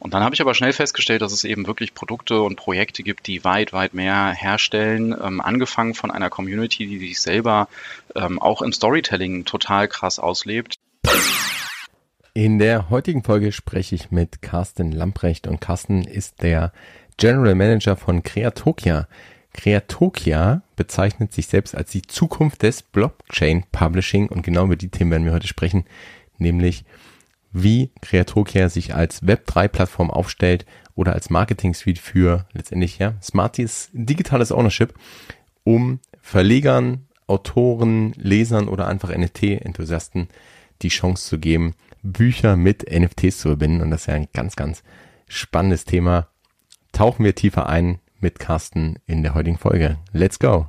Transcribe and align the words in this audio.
Und 0.00 0.12
dann 0.12 0.22
habe 0.24 0.34
ich 0.34 0.40
aber 0.40 0.54
schnell 0.54 0.72
festgestellt, 0.72 1.22
dass 1.22 1.32
es 1.32 1.44
eben 1.44 1.66
wirklich 1.66 1.94
Produkte 1.94 2.42
und 2.42 2.56
Projekte 2.56 3.02
gibt, 3.02 3.26
die 3.26 3.44
weit, 3.44 3.72
weit 3.72 3.94
mehr 3.94 4.32
herstellen, 4.32 5.14
ähm, 5.20 5.40
angefangen 5.40 5.94
von 5.94 6.10
einer 6.10 6.30
Community, 6.30 6.86
die 6.86 6.98
sich 6.98 7.20
selber 7.20 7.68
ähm, 8.16 8.40
auch 8.40 8.60
im 8.60 8.72
Storytelling 8.72 9.44
total 9.44 9.86
krass 9.86 10.18
auslebt. 10.18 10.74
In 12.36 12.58
der 12.58 12.90
heutigen 12.90 13.22
Folge 13.22 13.52
spreche 13.52 13.94
ich 13.94 14.10
mit 14.10 14.42
Carsten 14.42 14.90
Lamprecht 14.90 15.46
und 15.46 15.60
Carsten 15.60 16.02
ist 16.02 16.42
der 16.42 16.72
General 17.16 17.54
Manager 17.54 17.94
von 17.94 18.24
Creatokia. 18.24 19.06
Creatokia 19.52 20.62
bezeichnet 20.74 21.32
sich 21.32 21.46
selbst 21.46 21.76
als 21.76 21.92
die 21.92 22.02
Zukunft 22.02 22.62
des 22.62 22.82
Blockchain 22.82 23.64
Publishing 23.70 24.28
und 24.28 24.42
genau 24.42 24.64
über 24.64 24.74
die 24.74 24.88
Themen 24.88 25.12
werden 25.12 25.24
wir 25.24 25.32
heute 25.32 25.46
sprechen, 25.46 25.84
nämlich 26.38 26.84
wie 27.54 27.92
Creatokia 28.02 28.68
sich 28.68 28.94
als 28.94 29.22
Web3-Plattform 29.22 30.10
aufstellt 30.10 30.66
oder 30.94 31.14
als 31.14 31.30
Marketing-Suite 31.30 31.98
für 31.98 32.46
letztendlich 32.52 32.98
ja 32.98 33.14
smarties 33.22 33.88
digitales 33.92 34.52
Ownership, 34.52 34.92
um 35.62 36.00
Verlegern, 36.20 37.06
Autoren, 37.26 38.12
Lesern 38.16 38.68
oder 38.68 38.88
einfach 38.88 39.16
NFT-Enthusiasten 39.16 40.28
die 40.82 40.88
Chance 40.88 41.28
zu 41.28 41.38
geben, 41.38 41.74
Bücher 42.02 42.56
mit 42.56 42.90
NFTs 42.90 43.38
zu 43.38 43.48
verbinden. 43.48 43.80
Und 43.80 43.90
das 43.90 44.02
ist 44.02 44.06
ja 44.08 44.14
ein 44.14 44.28
ganz, 44.32 44.56
ganz 44.56 44.82
spannendes 45.28 45.84
Thema. 45.84 46.28
Tauchen 46.92 47.24
wir 47.24 47.34
tiefer 47.34 47.68
ein 47.68 48.00
mit 48.20 48.38
Carsten 48.38 48.98
in 49.06 49.22
der 49.22 49.34
heutigen 49.34 49.58
Folge. 49.58 49.98
Let's 50.12 50.38
go! 50.38 50.66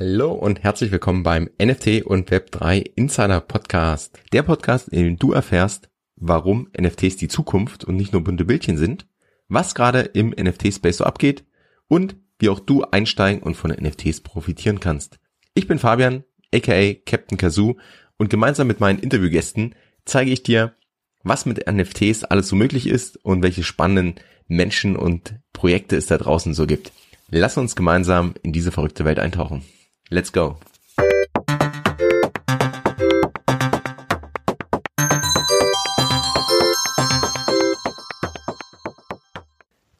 Hallo 0.00 0.30
und 0.32 0.62
herzlich 0.62 0.92
willkommen 0.92 1.24
beim 1.24 1.50
NFT 1.60 2.02
und 2.04 2.30
Web3 2.30 2.88
Insider 2.94 3.40
Podcast. 3.40 4.20
Der 4.32 4.44
Podcast, 4.44 4.88
in 4.90 5.02
dem 5.02 5.16
du 5.18 5.32
erfährst, 5.32 5.88
warum 6.14 6.68
NFTs 6.80 7.16
die 7.16 7.26
Zukunft 7.26 7.84
und 7.84 7.96
nicht 7.96 8.12
nur 8.12 8.22
bunte 8.22 8.44
Bildchen 8.44 8.76
sind, 8.76 9.08
was 9.48 9.74
gerade 9.74 10.02
im 10.02 10.30
NFT-Space 10.30 10.98
so 10.98 11.04
abgeht 11.04 11.44
und 11.88 12.14
wie 12.38 12.48
auch 12.48 12.60
du 12.60 12.84
einsteigen 12.84 13.42
und 13.42 13.56
von 13.56 13.72
NFTs 13.72 14.20
profitieren 14.20 14.78
kannst. 14.78 15.18
Ich 15.54 15.66
bin 15.66 15.80
Fabian, 15.80 16.22
aka 16.54 16.94
Captain 17.04 17.36
Kazoo 17.36 17.74
und 18.18 18.30
gemeinsam 18.30 18.68
mit 18.68 18.78
meinen 18.78 19.00
Interviewgästen 19.00 19.74
zeige 20.04 20.30
ich 20.30 20.44
dir, 20.44 20.76
was 21.24 21.44
mit 21.44 21.68
NFTs 21.68 22.22
alles 22.22 22.46
so 22.46 22.54
möglich 22.54 22.86
ist 22.86 23.16
und 23.24 23.42
welche 23.42 23.64
spannenden 23.64 24.14
Menschen 24.46 24.94
und 24.94 25.34
Projekte 25.52 25.96
es 25.96 26.06
da 26.06 26.18
draußen 26.18 26.54
so 26.54 26.68
gibt. 26.68 26.92
Lass 27.30 27.56
uns 27.56 27.74
gemeinsam 27.74 28.34
in 28.44 28.52
diese 28.52 28.70
verrückte 28.70 29.04
Welt 29.04 29.18
eintauchen. 29.18 29.64
Let's 30.10 30.32
go. 30.32 30.56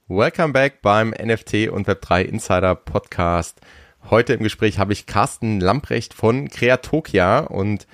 Welcome 0.08 0.54
back 0.54 0.80
beim 0.80 1.10
NFT 1.10 1.68
und 1.68 1.86
Web3 1.86 2.22
Insider 2.22 2.74
Podcast. 2.74 3.60
Heute 4.08 4.32
im 4.32 4.42
Gespräch 4.42 4.78
habe 4.78 4.94
ich 4.94 5.04
Carsten 5.04 5.60
Lamprecht 5.60 6.14
von 6.14 6.48
Creatokia 6.48 7.40
und 7.40 7.86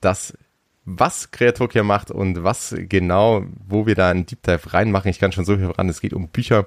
das, 0.00 0.38
was 0.84 1.32
Creatokia 1.32 1.82
macht 1.82 2.12
und 2.12 2.44
was 2.44 2.76
genau, 2.78 3.44
wo 3.66 3.86
wir 3.86 3.96
da 3.96 4.10
einen 4.10 4.24
Deep 4.24 4.44
Dive 4.44 4.72
reinmachen. 4.72 5.10
Ich 5.10 5.18
kann 5.18 5.32
schon 5.32 5.44
so 5.44 5.56
viel 5.56 5.66
voran. 5.66 5.88
Es 5.88 6.00
geht 6.00 6.12
um 6.12 6.28
Bücher, 6.28 6.66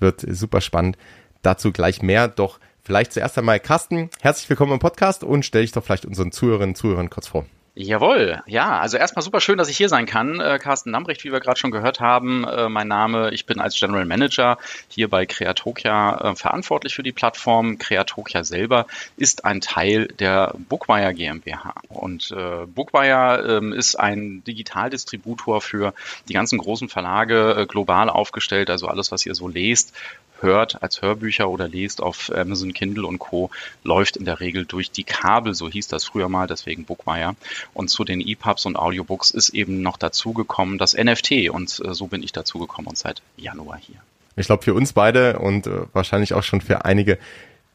wird 0.00 0.20
super 0.20 0.60
spannend. 0.60 0.98
Dazu 1.40 1.72
gleich 1.72 2.02
mehr. 2.02 2.28
Doch 2.28 2.60
vielleicht 2.84 3.12
zuerst 3.12 3.38
einmal 3.38 3.60
Carsten, 3.60 4.10
herzlich 4.20 4.48
willkommen 4.48 4.72
im 4.72 4.78
Podcast 4.78 5.24
und 5.24 5.44
stell 5.44 5.62
dich 5.62 5.72
doch 5.72 5.82
vielleicht 5.82 6.04
unseren 6.04 6.32
Zuhörerinnen 6.32 6.70
und 6.70 6.76
Zuhörern 6.76 7.10
kurz 7.10 7.26
vor. 7.26 7.46
Jawohl, 7.76 8.40
ja, 8.46 8.78
also 8.78 8.98
erstmal 8.98 9.24
super 9.24 9.40
schön, 9.40 9.58
dass 9.58 9.68
ich 9.68 9.76
hier 9.76 9.88
sein 9.88 10.06
kann. 10.06 10.38
Äh, 10.38 10.60
Carsten 10.60 10.92
Lambrecht, 10.92 11.24
wie 11.24 11.32
wir 11.32 11.40
gerade 11.40 11.58
schon 11.58 11.72
gehört 11.72 11.98
haben, 11.98 12.44
äh, 12.44 12.68
mein 12.68 12.86
Name. 12.86 13.32
Ich 13.32 13.46
bin 13.46 13.60
als 13.60 13.76
General 13.76 14.04
Manager 14.04 14.58
hier 14.86 15.10
bei 15.10 15.26
Creatokia 15.26 16.18
äh, 16.20 16.36
verantwortlich 16.36 16.94
für 16.94 17.02
die 17.02 17.10
Plattform. 17.10 17.78
Creatokia 17.78 18.44
selber 18.44 18.86
ist 19.16 19.44
ein 19.44 19.60
Teil 19.60 20.06
der 20.06 20.54
Bookwire 20.68 21.14
GmbH. 21.14 21.74
Und 21.88 22.30
äh, 22.30 22.64
Bookwire 22.66 23.44
ähm, 23.44 23.72
ist 23.72 23.96
ein 23.96 24.44
Digitaldistributor 24.44 25.60
für 25.60 25.94
die 26.28 26.32
ganzen 26.32 26.58
großen 26.58 26.88
Verlage 26.88 27.56
äh, 27.58 27.66
global 27.66 28.08
aufgestellt. 28.08 28.70
Also 28.70 28.86
alles, 28.86 29.10
was 29.10 29.26
ihr 29.26 29.34
so 29.34 29.48
lest, 29.48 29.92
hört 30.40 30.82
als 30.82 31.02
Hörbücher 31.02 31.48
oder 31.48 31.68
lest 31.68 32.02
auf 32.02 32.30
Amazon 32.34 32.72
Kindle 32.72 33.06
und 33.06 33.18
Co. 33.18 33.50
läuft 33.82 34.16
in 34.16 34.24
der 34.24 34.40
Regel 34.40 34.64
durch 34.64 34.90
die 34.90 35.04
Kabel, 35.04 35.54
so 35.54 35.68
hieß 35.68 35.88
das 35.88 36.04
früher 36.04 36.28
mal, 36.28 36.46
deswegen 36.46 36.84
Bookwire. 36.84 37.36
Und 37.72 37.88
zu 37.88 38.04
den 38.04 38.20
EPUBs 38.20 38.66
und 38.66 38.76
Audiobooks 38.76 39.30
ist 39.30 39.50
eben 39.50 39.82
noch 39.82 39.96
dazugekommen 39.96 40.78
das 40.78 40.94
NFT 40.94 41.50
und 41.50 41.80
äh, 41.84 41.94
so 41.94 42.06
bin 42.06 42.22
ich 42.22 42.32
dazugekommen 42.32 42.88
und 42.88 42.98
seit 42.98 43.22
Januar 43.36 43.78
hier. 43.78 43.96
Ich 44.36 44.46
glaube, 44.46 44.64
für 44.64 44.74
uns 44.74 44.92
beide 44.92 45.38
und 45.38 45.66
äh, 45.66 45.82
wahrscheinlich 45.92 46.34
auch 46.34 46.42
schon 46.42 46.60
für 46.60 46.84
einige, 46.84 47.18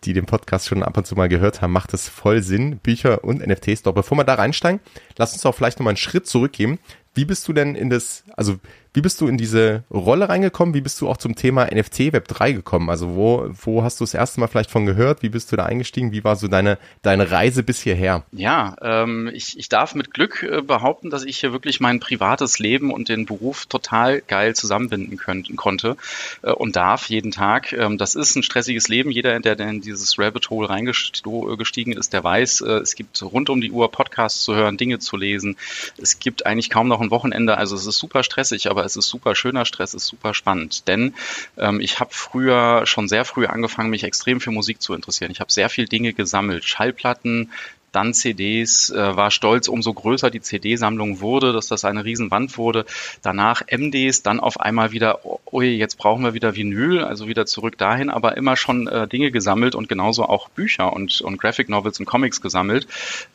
die 0.03 0.13
den 0.13 0.25
Podcast 0.25 0.67
schon 0.67 0.83
ab 0.83 0.97
und 0.97 1.05
zu 1.05 1.15
mal 1.15 1.29
gehört 1.29 1.61
haben, 1.61 1.73
macht 1.73 1.93
es 1.93 2.07
voll 2.07 2.41
Sinn, 2.41 2.77
Bücher 2.77 3.23
und 3.23 3.45
NFTs. 3.45 3.83
Doch 3.83 3.93
bevor 3.93 4.17
wir 4.17 4.23
da 4.23 4.35
reinsteigen, 4.35 4.79
lass 5.17 5.33
uns 5.33 5.45
auch 5.45 5.55
vielleicht 5.55 5.79
nochmal 5.79 5.91
einen 5.91 5.97
Schritt 5.97 6.27
zurückgehen. 6.27 6.79
Wie 7.15 7.25
bist 7.25 7.47
du 7.47 7.53
denn 7.53 7.75
in 7.75 7.89
das, 7.89 8.23
also 8.37 8.57
wie 8.93 9.01
bist 9.01 9.21
du 9.21 9.27
in 9.27 9.37
diese 9.37 9.83
Rolle 9.91 10.29
reingekommen? 10.29 10.73
Wie 10.73 10.81
bist 10.81 10.99
du 10.99 11.07
auch 11.07 11.17
zum 11.17 11.35
Thema 11.35 11.65
NFT 11.65 12.11
Web 12.11 12.27
3 12.27 12.53
gekommen? 12.53 12.89
Also 12.89 13.15
wo, 13.15 13.47
wo 13.51 13.83
hast 13.83 13.99
du 13.99 14.03
das 14.03 14.13
erste 14.13 14.39
Mal 14.39 14.47
vielleicht 14.47 14.71
von 14.71 14.85
gehört? 14.85 15.21
Wie 15.21 15.29
bist 15.29 15.51
du 15.51 15.55
da 15.55 15.65
eingestiegen? 15.65 16.11
Wie 16.11 16.23
war 16.23 16.35
so 16.35 16.47
deine, 16.47 16.79
deine 17.03 17.29
Reise 17.29 17.61
bis 17.61 17.81
hierher? 17.81 18.23
Ja, 18.31 18.75
ähm, 18.81 19.29
ich, 19.33 19.59
ich 19.59 19.69
darf 19.69 19.93
mit 19.93 20.13
Glück 20.13 20.41
äh, 20.43 20.61
behaupten, 20.61 21.11
dass 21.11 21.23
ich 21.23 21.37
hier 21.37 21.53
wirklich 21.53 21.79
mein 21.79 21.99
privates 21.99 22.57
Leben 22.57 22.91
und 22.91 23.09
den 23.09 23.25
Beruf 23.25 23.67
total 23.67 24.21
geil 24.21 24.55
zusammenbinden 24.55 25.17
können, 25.17 25.43
konnte 25.55 25.95
äh, 26.41 26.51
und 26.51 26.75
darf 26.75 27.09
jeden 27.09 27.31
Tag. 27.31 27.73
Ähm, 27.73 27.97
das 27.99 28.15
ist 28.15 28.35
ein 28.35 28.43
stressiges 28.43 28.87
Leben. 28.87 29.11
Jeder, 29.11 29.39
der 29.39 29.59
in 29.59 29.81
dieses 29.81 30.17
Rabbit 30.17 30.49
Hole 30.49 30.69
reingestiegen 30.69 31.93
ist, 31.93 32.13
der 32.13 32.23
weiß, 32.23 32.61
äh, 32.61 32.71
es 32.79 32.95
gibt 32.95 33.21
rund 33.21 33.49
um 33.49 33.61
die 33.61 33.71
Uhr 33.71 33.91
Podcasts 33.91 34.43
zu 34.43 34.55
hören, 34.55 34.77
Dinge 34.77 34.99
zu 34.99 35.15
lesen. 35.15 35.57
Es 36.01 36.19
gibt 36.19 36.45
eigentlich 36.45 36.69
kaum 36.69 36.87
noch 36.87 37.01
ein 37.01 37.11
Wochenende. 37.11 37.57
Also 37.57 37.75
es 37.75 37.85
ist 37.85 37.97
super 37.97 38.23
stressig, 38.23 38.69
aber 38.69 38.78
aber 38.79 38.85
es 38.85 38.95
ist 38.95 39.09
super 39.09 39.35
schöner 39.35 39.65
Stress, 39.65 39.93
ist 39.93 40.07
super 40.07 40.33
spannend. 40.33 40.87
Denn 40.87 41.13
ähm, 41.57 41.81
ich 41.81 41.99
habe 41.99 42.11
früher, 42.13 42.85
schon 42.85 43.07
sehr 43.07 43.25
früh 43.25 43.45
angefangen, 43.45 43.89
mich 43.89 44.03
extrem 44.03 44.39
für 44.39 44.51
Musik 44.51 44.81
zu 44.81 44.93
interessieren. 44.93 45.31
Ich 45.31 45.41
habe 45.41 45.51
sehr 45.51 45.69
viel 45.69 45.87
Dinge 45.87 46.13
gesammelt. 46.13 46.63
Schallplatten, 46.63 47.51
dann 47.91 48.13
CDs, 48.13 48.89
äh, 48.89 49.15
war 49.15 49.31
stolz, 49.31 49.67
umso 49.67 49.93
größer 49.93 50.29
die 50.29 50.41
CD-Sammlung 50.41 51.21
wurde, 51.21 51.53
dass 51.53 51.67
das 51.67 51.85
eine 51.85 52.05
Riesenwand 52.05 52.57
wurde. 52.57 52.85
Danach 53.21 53.63
MDs, 53.67 54.23
dann 54.23 54.39
auf 54.39 54.59
einmal 54.59 54.91
wieder, 54.91 55.19
ui, 55.51 55.67
jetzt 55.67 55.97
brauchen 55.97 56.23
wir 56.23 56.33
wieder 56.33 56.55
Vinyl, 56.55 57.03
also 57.03 57.27
wieder 57.27 57.45
zurück 57.45 57.77
dahin, 57.77 58.09
aber 58.09 58.37
immer 58.37 58.55
schon 58.55 58.87
äh, 58.87 59.07
Dinge 59.07 59.31
gesammelt 59.31 59.75
und 59.75 59.89
genauso 59.89 60.25
auch 60.25 60.49
Bücher 60.49 60.93
und, 60.93 61.21
und 61.21 61.39
Graphic 61.39 61.69
Novels 61.69 61.99
und 61.99 62.05
Comics 62.05 62.41
gesammelt. 62.41 62.87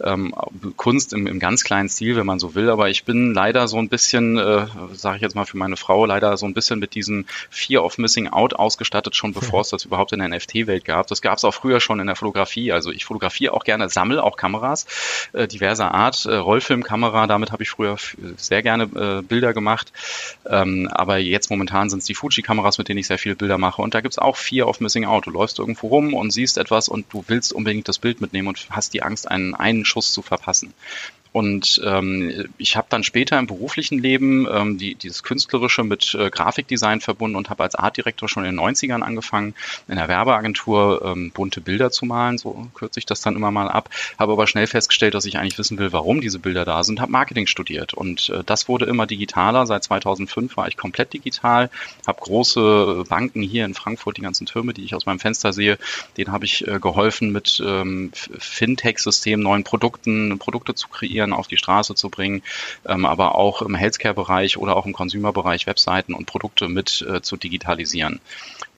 Ähm, 0.02 0.34
Kunst 0.76 1.12
im, 1.12 1.26
im 1.26 1.38
ganz 1.38 1.64
kleinen 1.64 1.88
Stil, 1.88 2.16
wenn 2.16 2.26
man 2.26 2.38
so 2.38 2.54
will, 2.54 2.70
aber 2.70 2.88
ich 2.88 3.04
bin 3.04 3.34
leider 3.34 3.68
so 3.68 3.78
ein 3.78 3.88
bisschen, 3.88 4.38
äh, 4.38 4.66
sage 4.92 5.16
ich 5.16 5.22
jetzt 5.22 5.34
mal 5.34 5.44
für 5.46 5.56
meine 5.56 5.76
Frau, 5.76 6.06
leider 6.06 6.36
so 6.36 6.46
ein 6.46 6.54
bisschen 6.54 6.78
mit 6.78 6.94
diesem 6.94 7.26
Fear 7.50 7.84
of 7.84 7.98
Missing 7.98 8.28
Out 8.28 8.54
ausgestattet, 8.54 9.16
schon 9.16 9.32
bevor 9.32 9.60
es 9.60 9.70
das 9.70 9.84
überhaupt 9.84 10.12
in 10.12 10.20
der 10.20 10.28
NFT-Welt 10.28 10.84
gab. 10.84 11.06
Das 11.06 11.22
gab 11.22 11.38
es 11.38 11.44
auch 11.44 11.54
früher 11.54 11.80
schon 11.80 12.00
in 12.00 12.06
der 12.06 12.16
Fotografie. 12.16 12.72
Also 12.72 12.90
ich 12.90 13.04
fotografiere 13.04 13.52
auch 13.54 13.64
gerne, 13.64 13.88
sammle 13.88 14.22
auch 14.22 14.36
Kameras 14.44 14.84
äh, 15.32 15.48
diverser 15.48 15.92
Art. 15.92 16.26
Äh, 16.26 16.34
Rollfilmkamera, 16.34 17.26
damit 17.26 17.50
habe 17.50 17.62
ich 17.62 17.70
früher 17.70 17.96
sehr 18.36 18.62
gerne 18.62 18.84
äh, 18.84 19.22
Bilder 19.22 19.54
gemacht. 19.54 19.90
Ähm, 20.46 20.88
aber 20.92 21.16
jetzt 21.16 21.50
momentan 21.50 21.88
sind 21.88 22.00
es 22.00 22.04
die 22.04 22.14
Fuji-Kameras, 22.14 22.76
mit 22.76 22.88
denen 22.88 22.98
ich 22.98 23.06
sehr 23.06 23.18
viele 23.18 23.36
Bilder 23.36 23.56
mache. 23.56 23.80
Und 23.80 23.94
da 23.94 24.02
gibt 24.02 24.12
es 24.12 24.18
auch 24.18 24.36
vier 24.36 24.66
auf 24.66 24.80
Missing 24.80 25.06
Out. 25.06 25.26
Du 25.26 25.30
läufst 25.30 25.58
irgendwo 25.58 25.88
rum 25.88 26.12
und 26.12 26.30
siehst 26.30 26.58
etwas 26.58 26.88
und 26.88 27.06
du 27.10 27.24
willst 27.26 27.54
unbedingt 27.54 27.88
das 27.88 27.98
Bild 27.98 28.20
mitnehmen 28.20 28.48
und 28.48 28.66
hast 28.68 28.92
die 28.92 29.02
Angst, 29.02 29.30
einen, 29.30 29.54
einen 29.54 29.86
Schuss 29.86 30.12
zu 30.12 30.20
verpassen. 30.20 30.74
Und 31.34 31.82
ähm, 31.84 32.46
ich 32.58 32.76
habe 32.76 32.86
dann 32.90 33.02
später 33.02 33.36
im 33.40 33.48
beruflichen 33.48 33.98
Leben 33.98 34.46
ähm, 34.48 34.78
die, 34.78 34.94
dieses 34.94 35.24
Künstlerische 35.24 35.82
mit 35.82 36.14
äh, 36.14 36.30
Grafikdesign 36.30 37.00
verbunden 37.00 37.34
und 37.34 37.50
habe 37.50 37.64
als 37.64 37.74
Artdirektor 37.74 38.28
schon 38.28 38.44
in 38.44 38.54
den 38.54 38.60
90ern 38.60 39.00
angefangen, 39.00 39.56
in 39.88 39.96
der 39.96 40.06
Werbeagentur 40.06 41.02
ähm, 41.04 41.32
bunte 41.32 41.60
Bilder 41.60 41.90
zu 41.90 42.06
malen, 42.06 42.38
so 42.38 42.68
kürze 42.74 43.00
ich 43.00 43.06
das 43.06 43.20
dann 43.20 43.34
immer 43.34 43.50
mal 43.50 43.68
ab, 43.68 43.90
habe 44.16 44.30
aber 44.30 44.46
schnell 44.46 44.68
festgestellt, 44.68 45.14
dass 45.14 45.24
ich 45.24 45.36
eigentlich 45.36 45.58
wissen 45.58 45.76
will, 45.76 45.92
warum 45.92 46.20
diese 46.20 46.38
Bilder 46.38 46.64
da 46.64 46.84
sind, 46.84 47.00
habe 47.00 47.10
Marketing 47.10 47.48
studiert. 47.48 47.94
Und 47.94 48.28
äh, 48.28 48.44
das 48.46 48.68
wurde 48.68 48.84
immer 48.84 49.08
digitaler. 49.08 49.66
Seit 49.66 49.82
2005 49.82 50.56
war 50.56 50.68
ich 50.68 50.76
komplett 50.76 51.14
digital, 51.14 51.68
habe 52.06 52.20
große 52.20 53.06
Banken 53.08 53.42
hier 53.42 53.64
in 53.64 53.74
Frankfurt, 53.74 54.18
die 54.18 54.22
ganzen 54.22 54.46
Türme, 54.46 54.72
die 54.72 54.84
ich 54.84 54.94
aus 54.94 55.04
meinem 55.04 55.18
Fenster 55.18 55.52
sehe, 55.52 55.78
denen 56.16 56.30
habe 56.30 56.44
ich 56.44 56.64
äh, 56.68 56.78
geholfen, 56.78 57.32
mit 57.32 57.60
ähm, 57.66 58.12
Fintech-Systemen, 58.14 59.42
neuen 59.42 59.64
Produkten, 59.64 60.38
Produkte 60.38 60.76
zu 60.76 60.86
kreieren 60.86 61.23
Vieren 61.24 61.32
auf 61.32 61.48
die 61.48 61.56
Straße 61.56 61.94
zu 61.94 62.10
bringen, 62.10 62.42
ähm, 62.86 63.06
aber 63.06 63.34
auch 63.34 63.62
im 63.62 63.74
Healthcare-Bereich 63.74 64.58
oder 64.58 64.76
auch 64.76 64.86
im 64.86 64.92
Consumer-Bereich 64.92 65.66
Webseiten 65.66 66.14
und 66.14 66.26
Produkte 66.26 66.68
mit 66.68 67.02
äh, 67.08 67.22
zu 67.22 67.36
digitalisieren. 67.36 68.20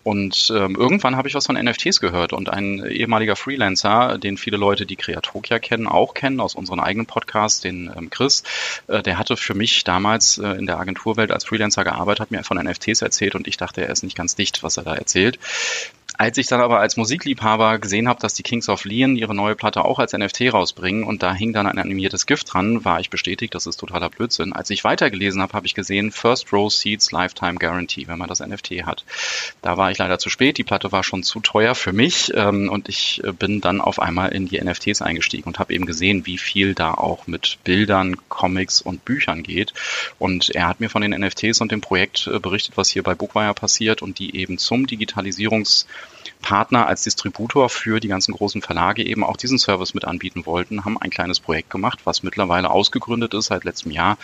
Und 0.04 0.52
ähm, 0.56 0.76
irgendwann 0.76 1.16
habe 1.16 1.26
ich 1.26 1.34
was 1.34 1.46
von 1.46 1.56
NFTs 1.56 1.98
gehört 1.98 2.32
und 2.32 2.48
ein 2.48 2.78
ehemaliger 2.87 3.34
Freelancer, 3.34 4.19
den 4.19 4.37
viele 4.37 4.56
Leute, 4.56 4.87
die 4.87 4.94
Creatokia 4.94 5.58
kennen, 5.58 5.88
auch 5.88 6.14
kennen 6.14 6.38
aus 6.38 6.54
unserem 6.54 6.78
eigenen 6.78 7.06
Podcast, 7.06 7.64
den 7.64 7.90
ähm, 7.96 8.08
Chris, 8.08 8.44
äh, 8.87 9.02
der 9.02 9.19
hatte 9.19 9.37
für 9.37 9.54
mich 9.54 9.82
damals 9.82 10.38
äh, 10.38 10.46
in 10.50 10.66
der 10.66 10.78
Agenturwelt 10.78 11.32
als 11.32 11.44
Freelancer 11.44 11.82
gearbeitet, 11.82 12.20
hat 12.20 12.31
mir 12.31 12.44
von 12.44 12.56
NFTs 12.56 13.02
erzählt 13.02 13.34
und 13.34 13.49
ich 13.49 13.56
dachte, 13.56 13.82
er 13.82 13.90
ist 13.90 14.04
nicht 14.04 14.16
ganz 14.16 14.37
dicht, 14.37 14.62
was 14.62 14.76
er 14.76 14.84
da 14.84 14.94
erzählt. 14.94 15.40
Als 16.18 16.38
ich 16.38 16.46
dann 16.46 16.62
aber 16.62 16.80
als 16.80 16.96
Musikliebhaber 16.96 17.78
gesehen 17.78 18.08
habe, 18.08 18.20
dass 18.20 18.32
die 18.32 18.42
Kings 18.42 18.70
of 18.70 18.84
Leon 18.84 19.16
ihre 19.16 19.34
neue 19.34 19.54
Platte 19.54 19.84
auch 19.84 19.98
als 19.98 20.14
NFT 20.14 20.52
rausbringen 20.52 21.04
und 21.04 21.22
da 21.22 21.34
hing 21.34 21.52
dann 21.52 21.66
ein 21.66 21.78
animiertes 21.78 22.24
Gift 22.24 22.54
dran, 22.54 22.86
war 22.86 23.00
ich 23.00 23.10
bestätigt, 23.10 23.54
das 23.54 23.66
ist 23.66 23.76
totaler 23.76 24.08
Blödsinn. 24.08 24.54
Als 24.54 24.70
ich 24.70 24.82
weitergelesen 24.82 25.42
habe, 25.42 25.52
habe 25.52 25.66
ich 25.66 25.74
gesehen, 25.74 26.12
First 26.12 26.54
Row 26.54 26.72
Seats 26.72 27.12
Lifetime 27.12 27.56
Guarantee, 27.56 28.06
wenn 28.06 28.18
man 28.18 28.28
das 28.28 28.40
NFT 28.40 28.86
hat. 28.86 29.04
Da 29.60 29.76
war 29.76 29.90
ich 29.90 29.98
leider 29.98 30.18
zu 30.18 30.30
spät, 30.30 30.56
die 30.56 30.64
Platte 30.64 30.90
war 30.90 31.04
schon 31.04 31.22
zu 31.22 31.40
teuer 31.40 31.74
für 31.74 31.92
mich 31.92 32.32
ähm, 32.34 32.70
und 32.70 32.88
ich 32.88 33.22
äh, 33.22 33.32
bin 33.32 33.60
dann 33.60 33.82
auf 33.82 34.00
einmal 34.00 34.32
in 34.32 34.48
die 34.48 34.58
NFTs 34.58 35.02
eingestiegen 35.02 35.48
und 35.48 35.58
habe 35.58 35.74
eben 35.74 35.84
gesehen, 35.84 36.24
wie 36.24 36.38
viel 36.38 36.74
da 36.74 36.94
auch 36.94 37.26
mit 37.26 37.58
Bildern, 37.64 38.16
Comics 38.30 38.80
und 38.80 39.04
Büchern 39.04 39.42
geht. 39.42 39.74
Und 40.18 40.48
er 40.54 40.66
hat 40.66 40.80
mir 40.80 40.88
von 40.88 41.02
den 41.02 41.10
NFTs 41.10 41.60
und 41.60 41.72
dem 41.72 41.82
Projekt 41.82 42.26
äh, 42.26 42.38
berichtet, 42.38 42.78
was 42.78 42.88
hier 42.88 43.02
bei 43.02 43.14
Bookwire 43.14 43.52
passiert 43.52 44.00
und 44.00 44.18
die 44.18 44.34
eben 44.36 44.56
zum 44.56 44.86
Digitalisierungs 44.86 45.86
Partner 46.42 46.86
als 46.86 47.02
Distributor 47.02 47.68
für 47.68 48.00
die 48.00 48.08
ganzen 48.08 48.32
großen 48.34 48.62
Verlage 48.62 49.04
eben 49.04 49.24
auch 49.24 49.36
diesen 49.36 49.58
Service 49.58 49.94
mit 49.94 50.04
anbieten 50.04 50.46
wollten, 50.46 50.84
haben 50.84 51.00
ein 51.00 51.10
kleines 51.10 51.40
Projekt 51.40 51.70
gemacht, 51.70 52.00
was 52.04 52.22
mittlerweile 52.22 52.70
ausgegründet 52.70 53.34
ist 53.34 53.46
seit 53.46 53.64
letztem 53.64 53.90
Jahr 53.90 54.16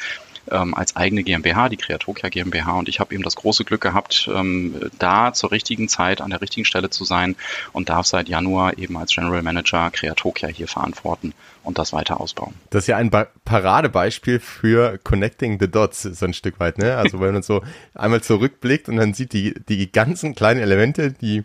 ähm, 0.50 0.74
als 0.74 0.96
eigene 0.96 1.22
GmbH, 1.22 1.68
die 1.68 1.76
Kreatokia 1.76 2.28
GmbH. 2.28 2.72
Und 2.78 2.88
ich 2.88 3.00
habe 3.00 3.14
eben 3.14 3.22
das 3.22 3.36
große 3.36 3.64
Glück 3.64 3.80
gehabt, 3.80 4.28
ähm, 4.32 4.90
da 4.98 5.32
zur 5.32 5.52
richtigen 5.52 5.88
Zeit 5.88 6.20
an 6.20 6.30
der 6.30 6.40
richtigen 6.40 6.64
Stelle 6.64 6.90
zu 6.90 7.04
sein 7.04 7.36
und 7.72 7.88
darf 7.88 8.06
seit 8.06 8.28
Januar 8.28 8.78
eben 8.78 8.96
als 8.96 9.14
General 9.14 9.42
Manager 9.42 9.90
Kreatokia 9.90 10.48
hier 10.48 10.68
verantworten 10.68 11.34
und 11.64 11.78
das 11.78 11.92
weiter 11.92 12.20
ausbauen. 12.20 12.54
Das 12.70 12.84
ist 12.84 12.88
ja 12.88 12.96
ein 12.96 13.10
ba 13.10 13.28
Paradebeispiel 13.44 14.40
für 14.40 14.98
Connecting 15.02 15.58
the 15.60 15.68
Dots, 15.68 16.02
so 16.02 16.26
ein 16.26 16.34
Stück 16.34 16.60
weit, 16.60 16.78
ne? 16.78 16.96
Also 16.96 17.20
wenn 17.20 17.32
man 17.32 17.42
so 17.42 17.62
einmal 17.94 18.22
zurückblickt 18.22 18.88
und 18.88 18.96
dann 18.96 19.14
sieht 19.14 19.32
die, 19.32 19.54
die 19.68 19.90
ganzen 19.90 20.34
kleinen 20.34 20.60
Elemente, 20.60 21.12
die, 21.12 21.44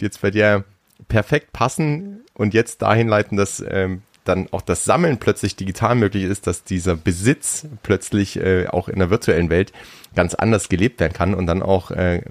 die 0.00 0.04
jetzt 0.04 0.20
bei 0.22 0.30
dir 0.30 0.64
perfekt 1.08 1.52
passen 1.52 2.24
und 2.34 2.54
jetzt 2.54 2.82
dahin 2.82 3.08
leiten, 3.08 3.36
dass 3.36 3.64
ähm, 3.66 4.02
dann 4.24 4.48
auch 4.52 4.62
das 4.62 4.84
Sammeln 4.84 5.18
plötzlich 5.18 5.56
digital 5.56 5.94
möglich 5.94 6.24
ist, 6.24 6.46
dass 6.46 6.64
dieser 6.64 6.96
Besitz 6.96 7.66
plötzlich 7.82 8.36
äh, 8.36 8.66
auch 8.68 8.88
in 8.88 8.98
der 8.98 9.10
virtuellen 9.10 9.50
Welt 9.50 9.72
ganz 10.14 10.34
anders 10.34 10.68
gelebt 10.68 11.00
werden 11.00 11.12
kann 11.12 11.34
und 11.34 11.46
dann 11.46 11.62
auch, 11.62 11.90
äh, 11.90 12.22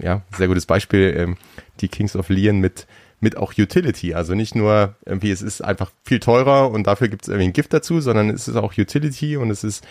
ja, 0.00 0.22
sehr 0.36 0.48
gutes 0.48 0.66
Beispiel, 0.66 1.00
äh, 1.16 1.34
die 1.80 1.88
Kings 1.88 2.16
of 2.16 2.28
Leon 2.28 2.58
mit 2.58 2.86
mit 3.20 3.36
auch 3.36 3.54
Utility. 3.56 4.14
Also 4.14 4.34
nicht 4.34 4.54
nur 4.54 4.94
irgendwie, 5.04 5.30
es 5.30 5.42
ist 5.42 5.62
einfach 5.62 5.90
viel 6.04 6.20
teurer 6.20 6.70
und 6.70 6.86
dafür 6.86 7.08
gibt 7.08 7.22
es 7.22 7.28
irgendwie 7.28 7.48
ein 7.48 7.52
Gift 7.52 7.72
dazu, 7.72 8.00
sondern 8.00 8.30
es 8.30 8.48
ist 8.48 8.56
auch 8.56 8.76
Utility 8.76 9.36
und 9.36 9.50
es 9.50 9.64
ist 9.64 9.86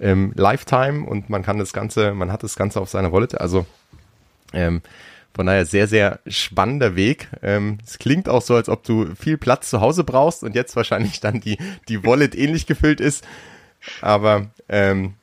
ähm, 0.00 0.32
Lifetime 0.36 1.06
und 1.06 1.30
man 1.30 1.42
kann 1.42 1.58
das 1.58 1.72
Ganze, 1.72 2.14
man 2.14 2.32
hat 2.32 2.42
das 2.42 2.56
Ganze 2.56 2.80
auf 2.80 2.88
seiner 2.88 3.12
Wallet. 3.12 3.40
Also 3.40 3.66
ähm, 4.52 4.82
von 5.34 5.46
daher 5.46 5.66
sehr, 5.66 5.88
sehr 5.88 6.20
spannender 6.26 6.94
Weg. 6.94 7.28
Ähm, 7.42 7.78
es 7.84 7.98
klingt 7.98 8.28
auch 8.28 8.42
so, 8.42 8.54
als 8.54 8.68
ob 8.68 8.84
du 8.84 9.14
viel 9.14 9.36
Platz 9.36 9.70
zu 9.70 9.80
Hause 9.80 10.04
brauchst 10.04 10.44
und 10.44 10.54
jetzt 10.54 10.76
wahrscheinlich 10.76 11.20
dann 11.20 11.40
die, 11.40 11.58
die 11.88 12.04
Wallet 12.04 12.36
ähnlich 12.36 12.66
gefüllt 12.66 13.00
ist. 13.00 13.26
Aber 14.00 14.50
ähm, 14.68 15.14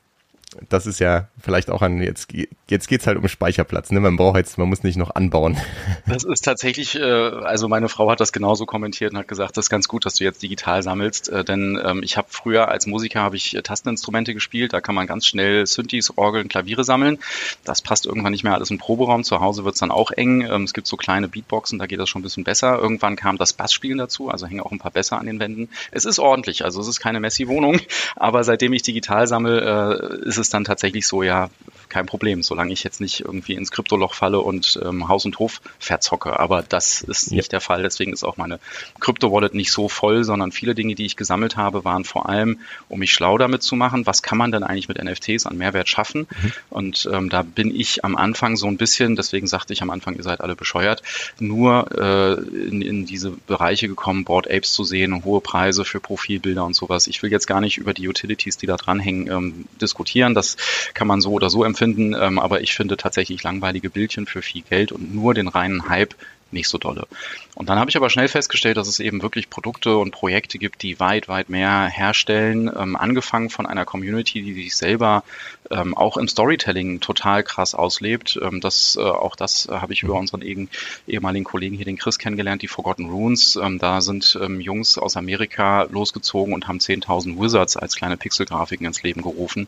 das 0.69 0.86
ist 0.86 1.00
ja 1.00 1.30
vielleicht 1.39 1.69
auch 1.69 1.81
ein, 1.81 2.01
jetzt, 2.01 2.33
jetzt 2.69 2.88
geht's 2.88 3.07
halt 3.07 3.18
um 3.18 3.27
Speicherplatz, 3.27 3.92
ne? 3.92 4.00
Man 4.00 4.18
braucht 4.18 4.38
jetzt, 4.38 4.57
man 4.57 4.68
muss 4.68 4.83
nicht 4.83 4.98
noch 4.98 5.15
anbauen. 5.15 5.57
Das 6.07 6.24
ist 6.24 6.44
tatsächlich, 6.44 6.95
äh, 6.95 7.03
also 7.03 7.68
meine 7.68 7.88
Frau 7.88 8.09
hat 8.12 8.19
das 8.19 8.33
genauso 8.33 8.65
kommentiert 8.65 9.13
und 9.13 9.19
hat 9.19 9.27
gesagt, 9.27 9.56
das 9.56 9.65
ist 9.65 9.69
ganz 9.69 9.88
gut, 9.88 10.06
dass 10.06 10.15
du 10.15 10.24
jetzt 10.24 10.42
digital 10.44 10.83
sammelst, 10.83 11.30
äh, 11.30 11.44
denn 11.44 11.80
ähm, 11.83 12.01
ich 12.03 12.18
habe 12.18 12.27
früher 12.30 12.68
als 12.68 12.86
Musiker 12.86 13.21
habe 13.21 13.36
ich 13.36 13.57
Tasteninstrumente 13.63 14.33
gespielt, 14.33 14.74
da 14.74 14.81
kann 14.81 14.95
man 14.95 15.07
ganz 15.07 15.25
schnell 15.25 15.65
Synthes, 15.65 16.18
Orgeln, 16.18 16.50
Klaviere 16.50 16.83
sammeln. 16.83 17.19
Das 17.63 17.81
passt 17.81 18.06
irgendwann 18.06 18.31
nicht 18.31 18.44
mehr 18.44 18.53
alles 18.53 18.71
im 18.71 18.77
Proberaum, 18.77 19.24
zu 19.24 19.39
Hause 19.39 19.63
wird's 19.63 19.80
dann 19.80 19.92
auch 19.92 20.12
eng. 20.12 20.42
Ähm, 20.42 20.63
es 20.63 20.74
gibt 20.74 20.88
so 20.88 20.98
kleine 20.98 21.27
Beatboxen, 21.27 21.80
da 21.80 21.86
geht 21.86 22.00
das 22.00 22.09
schon 22.09 22.21
ein 22.21 22.24
bisschen 22.24 22.44
besser. 22.44 22.77
Irgendwann 22.77 23.15
kam 23.15 23.38
das 23.38 23.53
Bassspielen 23.53 24.00
dazu, 24.00 24.30
also 24.30 24.48
hängen 24.48 24.62
auch 24.62 24.71
ein 24.71 24.80
paar 24.80 24.92
Bässe 24.92 25.18
an 25.18 25.27
den 25.27 25.39
Wänden. 25.39 25.69
Es 25.92 26.06
ist 26.06 26.19
ordentlich, 26.19 26.65
also 26.65 26.81
es 26.81 26.88
ist 26.88 27.00
keine 27.00 27.19
Messi-Wohnung, 27.19 27.80
aber 28.15 28.44
seitdem 28.44 28.74
ich 28.74 28.81
digital 28.81 29.27
sammle, 29.27 30.19
äh, 30.24 30.27
ist 30.27 30.38
es 30.38 30.41
dann 30.50 30.64
tatsächlich 30.64 31.08
so, 31.08 31.24
ja, 31.24 31.50
kein 31.92 32.06
Problem, 32.08 32.42
solange 32.42 32.74
ich 32.74 32.84
jetzt 32.84 33.02
nicht 33.02 33.20
irgendwie 33.20 33.54
ins 33.54 33.70
Kryptoloch 33.70 34.16
falle 34.16 34.40
und 34.40 34.80
ähm, 34.84 35.08
Haus 35.08 35.26
und 35.26 35.38
Hof 35.38 35.62
verzocke. 35.78 36.40
Aber 36.40 36.64
das 36.64 37.02
ist 37.02 37.32
nicht 37.32 37.48
ja. 37.48 37.58
der 37.58 37.62
Fall. 37.62 37.84
Deswegen 37.84 38.14
ist 38.14 38.24
auch 38.24 38.38
meine 38.38 38.60
Krypto-Wallet 39.00 39.54
nicht 39.54 39.72
so 39.72 39.90
voll, 39.90 40.24
sondern 40.24 40.52
viele 40.52 40.74
Dinge, 40.74 40.96
die 40.96 41.06
ich 41.06 41.18
gesammelt 41.18 41.58
habe, 41.58 41.84
waren 41.86 42.06
vor 42.06 42.30
allem, 42.30 42.60
um 42.90 43.00
mich 43.00 43.12
schlau 43.12 43.38
damit 43.38 43.62
zu 43.62 43.76
machen, 43.76 44.06
was 44.06 44.24
kann 44.24 44.38
man 44.38 44.52
denn 44.52 44.64
eigentlich 44.64 44.88
mit 44.88 45.04
NFTs 45.04 45.46
an 45.46 45.58
Mehrwert 45.58 45.90
schaffen? 45.90 46.28
Mhm. 46.30 46.54
Und 46.70 47.10
ähm, 47.12 47.30
da 47.30 47.44
bin 47.44 47.76
ich 47.76 48.06
am 48.06 48.16
Anfang 48.16 48.56
so 48.56 48.68
ein 48.68 48.78
bisschen, 48.78 49.16
deswegen 49.16 49.48
sagte 49.48 49.74
ich 49.74 49.82
am 49.82 49.90
Anfang, 49.90 50.16
ihr 50.16 50.24
seid 50.24 50.42
alle 50.42 50.56
bescheuert, 50.56 51.04
nur 51.40 51.92
äh, 51.98 52.34
in, 52.34 52.82
in 52.82 53.06
diese 53.06 53.32
Bereiche 53.32 53.88
gekommen, 53.88 54.24
Board 54.24 54.50
Apes 54.50 54.74
zu 54.74 54.84
sehen, 54.84 55.26
hohe 55.26 55.42
Preise 55.42 55.84
für 55.84 56.00
Profilbilder 56.00 56.64
und 56.64 56.76
sowas. 56.76 57.08
Ich 57.08 57.22
will 57.22 57.32
jetzt 57.32 57.48
gar 57.48 57.60
nicht 57.60 57.78
über 57.78 57.94
die 57.94 58.08
Utilities, 58.08 58.58
die 58.58 58.66
da 58.66 58.78
dranhängen, 58.78 59.30
ähm, 59.30 59.66
diskutieren. 59.82 60.34
Das 60.34 60.56
kann 60.94 61.08
man 61.08 61.20
so 61.20 61.32
oder 61.32 61.50
so 61.50 61.64
empfinden, 61.81 62.16
ähm, 62.19 62.39
aber 62.39 62.62
ich 62.62 62.74
finde 62.74 62.98
tatsächlich 62.98 63.44
langweilige 63.44 63.89
Bildchen 63.89 64.25
für 64.25 64.42
viel 64.42 64.62
Geld 64.62 64.92
und 64.92 65.13
nur 65.13 65.33
den 65.33 65.48
reinen 65.48 65.89
Hype 65.89 66.16
nicht 66.51 66.68
so 66.68 66.78
dolle. 66.78 67.07
Und 67.56 67.69
dann 67.69 67.80
habe 67.80 67.89
ich 67.89 67.95
aber 67.95 68.10
schnell 68.10 68.28
festgestellt, 68.28 68.75
dass 68.75 68.88
es 68.89 69.00
eben 69.00 69.22
wirklich 69.22 69.50
Produkte 69.50 69.98
und 69.98 70.12
Projekte 70.12 70.57
gibt, 70.57 70.81
die 70.83 71.00
weit, 71.00 71.30
weit 71.30 71.50
mehr 71.50 71.88
herstellen, 71.88 72.69
ähm, 72.78 72.95
angefangen 72.95 73.50
von 73.50 73.66
einer 73.66 73.86
Community, 73.86 74.42
die 74.42 74.54
sich 74.54 74.75
selber 74.75 75.24
ähm, 75.72 75.96
auch 75.96 76.18
im 76.18 76.28
Storytelling 76.28 77.00
total 77.00 77.44
krass 77.44 77.76
auslebt. 77.76 78.40
Ähm, 78.42 78.62
das, 78.62 78.98
äh, 79.00 79.02
auch 79.02 79.36
das 79.36 79.68
äh, 79.68 79.74
habe 79.74 79.94
ich 79.94 80.04
über 80.04 80.16
unseren 80.16 80.42
eh 80.42 80.68
ehemaligen 81.08 81.46
Kollegen 81.46 81.76
hier, 81.76 81.86
den 81.86 81.98
Chris, 81.98 82.20
kennengelernt, 82.20 82.62
die 82.62 82.68
Forgotten 82.68 83.10
Runes. 83.10 83.56
Ähm, 83.56 83.80
da 83.80 84.02
sind 84.02 84.38
ähm, 84.42 84.60
Jungs 84.60 84.98
aus 84.98 85.18
Amerika 85.18 85.84
losgezogen 85.84 86.54
und 86.54 86.68
haben 86.68 86.80
10.000 86.80 87.40
Wizards 87.40 87.78
als 87.78 87.96
kleine 87.96 88.18
Pixelgrafiken 88.18 88.86
ins 88.86 89.04
Leben 89.04 89.22
gerufen. 89.22 89.68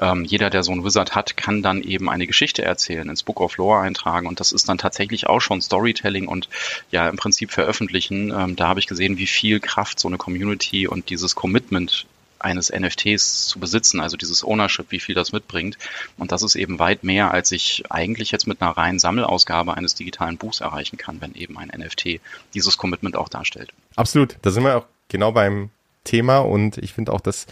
Ähm, 0.00 0.24
jeder, 0.24 0.50
der 0.50 0.62
so 0.62 0.72
einen 0.72 0.84
Wizard 0.84 1.14
hat, 1.14 1.36
kann 1.36 1.62
dann 1.62 1.82
eben 1.82 2.08
eine 2.08 2.26
Geschichte 2.26 2.64
erzählen, 2.64 3.08
ins 3.08 3.22
Book 3.22 3.40
of 3.40 3.56
Lore 3.56 3.80
eintragen 3.80 4.26
und 4.26 4.40
das 4.40 4.52
ist 4.52 4.68
dann 4.68 4.78
tatsächlich 4.78 5.26
auch 5.26 5.40
schon 5.40 5.60
Storytelling 5.60 6.26
und 6.26 6.48
ja 6.90 7.08
im 7.08 7.16
Prinzip 7.16 7.52
veröffentlichen. 7.52 8.32
Ähm, 8.32 8.56
da 8.56 8.68
habe 8.68 8.80
ich 8.80 8.86
gesehen, 8.86 9.18
wie 9.18 9.26
viel 9.26 9.60
Kraft 9.60 10.00
so 10.00 10.08
eine 10.08 10.16
Community 10.16 10.88
und 10.88 11.10
dieses 11.10 11.34
Commitment 11.34 12.06
eines 12.44 12.70
NFTs 12.70 13.46
zu 13.46 13.58
besitzen, 13.58 14.00
also 14.00 14.16
dieses 14.16 14.44
Ownership, 14.44 14.86
wie 14.90 15.00
viel 15.00 15.14
das 15.14 15.32
mitbringt. 15.32 15.78
Und 16.18 16.30
das 16.30 16.42
ist 16.42 16.54
eben 16.54 16.78
weit 16.78 17.02
mehr, 17.02 17.32
als 17.32 17.50
ich 17.52 17.84
eigentlich 17.90 18.30
jetzt 18.30 18.46
mit 18.46 18.60
einer 18.60 18.72
reinen 18.72 18.98
Sammelausgabe 18.98 19.74
eines 19.76 19.94
digitalen 19.94 20.36
Buchs 20.36 20.60
erreichen 20.60 20.96
kann, 20.96 21.20
wenn 21.20 21.34
eben 21.34 21.58
ein 21.58 21.72
NFT 21.76 22.20
dieses 22.52 22.76
Commitment 22.76 23.16
auch 23.16 23.28
darstellt. 23.28 23.72
Absolut. 23.96 24.36
Da 24.42 24.50
sind 24.50 24.62
wir 24.62 24.76
auch 24.76 24.86
genau 25.08 25.32
beim 25.32 25.70
Thema 26.04 26.38
und 26.38 26.78
ich 26.78 26.92
finde 26.92 27.12
auch, 27.12 27.20
dass 27.20 27.46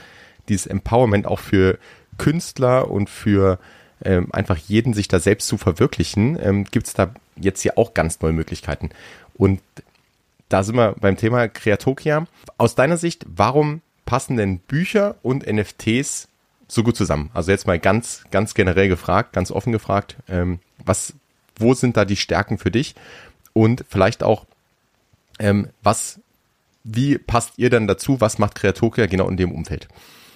dieses 0.48 0.66
Empowerment 0.66 1.26
auch 1.26 1.40
für 1.40 1.78
Künstler 2.18 2.90
und 2.90 3.08
für 3.08 3.58
ähm, 4.04 4.28
einfach 4.32 4.56
jeden 4.56 4.94
sich 4.94 5.08
da 5.08 5.20
selbst 5.20 5.48
zu 5.48 5.56
verwirklichen, 5.56 6.38
ähm, 6.42 6.64
gibt 6.64 6.88
es 6.88 6.94
da 6.94 7.14
jetzt 7.36 7.64
ja 7.64 7.72
auch 7.76 7.94
ganz 7.94 8.20
neue 8.20 8.32
Möglichkeiten. 8.32 8.90
Und 9.34 9.60
da 10.48 10.62
sind 10.62 10.76
wir 10.76 10.94
beim 11.00 11.16
Thema 11.16 11.48
Kreatokia. 11.48 12.26
Aus 12.58 12.74
deiner 12.74 12.98
Sicht, 12.98 13.24
warum 13.26 13.80
passen 14.12 14.36
denn 14.36 14.58
Bücher 14.58 15.16
und 15.22 15.50
NFTs 15.50 16.28
so 16.68 16.82
gut 16.82 16.98
zusammen? 16.98 17.30
Also 17.32 17.50
jetzt 17.50 17.66
mal 17.66 17.78
ganz, 17.78 18.24
ganz 18.30 18.52
generell 18.52 18.88
gefragt, 18.88 19.32
ganz 19.32 19.50
offen 19.50 19.72
gefragt, 19.72 20.16
ähm, 20.28 20.58
was, 20.84 21.14
wo 21.56 21.72
sind 21.72 21.96
da 21.96 22.04
die 22.04 22.16
Stärken 22.16 22.58
für 22.58 22.70
dich? 22.70 22.94
Und 23.54 23.86
vielleicht 23.88 24.22
auch, 24.22 24.44
ähm, 25.38 25.70
was, 25.82 26.20
wie 26.84 27.16
passt 27.16 27.54
ihr 27.56 27.70
dann 27.70 27.86
dazu? 27.86 28.20
Was 28.20 28.36
macht 28.36 28.56
Kreatokia 28.56 29.06
genau 29.06 29.30
in 29.30 29.38
dem 29.38 29.50
Umfeld? 29.50 29.88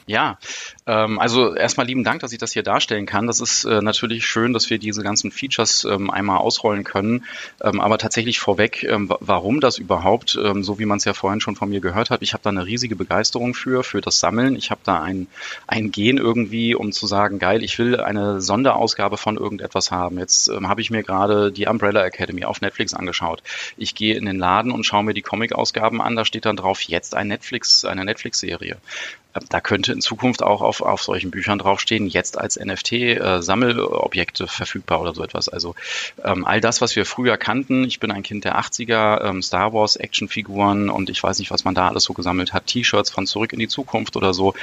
Ja, 0.09 0.39
ähm, 0.87 1.19
also 1.19 1.57
erstmal 1.57 1.85
lieben 1.89 2.05
Dank, 2.05 2.21
dass 2.21 2.31
ich 2.31 2.39
das 2.39 2.53
hier 2.53 2.63
darstellen 2.63 3.07
kann. 3.07 3.27
Das 3.27 3.41
ist 3.41 3.65
äh, 3.65 3.83
natürlich 3.83 4.25
schön, 4.25 4.53
dass 4.53 4.71
wir 4.71 4.79
diese 4.79 5.03
ganzen 5.03 5.33
Features 5.33 5.85
ähm, 5.85 6.11
einmal 6.11 6.39
ausrollen 6.39 6.85
können. 6.85 7.25
Ähm, 7.61 7.81
aber 7.81 7.99
tatsächlich 7.99 8.39
vorweg, 8.39 8.85
ähm, 8.85 9.13
warum 9.19 9.59
das 9.61 9.79
überhaupt, 9.79 10.39
ähm, 10.41 10.63
so 10.63 10.79
wie 10.79 10.87
man 10.87 10.99
es 10.99 11.05
ja 11.07 11.13
vorhin 11.13 11.41
schon 11.41 11.57
von 11.57 11.71
mir 11.71 11.81
gehört 11.81 12.11
hat, 12.11 12.23
ich 12.23 12.35
habe 12.35 12.43
da 12.45 12.51
eine 12.51 12.67
riesige 12.67 12.95
Begeisterung 12.95 13.53
für, 13.53 13.83
für 13.83 14.01
das 14.01 14.21
Sammeln. 14.21 14.55
Ich 14.55 14.71
habe 14.71 14.81
da 14.85 15.03
ein, 15.03 15.27
ein 15.67 15.91
Gen 15.91 16.19
irgendwie, 16.19 16.77
um 16.77 16.93
zu 16.93 17.09
sagen, 17.09 17.41
geil, 17.41 17.65
ich 17.65 17.77
will 17.81 17.99
eine 17.99 18.41
Sonderausgabe 18.41 19.17
von 19.17 19.37
irgendetwas 19.37 19.91
haben. 19.91 20.21
Jetzt 20.21 20.47
ähm, 20.51 20.69
habe 20.69 20.83
ich 20.83 20.91
mir 20.93 21.03
gerade 21.03 21.51
die 21.51 21.67
Umbrella 21.67 22.05
Academy 22.05 22.45
auf 22.45 22.61
Netflix 22.61 22.95
angeschaut. 22.95 23.43
Ich 23.77 23.97
gehe 23.97 24.17
in 24.17 24.25
den 24.25 24.39
Laden 24.39 24.71
und 24.71 24.85
schaue 24.85 25.03
mir 25.03 25.15
die 25.15 25.23
Comic-Ausgaben 25.23 26.01
an, 26.01 26.15
da 26.15 26.25
steht 26.25 26.45
dann 26.45 26.57
drauf, 26.57 26.81
jetzt 26.83 27.17
ein 27.17 27.27
Netflix, 27.27 27.85
eine 27.85 28.05
Netflix-Serie 28.05 28.77
da 29.49 29.61
könnte 29.61 29.93
in 29.93 30.01
Zukunft 30.01 30.43
auch 30.43 30.63
auf, 30.63 30.81
auf 30.81 31.03
solchen 31.03 31.31
Büchern 31.31 31.59
draufstehen, 31.59 32.07
jetzt 32.07 32.39
als 32.39 32.59
NFT-Sammelobjekte 32.59 34.45
äh, 34.45 34.47
verfügbar 34.47 35.01
oder 35.01 35.15
so 35.15 35.23
etwas. 35.23 35.49
Also 35.49 35.75
ähm, 36.25 36.45
all 36.45 36.61
das, 36.61 36.81
was 36.81 36.97
wir 36.97 37.07
früher 37.07 37.37
kannten, 37.37 37.85
ich 37.85 38.01
bin 38.01 38.11
ein 38.11 38.23
Kind 38.23 38.45
der 38.45 38.59
80er, 38.59 39.25
ähm, 39.25 39.43
Star 39.43 39.73
Wars 39.73 39.97
Actionfiguren 39.97 40.91
und 40.91 41.11
ich 41.11 41.23
weiß 41.23 41.39
nicht, 41.39 41.51
was 41.51 41.65
man 41.65 41.75
da 41.75 41.89
alles 41.89 42.05
so 42.05 42.13
gesammelt 42.13 42.53
hat, 42.53 42.67
T-Shirts 42.67 43.11
von 43.11 43.27
Zurück 43.27 43.53
in 43.53 43.59
die 43.59 43.69
Zukunft 43.69 44.17
oder 44.17 44.35
so. 44.35 44.55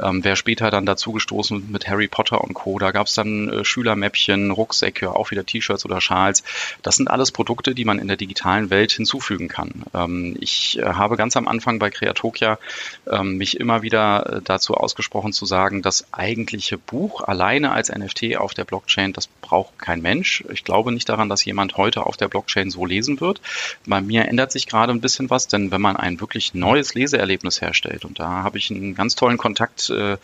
Ähm, 0.00 0.24
wer 0.24 0.36
später 0.36 0.70
dann 0.70 0.86
dazu 0.86 1.12
gestoßen 1.12 1.70
mit 1.70 1.88
Harry 1.88 2.08
Potter 2.08 2.42
und 2.42 2.54
Co., 2.54 2.78
da 2.78 2.92
gab 2.92 3.06
es 3.06 3.14
dann 3.14 3.48
äh, 3.48 3.64
Schülermäppchen, 3.64 4.50
Rucksäcke, 4.50 5.14
auch 5.14 5.30
wieder 5.30 5.44
T-Shirts 5.44 5.84
oder 5.84 6.00
Schals. 6.00 6.42
Das 6.82 6.96
sind 6.96 7.08
alles 7.08 7.32
Produkte, 7.32 7.74
die 7.74 7.84
man 7.84 7.98
in 7.98 8.08
der 8.08 8.16
digitalen 8.16 8.70
Welt 8.70 8.92
hinzufügen 8.92 9.48
kann. 9.48 9.84
Ähm, 9.94 10.36
ich 10.40 10.78
äh, 10.78 10.84
habe 10.84 11.16
ganz 11.16 11.36
am 11.36 11.48
Anfang 11.48 11.78
bei 11.78 11.90
Creatokia 11.90 12.58
ähm, 13.10 13.36
mich 13.36 13.58
immer 13.58 13.82
wieder 13.82 14.21
äh, 14.26 14.40
dazu 14.42 14.74
ausgesprochen 14.74 15.32
zu 15.32 15.46
sagen, 15.46 15.82
das 15.82 16.12
eigentliche 16.12 16.78
Buch 16.78 17.22
alleine 17.22 17.72
als 17.72 17.90
NFT 17.90 18.36
auf 18.36 18.54
der 18.54 18.64
Blockchain, 18.64 19.12
das 19.12 19.26
braucht 19.26 19.78
kein 19.78 20.02
Mensch. 20.02 20.44
Ich 20.52 20.64
glaube 20.64 20.92
nicht 20.92 21.08
daran, 21.08 21.28
dass 21.28 21.44
jemand 21.44 21.76
heute 21.76 22.06
auf 22.06 22.16
der 22.16 22.28
Blockchain 22.28 22.70
so 22.70 22.86
lesen 22.86 23.20
wird. 23.20 23.40
Bei 23.86 24.00
mir 24.00 24.26
ändert 24.26 24.52
sich 24.52 24.66
gerade 24.66 24.92
ein 24.92 25.00
bisschen 25.00 25.30
was, 25.30 25.48
denn 25.48 25.70
wenn 25.70 25.80
man 25.80 25.96
ein 25.96 26.20
wirklich 26.20 26.54
neues 26.54 26.94
Leseerlebnis 26.94 27.60
herstellt, 27.60 28.04
und 28.04 28.18
da 28.18 28.42
habe 28.42 28.58
ich 28.58 28.70
einen 28.70 28.94
ganz 28.94 29.14
tollen 29.14 29.38
Kontakt 29.38 29.90
äh, 29.90 30.16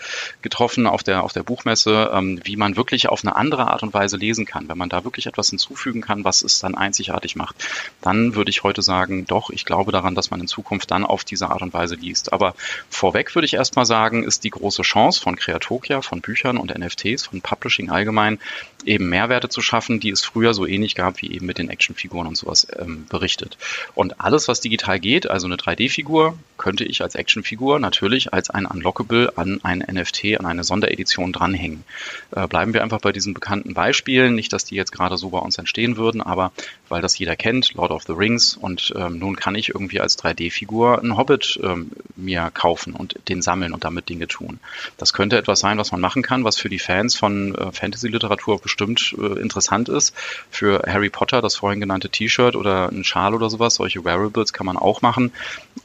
getroffen 0.43 0.87
auf 0.87 1.03
der, 1.03 1.23
auf 1.23 1.33
der 1.33 1.43
Buchmesse, 1.43 2.11
ähm, 2.13 2.41
wie 2.45 2.57
man 2.57 2.77
wirklich 2.77 3.09
auf 3.09 3.25
eine 3.25 3.37
andere 3.37 3.69
Art 3.69 3.83
und 3.83 3.95
Weise 3.95 4.17
lesen 4.17 4.47
kann, 4.47 4.69
wenn 4.69 4.79
man 4.79 4.89
da 4.89 5.05
wirklich 5.05 5.27
etwas 5.27 5.51
hinzufügen 5.51 6.01
kann, 6.01 6.25
was 6.25 6.43
es 6.43 6.59
dann 6.59 6.75
einzigartig 6.75 7.37
macht, 7.37 7.57
dann 8.01 8.35
würde 8.35 8.51
ich 8.51 8.63
heute 8.63 8.83
sagen, 8.83 9.27
doch, 9.27 9.51
ich 9.51 9.65
glaube 9.65 9.93
daran, 9.93 10.15
dass 10.15 10.31
man 10.31 10.41
in 10.41 10.49
Zukunft 10.49 10.91
dann 10.91 11.05
auf 11.05 11.25
diese 11.25 11.51
Art 11.51 11.63
und 11.63 11.75
Weise 11.75 11.95
liest. 11.95 12.33
Aber 12.33 12.55
vorweg 12.89 13.35
würde 13.35 13.47
ich 13.47 13.55
erstmal 13.55 13.87
sagen, 13.89 14.23
ist 14.23 14.45
die 14.45 14.51
große 14.51 14.83
Chance 14.83 15.21
von 15.21 15.35
Creatokia, 15.35 16.01
von 16.03 16.21
Büchern 16.21 16.57
und 16.57 16.79
NFTs, 16.79 17.27
von 17.27 17.41
Publishing 17.41 17.91
allgemein, 17.91 18.39
eben 18.85 19.09
Mehrwerte 19.09 19.49
zu 19.49 19.61
schaffen, 19.61 19.99
die 19.99 20.11
es 20.11 20.25
früher 20.25 20.55
so 20.55 20.67
ähnlich 20.67 20.95
gab 20.95 21.21
wie 21.21 21.33
eben 21.33 21.47
mit 21.47 21.59
den 21.59 21.69
Actionfiguren 21.69 22.29
und 22.29 22.37
sowas 22.37 22.69
ähm, 22.79 23.07
berichtet. 23.09 23.59
Und 23.95 24.21
alles, 24.21 24.47
was 24.47 24.61
digital 24.61 25.01
geht, 25.01 25.29
also 25.29 25.47
eine 25.47 25.57
3D-Figur, 25.57 26.39
könnte 26.57 26.85
ich 26.85 27.03
als 27.03 27.15
Actionfigur 27.15 27.79
natürlich 27.79 28.33
als 28.33 28.51
ein 28.51 28.67
Unlockable 28.67 29.33
an 29.37 29.61
ein 29.63 29.79
NFT, 29.79 30.39
an 30.39 30.47
eine 30.47 30.65
Sonderedition 30.65 31.33
dranhängen. 31.33 31.85
Äh, 32.33 32.47
bleiben 32.47 32.75
wir 32.75 32.83
einfach 32.83 33.01
bei 33.01 33.13
diesen 33.13 33.35
bekannten 33.35 33.75
Beispielen. 33.75 34.35
Nicht, 34.35 34.53
dass 34.53 34.65
die 34.65 34.75
jetzt 34.75 34.93
gerade 34.93 35.17
so 35.17 35.31
bei 35.31 35.39
uns 35.39 35.59
entstehen 35.59 35.97
würden, 35.97 36.21
aber 36.21 36.53
weil 36.89 37.01
das 37.01 37.19
jeder 37.19 37.37
kennt, 37.37 37.75
Lord 37.75 37.91
of 37.91 38.05
the 38.05 38.13
Rings. 38.13 38.57
Und 38.57 38.93
ähm, 38.97 39.19
nun 39.19 39.37
kann 39.37 39.55
ich 39.55 39.71
irgendwie 39.71 40.01
als 40.01 40.19
3D-Figur 40.19 40.99
einen 41.01 41.17
Hobbit 41.17 41.59
ähm, 41.63 41.91
mir 42.17 42.51
kaufen 42.53 42.95
und 42.95 43.15
den 43.29 43.43
sammeln 43.43 43.73
und 43.79 43.85
damit 43.85 44.09
Dinge 44.09 44.27
tun. 44.27 44.59
Das 44.97 45.13
könnte 45.13 45.39
etwas 45.39 45.61
sein, 45.61 45.79
was 45.79 45.93
man 45.93 46.01
machen 46.01 46.23
kann, 46.23 46.43
was 46.43 46.59
für 46.59 46.69
die 46.69 46.81
Fans 46.81 47.15
von 47.15 47.55
äh, 47.55 47.71
Fantasy-Literatur 47.71 48.61
bestimmt 48.61 49.15
äh, 49.17 49.39
interessant 49.41 49.89
ist. 49.89 50.15
Für 50.51 50.83
Harry 50.87 51.11
Potter, 51.11 51.41
das 51.41 51.55
vorhin 51.55 51.81
genannte 51.81 52.09
T-Shirt 52.09 52.57
oder 52.57 52.89
ein 52.91 53.05
Schal 53.05 53.35
oder 53.35 53.49
sowas, 53.49 53.77
solche 53.77 54.05
Wearables 54.05 54.53
kann 54.53 54.67
man 54.67 54.77
auch 54.77 55.01
machen. 55.01 55.33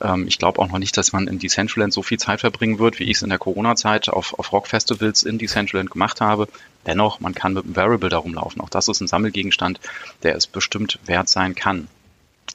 Ähm, 0.01 0.27
ich 0.27 0.39
glaube 0.39 0.59
auch 0.59 0.69
noch 0.69 0.79
nicht, 0.79 0.97
dass 0.97 1.13
man 1.13 1.27
in 1.27 1.37
Decentraland 1.37 1.93
so 1.93 2.01
viel 2.01 2.17
Zeit 2.17 2.41
verbringen 2.41 2.79
wird, 2.79 2.99
wie 2.99 3.03
ich 3.03 3.17
es 3.17 3.21
in 3.21 3.29
der 3.29 3.37
Corona-Zeit 3.37 4.09
auf, 4.09 4.37
auf 4.39 4.51
Rock-Festivals 4.51 5.21
in 5.21 5.37
Decentraland 5.37 5.91
gemacht 5.91 6.19
habe. 6.19 6.47
Dennoch, 6.87 7.19
man 7.19 7.35
kann 7.35 7.53
mit 7.53 7.65
einem 7.65 7.75
Variable 7.75 8.09
darum 8.09 8.33
laufen. 8.33 8.59
Auch 8.59 8.69
das 8.69 8.87
ist 8.87 9.01
ein 9.01 9.07
Sammelgegenstand, 9.07 9.79
der 10.23 10.35
es 10.35 10.47
bestimmt 10.47 10.99
wert 11.05 11.29
sein 11.29 11.53
kann. 11.53 11.87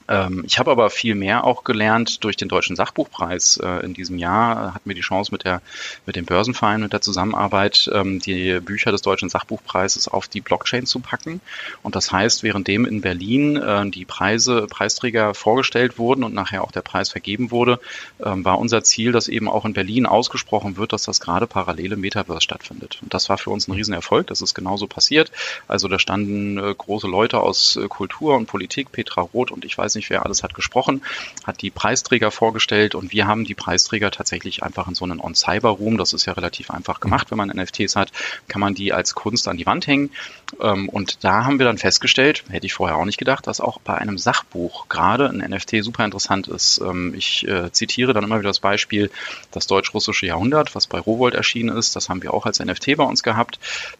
Ähm, 0.09 0.43
ich 0.45 0.59
habe 0.59 0.71
aber 0.71 0.89
viel 0.89 1.15
mehr 1.15 1.43
auch 1.43 1.63
gelernt 1.63 2.23
durch 2.23 2.35
den 2.35 2.47
Deutschen 2.47 2.75
Sachbuchpreis 2.75 3.57
äh, 3.57 3.85
in 3.85 3.93
diesem 3.93 4.17
Jahr. 4.17 4.73
Hatten 4.73 4.89
wir 4.89 4.95
die 4.95 5.01
Chance 5.01 5.31
mit 5.31 5.45
der 5.45 5.61
mit 6.05 6.15
dem 6.15 6.25
Börsenverein 6.25 6.81
mit 6.81 6.93
der 6.93 7.01
Zusammenarbeit 7.01 7.89
ähm, 7.93 8.19
die 8.19 8.59
Bücher 8.59 8.91
des 8.91 9.01
Deutschen 9.01 9.29
Sachbuchpreises 9.29 10.07
auf 10.07 10.27
die 10.27 10.41
Blockchain 10.41 10.85
zu 10.85 10.99
packen. 10.99 11.41
Und 11.83 11.95
das 11.95 12.11
heißt, 12.11 12.43
währenddem 12.43 12.85
in 12.85 13.01
Berlin 13.01 13.57
äh, 13.57 13.89
die 13.89 14.05
Preise 14.05 14.67
Preisträger 14.67 15.33
vorgestellt 15.33 15.99
wurden 15.99 16.23
und 16.23 16.33
nachher 16.33 16.63
auch 16.63 16.71
der 16.71 16.81
Preis 16.81 17.09
vergeben 17.09 17.51
wurde, 17.51 17.79
ähm, 18.23 18.43
war 18.43 18.59
unser 18.59 18.83
Ziel, 18.83 19.11
dass 19.11 19.27
eben 19.27 19.47
auch 19.47 19.65
in 19.65 19.73
Berlin 19.73 20.05
ausgesprochen 20.05 20.77
wird, 20.77 20.93
dass 20.93 21.03
das 21.03 21.19
gerade 21.19 21.45
parallele 21.45 21.95
Metaverse 21.95 22.41
stattfindet. 22.41 22.99
Und 23.01 23.13
das 23.13 23.29
war 23.29 23.37
für 23.37 23.51
uns 23.51 23.67
ein 23.67 23.73
Riesenerfolg. 23.73 24.27
Das 24.27 24.41
ist 24.41 24.55
genauso 24.55 24.87
passiert. 24.87 25.31
Also 25.67 25.87
da 25.87 25.99
standen 25.99 26.57
äh, 26.57 26.73
große 26.75 27.07
Leute 27.07 27.39
aus 27.39 27.79
Kultur 27.89 28.35
und 28.35 28.47
Politik, 28.47 28.91
Petra 28.91 29.21
Roth 29.21 29.51
und 29.51 29.65
ich 29.65 29.77
weiß 29.79 29.95
nicht, 29.95 30.09
wer 30.09 30.25
alles 30.25 30.43
hat 30.43 30.53
gesprochen, 30.53 31.01
hat 31.45 31.61
die 31.61 31.71
Preisträger 31.71 32.31
vorgestellt 32.31 32.95
und 32.95 33.11
wir 33.11 33.27
haben 33.27 33.45
die 33.45 33.55
Preisträger 33.55 34.11
tatsächlich 34.11 34.63
einfach 34.63 34.87
in 34.87 34.95
so 34.95 35.05
einen 35.05 35.19
On-Cyber-Room, 35.19 35.97
das 35.97 36.13
ist 36.13 36.25
ja 36.25 36.33
relativ 36.33 36.69
einfach 36.69 36.99
gemacht, 36.99 37.31
wenn 37.31 37.37
man 37.37 37.49
NFTs 37.49 37.95
hat, 37.95 38.11
kann 38.47 38.59
man 38.59 38.75
die 38.75 38.93
als 38.93 39.15
Kunst 39.15 39.47
an 39.47 39.57
die 39.57 39.65
Wand 39.65 39.87
hängen. 39.87 40.11
Ähm, 40.61 40.89
und 40.89 41.23
da 41.23 41.45
haben 41.45 41.59
wir 41.59 41.65
dann 41.65 41.77
festgestellt, 41.77 42.43
hätte 42.49 42.65
ich 42.65 42.73
vorher 42.73 42.97
auch 42.97 43.05
nicht 43.05 43.17
gedacht, 43.17 43.47
dass 43.47 43.61
auch 43.61 43.79
bei 43.79 43.95
einem 43.95 44.17
Sachbuch 44.17 44.89
gerade 44.89 45.29
ein 45.29 45.37
NFT 45.37 45.83
super 45.83 46.05
interessant 46.05 46.47
ist. 46.47 46.79
Ähm, 46.79 47.13
ich 47.15 47.47
äh, 47.47 47.71
zitiere 47.71 48.13
dann 48.13 48.23
immer 48.23 48.39
wieder 48.39 48.49
das 48.49 48.59
Beispiel, 48.59 49.09
das 49.51 49.67
deutsch-russische 49.67 50.25
Jahrhundert, 50.25 50.75
was 50.75 50.87
bei 50.87 50.99
Rowold 50.99 51.33
erschienen 51.33 51.75
ist, 51.75 51.95
das 51.95 52.09
haben 52.09 52.21
wir 52.21 52.33
auch 52.33 52.45
als 52.45 52.59
NFT 52.59 52.97
bei 52.97 53.03
uns 53.03 53.23
gehabt. 53.23 53.59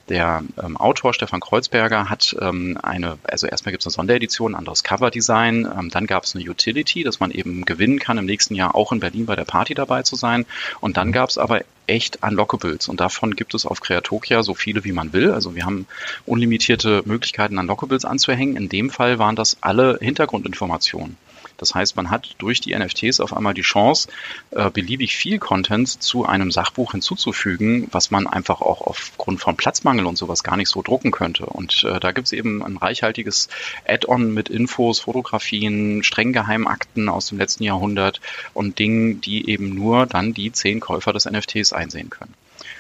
Der 0.09 0.43
ähm, 0.61 0.77
Autor 0.77 1.13
Stefan 1.13 1.39
Kreuzberger 1.39 2.09
hat 2.09 2.35
eine, 2.39 3.17
also 3.23 3.47
erstmal 3.47 3.71
gibt 3.71 3.81
es 3.81 3.87
eine 3.87 3.93
Sonderedition, 3.93 4.53
ein 4.53 4.59
anderes 4.59 4.83
Coverdesign, 4.83 5.68
ähm, 5.77 5.89
dann 5.89 6.07
gab 6.07 6.23
es 6.23 6.35
eine 6.35 6.49
Utility, 6.49 7.03
dass 7.03 7.19
man 7.19 7.31
eben 7.31 7.65
gewinnen 7.65 7.99
kann, 7.99 8.17
im 8.17 8.25
nächsten 8.25 8.55
Jahr 8.55 8.75
auch 8.75 8.91
in 8.91 8.99
Berlin 8.99 9.25
bei 9.25 9.35
der 9.35 9.45
Party 9.45 9.73
dabei 9.73 10.03
zu 10.03 10.15
sein. 10.15 10.45
Und 10.81 10.97
dann 10.97 11.11
gab 11.11 11.29
es 11.29 11.37
aber 11.37 11.61
echt 11.87 12.23
Unlockables. 12.23 12.87
Und 12.87 12.99
davon 12.99 13.35
gibt 13.35 13.53
es 13.53 13.65
auf 13.65 13.81
Creatokia 13.81 14.43
so 14.43 14.53
viele, 14.53 14.83
wie 14.83 14.91
man 14.91 15.13
will. 15.13 15.31
Also 15.31 15.55
wir 15.55 15.65
haben 15.65 15.87
unlimitierte 16.25 17.01
Möglichkeiten, 17.05 17.57
Unlockables 17.57 18.05
anzuhängen. 18.05 18.55
In 18.55 18.69
dem 18.69 18.89
Fall 18.89 19.19
waren 19.19 19.35
das 19.35 19.57
alle 19.61 19.97
Hintergrundinformationen. 20.01 21.17
Das 21.59 21.75
heißt, 21.75 21.95
man 21.95 22.09
hat 22.09 22.35
durch 22.39 22.61
die 22.61 22.75
NFTs 22.75 23.19
auf 23.19 23.35
einmal 23.35 23.53
die 23.53 23.61
Chance, 23.61 24.09
äh, 24.51 24.69
beliebig 24.69 25.15
viel 25.15 25.39
Content 25.39 26.01
zu 26.01 26.25
einem 26.25 26.51
Sachbuch 26.51 26.93
hinzuzufügen, 26.93 27.87
was 27.91 28.11
man 28.11 28.27
einfach 28.27 28.61
auch 28.61 28.81
aufgrund 28.81 29.41
von 29.41 29.57
Platzmangel 29.57 30.05
und 30.05 30.17
sowas 30.17 30.43
gar 30.43 30.57
nicht 30.57 30.69
so 30.69 30.81
drucken 30.81 31.11
könnte. 31.11 31.45
Und 31.45 31.83
äh, 31.83 31.99
da 31.99 32.11
gibt 32.11 32.27
es 32.27 32.33
eben 32.33 32.63
ein 32.63 32.77
reichhaltiges 32.77 33.49
Add-on 33.85 34.33
mit 34.33 34.49
Infos, 34.49 34.99
Fotografien, 35.01 36.03
streng 36.03 36.33
geheimen 36.33 36.67
Akten 36.67 37.09
aus 37.09 37.27
dem 37.27 37.37
letzten 37.37 37.63
Jahrhundert 37.63 38.21
und 38.53 38.79
Dingen, 38.79 39.21
die 39.21 39.49
eben 39.49 39.75
nur 39.75 40.05
dann 40.05 40.33
die 40.33 40.51
zehn 40.51 40.79
Käufer 40.79 41.13
des 41.13 41.25
NFTs 41.25 41.73
einsehen 41.73 42.09
können. 42.09 42.33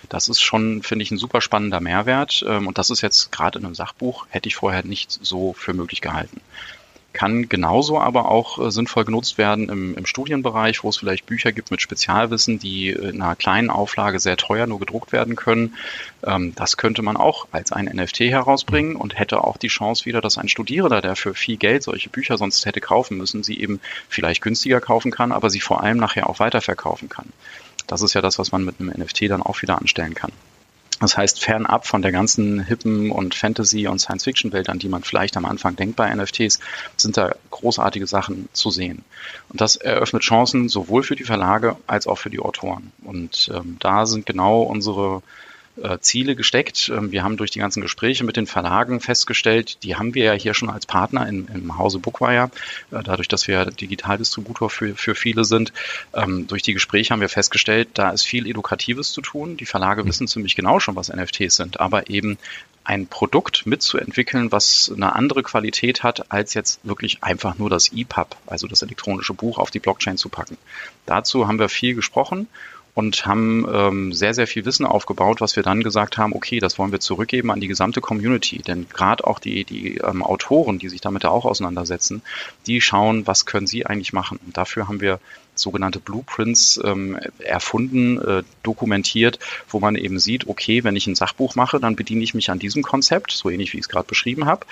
Das 0.07 0.29
ist 0.29 0.41
schon, 0.41 0.81
finde 0.81 1.03
ich, 1.03 1.11
ein 1.11 1.17
super 1.17 1.41
spannender 1.41 1.81
Mehrwert. 1.81 2.43
Ähm, 2.47 2.67
und 2.67 2.77
das 2.77 2.89
ist 2.89 3.01
jetzt 3.01 3.31
gerade 3.31 3.59
in 3.59 3.65
einem 3.65 3.75
Sachbuch, 3.75 4.25
hätte 4.29 4.47
ich 4.47 4.55
vorher 4.55 4.83
nicht 4.85 5.11
so 5.21 5.53
für 5.53 5.73
möglich 5.73 6.01
gehalten 6.01 6.41
kann 7.13 7.49
genauso 7.49 7.99
aber 7.99 8.29
auch 8.29 8.59
äh, 8.59 8.71
sinnvoll 8.71 9.05
genutzt 9.05 9.37
werden 9.37 9.69
im, 9.69 9.95
im 9.95 10.05
Studienbereich, 10.05 10.83
wo 10.83 10.89
es 10.89 10.97
vielleicht 10.97 11.25
Bücher 11.25 11.51
gibt 11.51 11.71
mit 11.71 11.81
Spezialwissen, 11.81 12.59
die 12.59 12.89
in 12.89 13.21
einer 13.21 13.35
kleinen 13.35 13.69
Auflage 13.69 14.19
sehr 14.19 14.37
teuer 14.37 14.67
nur 14.67 14.79
gedruckt 14.79 15.11
werden 15.11 15.35
können. 15.35 15.75
Ähm, 16.25 16.53
das 16.55 16.77
könnte 16.77 17.01
man 17.01 17.17
auch 17.17 17.47
als 17.51 17.71
ein 17.71 17.85
NFT 17.85 18.21
herausbringen 18.21 18.95
und 18.95 19.17
hätte 19.17 19.43
auch 19.43 19.57
die 19.57 19.67
Chance 19.67 20.05
wieder, 20.05 20.21
dass 20.21 20.37
ein 20.37 20.49
Studierender, 20.49 21.01
der 21.01 21.15
für 21.15 21.33
viel 21.33 21.57
Geld 21.57 21.83
solche 21.83 22.09
Bücher 22.09 22.37
sonst 22.37 22.65
hätte 22.65 22.81
kaufen 22.81 23.17
müssen, 23.17 23.43
sie 23.43 23.59
eben 23.59 23.79
vielleicht 24.07 24.41
günstiger 24.41 24.79
kaufen 24.79 25.11
kann, 25.11 25.31
aber 25.31 25.49
sie 25.49 25.61
vor 25.61 25.83
allem 25.83 25.97
nachher 25.97 26.29
auch 26.29 26.39
weiterverkaufen 26.39 27.09
kann. 27.09 27.31
Das 27.87 28.03
ist 28.03 28.13
ja 28.13 28.21
das, 28.21 28.37
was 28.37 28.51
man 28.51 28.63
mit 28.65 28.79
einem 28.79 28.89
NFT 28.89 29.23
dann 29.29 29.41
auch 29.41 29.61
wieder 29.63 29.79
anstellen 29.79 30.13
kann. 30.13 30.31
Das 30.99 31.17
heißt, 31.17 31.41
fernab 31.41 31.87
von 31.87 32.01
der 32.01 32.11
ganzen 32.11 32.59
hippen 32.59 33.11
und 33.11 33.33
Fantasy- 33.33 33.87
und 33.87 33.99
Science-Fiction-Welt, 33.99 34.69
an 34.69 34.79
die 34.79 34.89
man 34.89 35.03
vielleicht 35.03 35.37
am 35.37 35.45
Anfang 35.45 35.75
denkt 35.75 35.95
bei 35.95 36.13
NFTs, 36.13 36.59
sind 36.97 37.17
da 37.17 37.35
großartige 37.51 38.05
Sachen 38.05 38.49
zu 38.53 38.69
sehen. 38.69 39.03
Und 39.49 39.61
das 39.61 39.75
eröffnet 39.77 40.23
Chancen 40.23 40.67
sowohl 40.67 41.03
für 41.03 41.15
die 41.15 41.23
Verlage 41.23 41.77
als 41.87 42.05
auch 42.07 42.17
für 42.17 42.29
die 42.29 42.39
Autoren. 42.39 42.91
Und 43.03 43.49
ähm, 43.53 43.77
da 43.79 44.05
sind 44.05 44.25
genau 44.25 44.61
unsere 44.61 45.21
äh, 45.81 45.99
Ziele 45.99 46.35
gesteckt. 46.35 46.89
Ähm, 46.89 47.11
wir 47.11 47.23
haben 47.23 47.37
durch 47.37 47.51
die 47.51 47.59
ganzen 47.59 47.81
Gespräche 47.81 48.23
mit 48.23 48.37
den 48.37 48.47
Verlagen 48.47 48.99
festgestellt, 48.99 49.83
die 49.83 49.95
haben 49.95 50.13
wir 50.13 50.25
ja 50.25 50.33
hier 50.33 50.53
schon 50.53 50.69
als 50.69 50.85
Partner 50.85 51.27
in, 51.27 51.47
im 51.47 51.77
Hause 51.77 51.99
Bookwire, 51.99 52.51
äh, 52.91 53.03
dadurch, 53.03 53.27
dass 53.27 53.47
wir 53.47 53.65
Digitaldistributor 53.65 54.69
für, 54.69 54.95
für 54.95 55.15
viele 55.15 55.45
sind. 55.45 55.73
Ähm, 56.13 56.47
durch 56.47 56.61
die 56.61 56.73
Gespräche 56.73 57.13
haben 57.13 57.21
wir 57.21 57.29
festgestellt, 57.29 57.89
da 57.93 58.11
ist 58.11 58.23
viel 58.23 58.47
Edukatives 58.47 59.11
zu 59.11 59.21
tun. 59.21 59.57
Die 59.57 59.65
Verlage 59.65 60.05
wissen 60.05 60.27
ziemlich 60.27 60.55
genau 60.55 60.79
schon, 60.79 60.95
was 60.95 61.09
NFTs 61.09 61.55
sind, 61.55 61.79
aber 61.79 62.09
eben 62.09 62.37
ein 62.83 63.05
Produkt 63.07 63.67
mitzuentwickeln, 63.67 64.51
was 64.51 64.91
eine 64.93 65.13
andere 65.13 65.43
Qualität 65.43 66.01
hat, 66.01 66.31
als 66.31 66.55
jetzt 66.55 66.79
wirklich 66.83 67.23
einfach 67.23 67.57
nur 67.57 67.69
das 67.69 67.91
EPUB, 67.93 68.35
also 68.47 68.67
das 68.67 68.81
elektronische 68.81 69.33
Buch, 69.35 69.59
auf 69.59 69.69
die 69.69 69.79
Blockchain 69.79 70.17
zu 70.17 70.29
packen. 70.29 70.57
Dazu 71.05 71.47
haben 71.47 71.59
wir 71.59 71.69
viel 71.69 71.93
gesprochen 71.93 72.47
und 72.99 73.25
haben 73.25 73.65
ähm, 73.71 74.11
sehr, 74.11 74.33
sehr 74.33 74.45
viel 74.45 74.65
Wissen 74.65 74.85
aufgebaut, 74.85 75.39
was 75.39 75.55
wir 75.55 75.63
dann 75.63 75.83
gesagt 75.83 76.17
haben, 76.17 76.33
okay, 76.33 76.59
das 76.59 76.77
wollen 76.77 76.91
wir 76.91 76.99
zurückgeben 76.99 77.49
an 77.49 77.61
die 77.61 77.69
gesamte 77.69 78.01
Community. 78.01 78.57
Denn 78.57 78.87
gerade 78.89 79.25
auch 79.25 79.39
die, 79.39 79.63
die 79.63 79.99
ähm, 79.99 80.21
Autoren, 80.21 80.79
die 80.79 80.89
sich 80.89 80.99
damit 80.99 81.23
auch 81.25 81.45
auseinandersetzen, 81.45 82.21
die 82.67 82.81
schauen, 82.81 83.25
was 83.25 83.45
können 83.45 83.67
sie 83.67 83.85
eigentlich 83.85 84.11
machen. 84.11 84.37
Und 84.45 84.57
dafür 84.57 84.89
haben 84.89 84.99
wir 84.99 85.21
sogenannte 85.61 85.99
Blueprints 85.99 86.79
ähm, 86.83 87.17
erfunden, 87.39 88.19
äh, 88.21 88.43
dokumentiert, 88.63 89.39
wo 89.69 89.79
man 89.79 89.95
eben 89.95 90.19
sieht, 90.19 90.47
okay, 90.47 90.83
wenn 90.83 90.95
ich 90.95 91.07
ein 91.07 91.15
Sachbuch 91.15 91.55
mache, 91.55 91.79
dann 91.79 91.95
bediene 91.95 92.23
ich 92.23 92.33
mich 92.33 92.49
an 92.49 92.59
diesem 92.59 92.83
Konzept, 92.83 93.31
so 93.31 93.49
ähnlich 93.49 93.73
wie 93.73 93.77
ich 93.77 93.83
es 93.83 93.89
gerade 93.89 94.07
beschrieben 94.07 94.45
habe. 94.45 94.65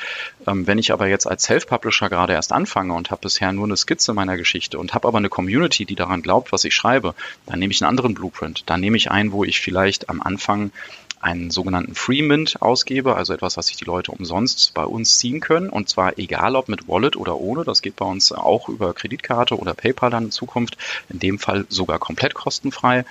Ähm, 0.45 0.67
wenn 0.67 0.77
ich 0.77 0.91
aber 0.91 1.07
jetzt 1.07 1.27
als 1.27 1.43
Self-Publisher 1.43 2.09
gerade 2.09 2.33
erst 2.33 2.51
anfange 2.51 2.93
und 2.93 3.11
habe 3.11 3.21
bisher 3.21 3.51
nur 3.51 3.65
eine 3.65 3.77
Skizze 3.77 4.13
meiner 4.13 4.37
Geschichte 4.37 4.79
und 4.79 4.93
habe 4.93 5.07
aber 5.07 5.17
eine 5.17 5.29
Community, 5.29 5.85
die 5.85 5.95
daran 5.95 6.21
glaubt, 6.21 6.51
was 6.51 6.63
ich 6.63 6.75
schreibe, 6.75 7.13
dann 7.45 7.59
nehme 7.59 7.71
ich 7.71 7.81
einen 7.81 7.89
anderen 7.89 8.13
Blueprint. 8.13 8.63
Dann 8.65 8.79
nehme 8.79 8.97
ich 8.97 9.11
einen, 9.11 9.31
wo 9.31 9.43
ich 9.43 9.59
vielleicht 9.59 10.09
am 10.09 10.21
Anfang 10.21 10.71
einen 11.19 11.49
sogenannten 11.49 11.95
Free 11.95 12.21
Mint 12.21 12.61
ausgebe, 12.61 13.15
also 13.15 13.33
etwas, 13.33 13.57
was 13.57 13.67
sich 13.67 13.75
die 13.75 13.85
Leute 13.85 14.11
umsonst 14.11 14.73
bei 14.73 14.85
uns 14.85 15.17
ziehen 15.17 15.39
können. 15.39 15.69
Und 15.69 15.89
zwar 15.89 16.17
egal 16.17 16.55
ob 16.55 16.69
mit 16.69 16.87
Wallet 16.87 17.15
oder 17.15 17.37
ohne. 17.37 17.63
Das 17.63 17.81
geht 17.81 17.95
bei 17.95 18.05
uns 18.05 18.31
auch 18.31 18.69
über 18.69 18.93
Kreditkarte 18.93 19.57
oder 19.57 19.73
PayPal 19.73 20.09
dann 20.09 20.25
in 20.25 20.31
Zukunft. 20.31 20.77
In 21.09 21.19
dem 21.19 21.39
Fall 21.39 21.65
sogar 21.69 21.99
komplett 21.99 22.33
kostenfrei. 22.33 23.05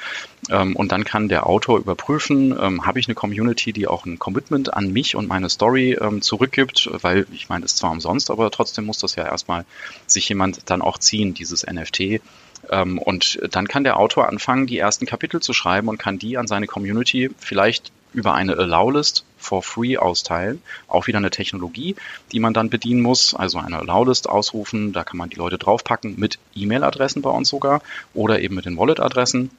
Ähm, 0.51 0.77
und 0.77 0.93
dann 0.93 1.05
kann 1.05 1.29
der 1.29 1.47
Autor 1.47 1.79
überprüfen, 1.79 2.57
ähm, 2.59 2.87
habe 2.87 3.01
ich 3.01 3.09
eine 3.09 3.15
Community, 3.15 3.73
die 3.73 3.89
auch 3.89 4.07
ein 4.07 4.19
Commitment 4.19 4.73
an 4.73 4.93
mich 4.93 5.17
und 5.17 5.29
meine 5.29 5.51
Story 5.51 5.99
ähm, 6.01 6.23
zurückgibt, 6.23 6.89
weil 7.03 7.27
ich 7.33 7.49
meine, 7.49 7.65
ist 7.65 7.79
zwar 7.79 7.91
umsonst, 7.91 8.31
aber 8.31 8.51
trotzdem 8.51 8.87
muss 8.87 8.99
das 8.99 9.17
ja 9.17 9.25
erstmal 9.25 9.65
sich 10.07 10.29
jemand 10.29 10.71
dann 10.71 10.83
auch 10.83 10.99
ziehen, 10.99 11.35
dieses 11.35 11.67
NFT. 11.67 12.21
und 12.69 13.39
dann 13.51 13.69
kann 13.69 13.85
der 13.85 13.99
Autor 13.99 14.29
anfangen, 14.29 14.67
die 14.67 14.79
ersten 14.79 15.07
Kapitel 15.07 15.41
zu 15.41 15.53
schreiben 15.53 15.89
und 15.89 15.99
kann 15.99 16.19
die 16.19 16.37
an 16.37 16.47
seine 16.47 16.67
Community 16.67 17.31
vielleicht 17.39 17.93
über 18.17 18.35
eine 18.35 18.57
Allow-List 18.57 19.25
for 19.39 19.63
free 19.63 19.99
austeilen. 19.99 20.63
Auch 20.89 21.07
wieder 21.07 21.19
eine 21.19 21.31
Technologie, 21.31 21.95
die 22.33 22.41
man 22.41 22.55
dann 22.55 22.71
bedienen 22.71 23.03
muss. 23.03 23.35
Also 23.35 23.59
eine 23.59 23.79
Allow-List 23.79 24.29
ausrufen, 24.29 24.93
da 24.93 25.05
kann 25.05 25.19
man 25.19 25.31
die 25.31 25.37
Leute 25.37 25.59
draufpacken 25.59 26.19
mit 26.19 26.39
E-Mail-Adressen 26.55 27.23
bei 27.23 27.31
uns 27.31 27.49
sogar 27.49 27.83
oder 28.15 28.41
eben 28.41 28.55
mit 28.55 28.65
den 28.65 28.79
Wallet-Adressen 28.79 29.51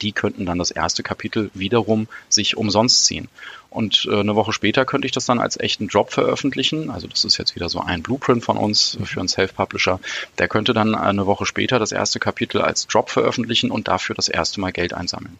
die 0.00 0.12
könnten 0.12 0.46
dann 0.46 0.58
das 0.58 0.70
erste 0.70 1.02
Kapitel 1.02 1.50
wiederum 1.54 2.06
sich 2.28 2.56
umsonst 2.56 3.04
ziehen. 3.06 3.28
Und 3.70 4.08
äh, 4.10 4.20
eine 4.20 4.36
Woche 4.36 4.52
später 4.52 4.84
könnte 4.84 5.06
ich 5.06 5.12
das 5.12 5.26
dann 5.26 5.40
als 5.40 5.58
echten 5.58 5.88
Drop 5.88 6.12
veröffentlichen. 6.12 6.90
Also 6.90 7.06
das 7.06 7.24
ist 7.24 7.36
jetzt 7.36 7.54
wieder 7.54 7.68
so 7.68 7.80
ein 7.80 8.02
Blueprint 8.02 8.44
von 8.44 8.56
uns 8.56 8.96
für 9.04 9.20
einen 9.20 9.28
Self-Publisher. 9.28 10.00
Der 10.38 10.48
könnte 10.48 10.72
dann 10.72 10.94
eine 10.94 11.26
Woche 11.26 11.46
später 11.46 11.78
das 11.78 11.92
erste 11.92 12.20
Kapitel 12.20 12.62
als 12.62 12.86
Drop 12.86 13.10
veröffentlichen 13.10 13.70
und 13.70 13.88
dafür 13.88 14.14
das 14.14 14.28
erste 14.28 14.60
Mal 14.60 14.72
Geld 14.72 14.94
einsammeln. 14.94 15.38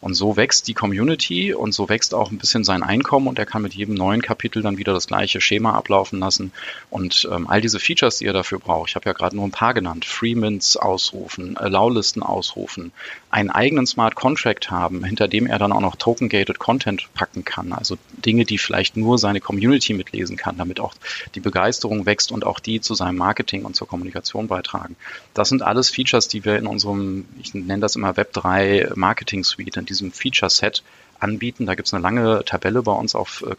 Und 0.00 0.14
so 0.14 0.36
wächst 0.36 0.68
die 0.68 0.74
Community 0.74 1.54
und 1.54 1.72
so 1.72 1.88
wächst 1.88 2.14
auch 2.14 2.30
ein 2.30 2.38
bisschen 2.38 2.64
sein 2.64 2.82
Einkommen 2.82 3.26
und 3.26 3.38
er 3.38 3.46
kann 3.46 3.62
mit 3.62 3.74
jedem 3.74 3.94
neuen 3.94 4.22
Kapitel 4.22 4.62
dann 4.62 4.78
wieder 4.78 4.92
das 4.92 5.06
gleiche 5.06 5.40
Schema 5.40 5.74
ablaufen 5.74 6.18
lassen. 6.20 6.52
Und 6.90 7.28
ähm, 7.32 7.46
all 7.46 7.60
diese 7.60 7.80
Features, 7.80 8.18
die 8.18 8.26
er 8.26 8.32
dafür 8.32 8.58
braucht, 8.58 8.90
ich 8.90 8.96
habe 8.96 9.08
ja 9.08 9.12
gerade 9.12 9.36
nur 9.36 9.44
ein 9.44 9.50
paar 9.50 9.74
genannt, 9.74 10.04
Freemints 10.04 10.76
ausrufen, 10.76 11.56
Allow-Listen 11.56 12.22
ausrufen, 12.22 12.92
einen 13.30 13.50
eigenen 13.50 13.86
Smart 13.86 14.14
Contract 14.14 14.70
haben, 14.70 15.04
hinter 15.04 15.28
dem 15.28 15.46
er 15.46 15.58
dann 15.58 15.72
auch 15.72 15.80
noch 15.80 15.96
Token-Gated 15.96 16.58
Content 16.58 17.08
packen 17.14 17.44
kann. 17.44 17.72
Also 17.72 17.96
Dinge, 18.24 18.44
die 18.44 18.58
vielleicht 18.58 18.96
nur 18.96 19.18
seine 19.18 19.40
Community 19.40 19.94
mitlesen 19.94 20.36
kann, 20.36 20.56
damit 20.56 20.80
auch 20.80 20.94
die 21.34 21.40
Begeisterung 21.40 22.06
wächst 22.06 22.32
und 22.32 22.46
auch 22.46 22.60
die 22.60 22.80
zu 22.80 22.94
seinem 22.94 23.16
Marketing 23.16 23.64
und 23.64 23.76
zur 23.76 23.88
Kommunikation 23.88 24.48
beitragen. 24.48 24.96
Das 25.34 25.48
sind 25.48 25.62
alles 25.62 25.90
Features, 25.90 26.28
die 26.28 26.44
wir 26.44 26.56
in 26.56 26.66
unserem, 26.66 27.26
ich 27.40 27.54
nenne 27.54 27.80
das 27.80 27.96
immer 27.96 28.12
Web3 28.12 28.96
Marketing 28.96 29.44
Suite, 29.44 29.55
in 29.58 29.86
diesem 29.86 30.12
Feature 30.12 30.50
Set 30.50 30.82
anbieten. 31.20 31.66
Da 31.66 31.74
gibt 31.74 31.88
es 31.88 31.94
eine 31.94 32.02
lange 32.02 32.44
Tabelle 32.44 32.82
bei 32.82 32.92
uns 32.92 33.14
auf 33.14 33.44
äh, 33.46 33.54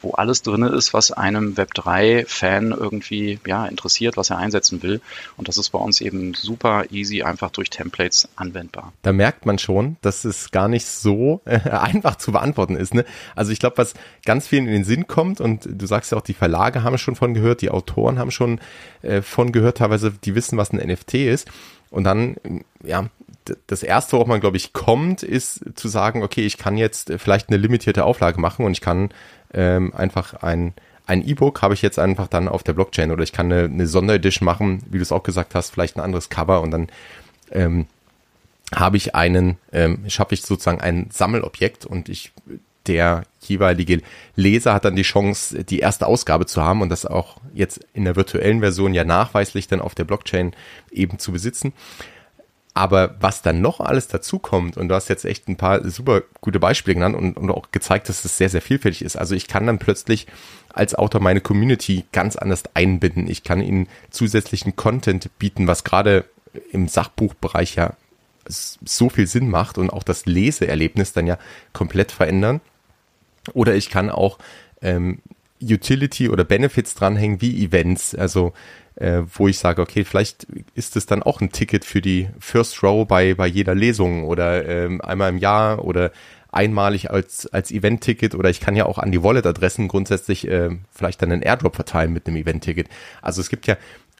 wo 0.00 0.12
alles 0.12 0.42
drin 0.42 0.62
ist, 0.62 0.94
was 0.94 1.12
einem 1.12 1.54
Web3-Fan 1.54 2.70
irgendwie 2.70 3.38
ja, 3.46 3.66
interessiert, 3.66 4.16
was 4.16 4.30
er 4.30 4.38
einsetzen 4.38 4.82
will. 4.82 5.00
Und 5.36 5.48
das 5.48 5.58
ist 5.58 5.70
bei 5.70 5.78
uns 5.78 6.00
eben 6.00 6.34
super 6.34 6.84
easy, 6.90 7.22
einfach 7.22 7.50
durch 7.50 7.70
Templates 7.70 8.28
anwendbar. 8.36 8.92
Da 9.02 9.12
merkt 9.12 9.46
man 9.46 9.58
schon, 9.58 9.96
dass 10.00 10.24
es 10.24 10.50
gar 10.50 10.68
nicht 10.68 10.86
so 10.86 11.40
äh, 11.44 11.58
einfach 11.70 12.16
zu 12.16 12.32
beantworten 12.32 12.76
ist. 12.76 12.94
Ne? 12.94 13.04
Also 13.34 13.52
ich 13.52 13.58
glaube, 13.58 13.78
was 13.78 13.94
ganz 14.24 14.46
vielen 14.46 14.66
in 14.66 14.72
den 14.72 14.84
Sinn 14.84 15.06
kommt, 15.06 15.40
und 15.40 15.68
du 15.70 15.86
sagst 15.86 16.12
ja 16.12 16.18
auch, 16.18 16.22
die 16.22 16.34
Verlage 16.34 16.82
haben 16.82 16.98
schon 16.98 17.16
von 17.16 17.34
gehört, 17.34 17.62
die 17.62 17.70
Autoren 17.70 18.18
haben 18.18 18.30
schon 18.30 18.60
äh, 19.02 19.22
von 19.22 19.52
gehört, 19.52 19.78
teilweise 19.78 20.12
die 20.12 20.34
wissen, 20.34 20.58
was 20.58 20.72
ein 20.72 20.78
NFT 20.78 21.14
ist. 21.14 21.50
Und 21.90 22.04
dann, 22.04 22.36
ja, 22.82 23.10
das 23.66 23.82
erste, 23.82 24.12
worauf 24.12 24.26
man, 24.26 24.40
glaube 24.40 24.56
ich, 24.56 24.72
kommt, 24.72 25.22
ist 25.22 25.64
zu 25.74 25.88
sagen, 25.88 26.22
okay, 26.22 26.42
ich 26.42 26.58
kann 26.58 26.76
jetzt 26.76 27.12
vielleicht 27.18 27.48
eine 27.48 27.58
limitierte 27.58 28.04
Auflage 28.04 28.40
machen 28.40 28.64
und 28.64 28.72
ich 28.72 28.80
kann 28.80 29.10
ähm, 29.52 29.94
einfach 29.94 30.42
ein 30.42 30.74
ein 31.04 31.26
E-Book 31.26 31.62
habe 31.62 31.74
ich 31.74 31.82
jetzt 31.82 31.98
einfach 31.98 32.28
dann 32.28 32.48
auf 32.48 32.62
der 32.62 32.74
Blockchain 32.74 33.10
oder 33.10 33.24
ich 33.24 33.32
kann 33.32 33.52
eine, 33.52 33.64
eine 33.64 33.86
Sonderedition 33.86 34.46
machen, 34.46 34.82
wie 34.88 34.98
du 34.98 35.02
es 35.02 35.12
auch 35.12 35.24
gesagt 35.24 35.54
hast, 35.54 35.70
vielleicht 35.70 35.96
ein 35.96 36.00
anderes 36.00 36.30
Cover 36.30 36.60
und 36.60 36.70
dann 36.70 36.88
ähm, 37.50 37.86
habe 38.74 38.96
ich 38.96 39.14
einen, 39.14 39.58
ähm, 39.72 40.04
schaffe 40.08 40.34
ich 40.34 40.42
sozusagen 40.42 40.80
ein 40.80 41.08
Sammelobjekt 41.10 41.84
und 41.84 42.08
ich 42.08 42.32
der 42.86 43.24
jeweilige 43.40 44.02
Leser 44.34 44.74
hat 44.74 44.84
dann 44.84 44.96
die 44.96 45.02
Chance, 45.02 45.62
die 45.64 45.78
erste 45.78 46.06
Ausgabe 46.06 46.46
zu 46.46 46.62
haben 46.62 46.82
und 46.82 46.88
das 46.88 47.06
auch 47.06 47.36
jetzt 47.54 47.80
in 47.94 48.04
der 48.04 48.16
virtuellen 48.16 48.60
Version 48.60 48.92
ja 48.92 49.04
nachweislich 49.04 49.68
dann 49.68 49.80
auf 49.80 49.94
der 49.94 50.04
Blockchain 50.04 50.52
eben 50.90 51.18
zu 51.20 51.30
besitzen. 51.30 51.72
Aber 52.74 53.16
was 53.20 53.42
dann 53.42 53.60
noch 53.60 53.80
alles 53.80 54.08
dazu 54.08 54.38
kommt, 54.38 54.78
und 54.78 54.88
du 54.88 54.94
hast 54.94 55.08
jetzt 55.08 55.26
echt 55.26 55.46
ein 55.48 55.56
paar 55.56 55.88
super 55.90 56.22
gute 56.40 56.58
Beispiele 56.58 56.94
genannt 56.94 57.16
und, 57.16 57.36
und 57.36 57.50
auch 57.50 57.70
gezeigt, 57.70 58.08
dass 58.08 58.24
es 58.24 58.38
sehr, 58.38 58.48
sehr 58.48 58.62
vielfältig 58.62 59.02
ist. 59.02 59.16
Also 59.16 59.34
ich 59.34 59.46
kann 59.46 59.66
dann 59.66 59.78
plötzlich 59.78 60.26
als 60.72 60.94
Autor 60.94 61.20
meine 61.20 61.42
Community 61.42 62.04
ganz 62.12 62.36
anders 62.36 62.62
einbinden. 62.72 63.28
Ich 63.28 63.44
kann 63.44 63.60
ihnen 63.60 63.88
zusätzlichen 64.10 64.74
Content 64.74 65.30
bieten, 65.38 65.66
was 65.66 65.84
gerade 65.84 66.24
im 66.70 66.88
Sachbuchbereich 66.88 67.74
ja 67.74 67.94
so 68.46 69.08
viel 69.08 69.26
Sinn 69.26 69.50
macht 69.50 69.78
und 69.78 69.90
auch 69.90 70.02
das 70.02 70.26
Leseerlebnis 70.26 71.12
dann 71.12 71.26
ja 71.26 71.38
komplett 71.72 72.10
verändern. 72.10 72.60
Oder 73.52 73.74
ich 73.74 73.90
kann 73.90 74.10
auch 74.10 74.38
ähm, 74.80 75.18
Utility 75.62 76.28
oder 76.28 76.44
Benefits 76.44 76.94
dranhängen 76.94 77.40
wie 77.40 77.64
Events. 77.64 78.14
Also 78.14 78.52
äh, 78.96 79.22
wo 79.34 79.48
ich 79.48 79.58
sage, 79.58 79.82
okay, 79.82 80.04
vielleicht 80.04 80.46
ist 80.74 80.96
es 80.96 81.06
dann 81.06 81.22
auch 81.22 81.40
ein 81.40 81.52
Ticket 81.52 81.84
für 81.84 82.00
die 82.00 82.28
First 82.38 82.82
Row 82.82 83.06
bei, 83.06 83.34
bei 83.34 83.46
jeder 83.46 83.74
Lesung 83.74 84.24
oder 84.24 84.66
ähm, 84.66 85.00
einmal 85.00 85.30
im 85.30 85.38
Jahr 85.38 85.84
oder 85.84 86.12
einmalig 86.50 87.10
als, 87.10 87.46
als 87.46 87.70
Event-Ticket 87.70 88.34
oder 88.34 88.50
ich 88.50 88.60
kann 88.60 88.76
ja 88.76 88.84
auch 88.84 88.98
an 88.98 89.10
die 89.10 89.22
Wallet-Adressen 89.22 89.88
grundsätzlich 89.88 90.46
äh, 90.46 90.70
vielleicht 90.92 91.22
dann 91.22 91.32
einen 91.32 91.42
Airdrop 91.42 91.74
verteilen 91.74 92.12
mit 92.12 92.26
einem 92.26 92.36
Event-Ticket. 92.36 92.88
Also 93.22 93.40
es 93.40 93.48
gibt 93.48 93.66
ja 93.66 93.76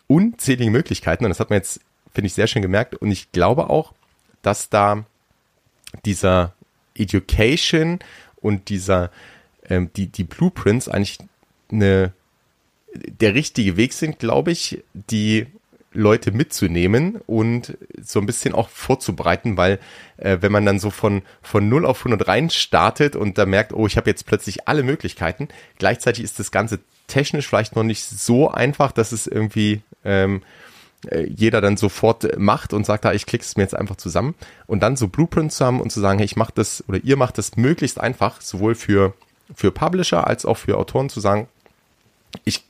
unzählige 0.07 0.71
Möglichkeiten 0.71 1.25
und 1.25 1.29
das 1.29 1.41
hat 1.41 1.51
man 1.51 1.59
jetzt, 1.59 1.81
finde 2.15 2.27
ich, 2.27 2.35
sehr 2.35 2.47
schön 2.47 2.63
gemerkt 2.63 2.95
und 2.95 3.11
ich 3.11 3.33
glaube 3.33 3.69
auch, 3.69 3.93
dass 4.41 4.71
da 4.71 5.05
dieser 6.07 6.55
Education 6.95 7.99
und 8.37 8.71
dieser, 8.71 9.11
ähm, 9.69 9.91
die, 9.95 10.07
die 10.07 10.25
Blueprints 10.25 10.89
eigentlich 10.89 11.19
eine 11.71 12.13
der 12.95 13.35
richtige 13.35 13.77
Weg 13.77 13.93
sind, 13.93 14.19
glaube 14.19 14.51
ich, 14.51 14.83
die 14.93 15.47
Leute 15.95 16.33
mitzunehmen 16.33 17.21
und 17.27 17.77
so 18.03 18.19
ein 18.19 18.27
bisschen 18.27 18.55
auch 18.55 18.69
vorzubereiten, 18.69 19.57
weil 19.57 19.79
äh, 20.17 20.39
wenn 20.41 20.53
man 20.53 20.65
dann 20.65 20.79
so 20.79 20.91
von, 20.91 21.23
von 21.43 21.69
0 21.69 21.85
auf 21.85 22.01
100 22.01 22.27
rein 22.29 22.51
startet 22.51 23.17
und 23.17 23.39
da 23.39 23.47
merkt, 23.47 23.73
oh, 23.73 23.87
ich 23.87 23.97
habe 23.97 24.09
jetzt 24.09 24.27
plötzlich 24.27 24.69
alle 24.69 24.83
Möglichkeiten, 24.83 25.49
gleichzeitig 25.79 26.25
ist 26.25 26.39
das 26.39 26.51
Ganze 26.51 26.81
technisch 27.09 27.47
vielleicht 27.47 27.77
noch 27.77 27.83
nicht 27.83 28.05
so 28.05 28.51
einfach, 28.51 28.93
dass 28.93 29.13
es 29.13 29.27
irgendwie 29.27 29.83
ähm, 30.05 30.43
äh, 31.11 31.25
jeder 31.25 31.61
dann 31.61 31.77
sofort 31.77 32.39
macht 32.39 32.73
und 32.73 32.87
sagt, 32.87 33.05
ah, 33.05 33.13
ich 33.13 33.27
klicke 33.27 33.45
es 33.45 33.57
mir 33.57 33.65
jetzt 33.65 33.75
einfach 33.75 33.97
zusammen. 33.97 34.35
Und 34.67 34.83
dann 34.83 34.97
so 34.97 35.09
Blueprints 35.09 35.57
zu 35.57 35.67
haben 35.67 35.81
und 35.81 35.91
zu 35.91 36.01
sagen, 36.01 36.19
hey, 36.19 36.27
ich 36.27 36.37
mache 36.37 36.53
das 36.55 36.85
oder 36.89 36.99
ihr 37.03 37.17
macht 37.17 37.39
das 37.39 37.57
möglichst 37.57 38.01
einfach, 38.01 38.41
sowohl 38.41 38.75
für, 38.75 39.15
für 39.55 39.73
Publisher 39.73 40.27
als 40.27 40.47
auch 40.47 40.57
für 40.57 40.79
Autoren 40.79 41.09
zu 41.09 41.21
sagen, 41.21 41.49
ich 42.45 42.65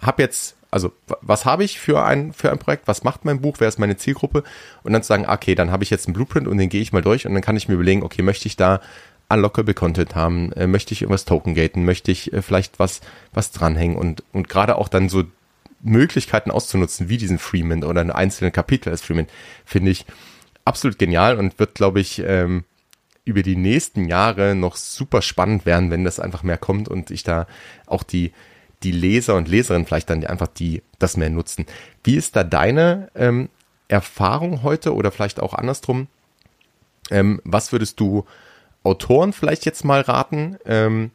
habe 0.00 0.22
jetzt, 0.22 0.56
also 0.70 0.92
was 1.20 1.44
habe 1.44 1.64
ich 1.64 1.78
für 1.78 2.04
ein, 2.04 2.32
für 2.32 2.50
ein 2.50 2.58
Projekt, 2.58 2.88
was 2.88 3.04
macht 3.04 3.24
mein 3.24 3.40
Buch, 3.40 3.56
wer 3.58 3.68
ist 3.68 3.78
meine 3.78 3.96
Zielgruppe? 3.96 4.44
Und 4.82 4.92
dann 4.92 5.02
zu 5.02 5.08
sagen, 5.08 5.26
okay, 5.28 5.54
dann 5.54 5.70
habe 5.70 5.84
ich 5.84 5.90
jetzt 5.90 6.06
einen 6.06 6.14
Blueprint 6.14 6.48
und 6.48 6.58
den 6.58 6.68
gehe 6.68 6.82
ich 6.82 6.92
mal 6.92 7.02
durch 7.02 7.26
und 7.26 7.34
dann 7.34 7.42
kann 7.42 7.56
ich 7.56 7.68
mir 7.68 7.74
überlegen, 7.74 8.02
okay, 8.02 8.22
möchte 8.22 8.46
ich 8.46 8.56
da 8.56 8.80
unlockable 9.28 9.74
Content 9.74 10.14
haben, 10.14 10.52
äh, 10.52 10.66
möchte 10.66 10.92
ich 10.94 11.02
irgendwas 11.02 11.24
token 11.24 11.54
gaten, 11.54 11.84
möchte 11.84 12.10
ich 12.10 12.32
äh, 12.32 12.42
vielleicht 12.42 12.78
was, 12.78 13.00
was 13.32 13.50
dranhängen? 13.50 13.96
Und, 13.96 14.22
und 14.32 14.48
gerade 14.48 14.76
auch 14.76 14.88
dann 14.88 15.08
so 15.08 15.24
Möglichkeiten 15.80 16.50
auszunutzen, 16.50 17.08
wie 17.08 17.18
diesen 17.18 17.38
Freeman 17.38 17.84
oder 17.84 18.00
ein 18.00 18.10
einzelnen 18.10 18.52
Kapitel 18.52 18.90
als 18.90 19.02
Freeman, 19.02 19.26
finde 19.64 19.90
ich 19.90 20.06
absolut 20.64 20.98
genial 20.98 21.38
und 21.38 21.58
wird, 21.58 21.74
glaube 21.74 22.00
ich, 22.00 22.22
ähm, 22.24 22.64
über 23.24 23.42
die 23.42 23.56
nächsten 23.56 24.06
Jahre 24.06 24.54
noch 24.54 24.76
super 24.76 25.20
spannend 25.20 25.66
werden, 25.66 25.90
wenn 25.90 26.04
das 26.04 26.18
einfach 26.18 26.42
mehr 26.42 26.56
kommt 26.56 26.88
und 26.88 27.10
ich 27.10 27.24
da 27.24 27.46
auch 27.86 28.02
die, 28.02 28.32
die 28.82 28.92
Leser 28.92 29.36
und 29.36 29.48
Leserinnen 29.48 29.86
vielleicht 29.86 30.10
dann 30.10 30.24
einfach 30.24 30.48
die 30.48 30.82
das 30.98 31.16
mehr 31.16 31.30
nutzen. 31.30 31.66
Wie 32.04 32.16
ist 32.16 32.36
da 32.36 32.44
deine 32.44 33.10
ähm, 33.14 33.48
Erfahrung 33.88 34.62
heute 34.62 34.94
oder 34.94 35.10
vielleicht 35.10 35.40
auch 35.40 35.54
andersrum? 35.54 36.06
Ähm, 37.10 37.40
was 37.44 37.72
würdest 37.72 37.98
du 38.00 38.24
Autoren 38.82 39.32
vielleicht 39.32 39.64
jetzt 39.64 39.84
mal 39.84 40.00
raten, 40.02 40.58
ähm, 40.64 41.10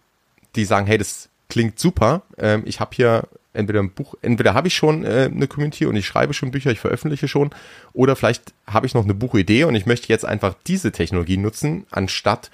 die 0.55 0.65
sagen, 0.65 0.85
hey, 0.87 0.97
das 0.97 1.29
klingt 1.49 1.79
super, 1.79 2.23
ähm, 2.37 2.63
ich 2.65 2.79
habe 2.79 2.95
hier 2.95 3.27
entweder 3.53 3.79
ein 3.79 3.91
Buch, 3.91 4.15
entweder 4.21 4.53
habe 4.53 4.67
ich 4.67 4.75
schon 4.75 5.05
äh, 5.05 5.29
eine 5.31 5.47
Community 5.47 5.85
und 5.85 5.95
ich 5.95 6.07
schreibe 6.07 6.33
schon 6.33 6.51
Bücher, 6.51 6.71
ich 6.71 6.79
veröffentliche 6.79 7.27
schon, 7.27 7.51
oder 7.93 8.15
vielleicht 8.15 8.53
habe 8.67 8.87
ich 8.87 8.93
noch 8.93 9.03
eine 9.03 9.13
Buchidee 9.13 9.63
und 9.63 9.75
ich 9.75 9.85
möchte 9.85 10.09
jetzt 10.09 10.25
einfach 10.25 10.55
diese 10.67 10.91
Technologie 10.91 11.37
nutzen, 11.37 11.85
anstatt 11.91 12.49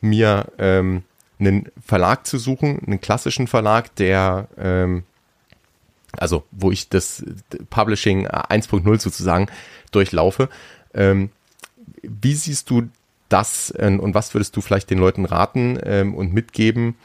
mir 0.00 0.46
ähm, 0.58 1.04
einen 1.46 1.70
Verlag 1.84 2.26
zu 2.26 2.38
suchen, 2.38 2.80
einen 2.86 3.00
klassischen 3.00 3.46
Verlag, 3.46 3.94
der 3.96 4.48
ähm, 4.56 5.04
also 6.16 6.44
wo 6.50 6.70
ich 6.70 6.88
das 6.88 7.24
Publishing 7.70 8.26
1.0 8.26 9.00
sozusagen 9.00 9.46
durchlaufe. 9.90 10.48
Ähm, 10.94 11.30
wie 12.02 12.34
siehst 12.34 12.70
du 12.70 12.88
das 13.28 13.72
äh, 13.78 13.96
und 13.98 14.14
was 14.14 14.34
würdest 14.34 14.56
du 14.56 14.60
vielleicht 14.60 14.90
den 14.90 14.98
Leuten 14.98 15.24
raten 15.24 15.78
ähm, 15.82 16.14
und 16.14 16.32
mitgeben, 16.32 16.96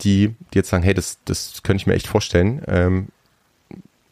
die, 0.00 0.34
die 0.52 0.58
jetzt 0.58 0.70
sagen, 0.70 0.82
hey, 0.82 0.94
das, 0.94 1.18
das 1.24 1.62
könnte 1.62 1.82
ich 1.82 1.86
mir 1.86 1.94
echt 1.94 2.08
vorstellen. 2.08 2.62
Ähm, 2.66 3.08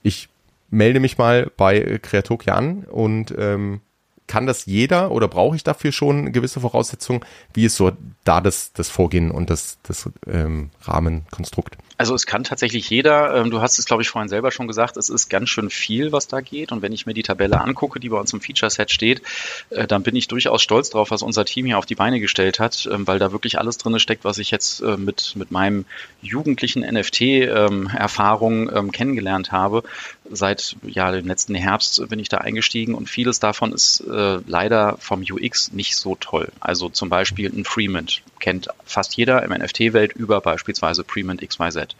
ich 0.03 0.29
melde 0.70 1.01
mich 1.01 1.18
mal 1.18 1.51
bei 1.57 1.99
Kreatokia 2.01 2.55
an 2.55 2.85
und 2.85 3.35
ähm, 3.37 3.81
kann 4.26 4.46
das 4.46 4.66
jeder 4.66 5.10
oder 5.10 5.28
brauche 5.28 5.56
ich 5.56 5.64
dafür 5.64 5.92
schon 5.92 6.32
gewisse 6.32 6.60
Voraussetzungen? 6.60 7.20
Wie 7.52 7.64
ist 7.64 7.76
so 7.76 7.92
da 8.24 8.40
das, 8.40 8.72
das 8.72 8.88
Vorgehen 8.88 9.30
und 9.30 9.50
das, 9.50 9.78
das 9.82 10.08
ähm, 10.26 10.70
Rahmenkonstrukt? 10.82 11.76
Also 11.96 12.14
es 12.14 12.26
kann 12.26 12.44
tatsächlich 12.44 12.90
jeder, 12.90 13.37
ähm, 13.37 13.50
du 13.50 13.61
hast 13.61 13.78
es 13.78 13.85
glaube 13.85 14.02
ich 14.02 14.09
vorhin 14.09 14.28
selber 14.28 14.50
schon 14.50 14.66
gesagt, 14.66 14.96
es 14.96 15.09
ist 15.09 15.28
ganz 15.28 15.48
schön 15.48 15.70
viel, 15.70 16.12
was 16.12 16.26
da 16.26 16.40
geht 16.40 16.72
und 16.72 16.83
wenn 16.83 16.92
ich 16.92 17.07
mir 17.07 17.14
die 17.14 17.22
Tabelle 17.22 17.61
angucke, 17.61 18.00
die 18.00 18.09
bei 18.09 18.18
uns 18.18 18.33
im 18.33 18.40
Feature-Set 18.40 18.90
steht, 18.90 19.22
äh, 19.70 19.87
dann 19.87 20.02
bin 20.02 20.16
ich 20.16 20.26
durchaus 20.28 20.62
stolz 20.62 20.90
drauf, 20.90 21.11
was 21.11 21.22
unser 21.22 21.44
Team 21.44 21.66
hier 21.66 21.78
auf 21.78 21.87
die 21.87 21.94
Beine 21.94 22.20
gestellt 22.20 22.59
hat, 22.59 22.88
ähm, 22.90 23.07
weil 23.07 23.18
da 23.18 23.33
wirklich 23.33 23.59
alles 23.59 23.78
drin 23.78 23.98
steckt, 24.00 24.24
was 24.24 24.38
ich 24.38 24.50
jetzt 24.50 24.80
äh, 24.80 24.96
mit, 24.96 25.35
mit 25.37 25.50
meinem 25.50 25.85
jugendlichen 26.20 26.83
NFT-Erfahrung 26.83 28.70
ähm, 28.74 28.92
kennengelernt 28.92 29.52
habe. 29.52 29.83
Seit 30.30 30.76
ja, 30.83 31.12
dem 31.12 31.26
letzten 31.26 31.54
Herbst 31.54 32.09
bin 32.09 32.18
ich 32.18 32.28
da 32.28 32.38
eingestiegen 32.38 32.94
und 32.94 33.09
vieles 33.09 33.40
davon 33.40 33.72
ist 33.72 34.00
äh, 34.00 34.38
leider 34.46 34.96
vom 34.98 35.22
UX 35.22 35.72
nicht 35.72 35.96
so 35.96 36.16
toll. 36.16 36.50
Also 36.61 36.88
zum 36.88 37.09
Beispiel 37.09 37.52
ein 37.52 37.64
Freemint 37.64 38.22
kennt 38.44 38.68
fast 38.85 39.16
jeder 39.16 39.42
im 39.42 39.52
NFT-Welt 39.52 40.12
über 40.12 40.42
beispielsweise 40.42 41.02
Premint 41.02 41.40
XYZ. 41.40 41.96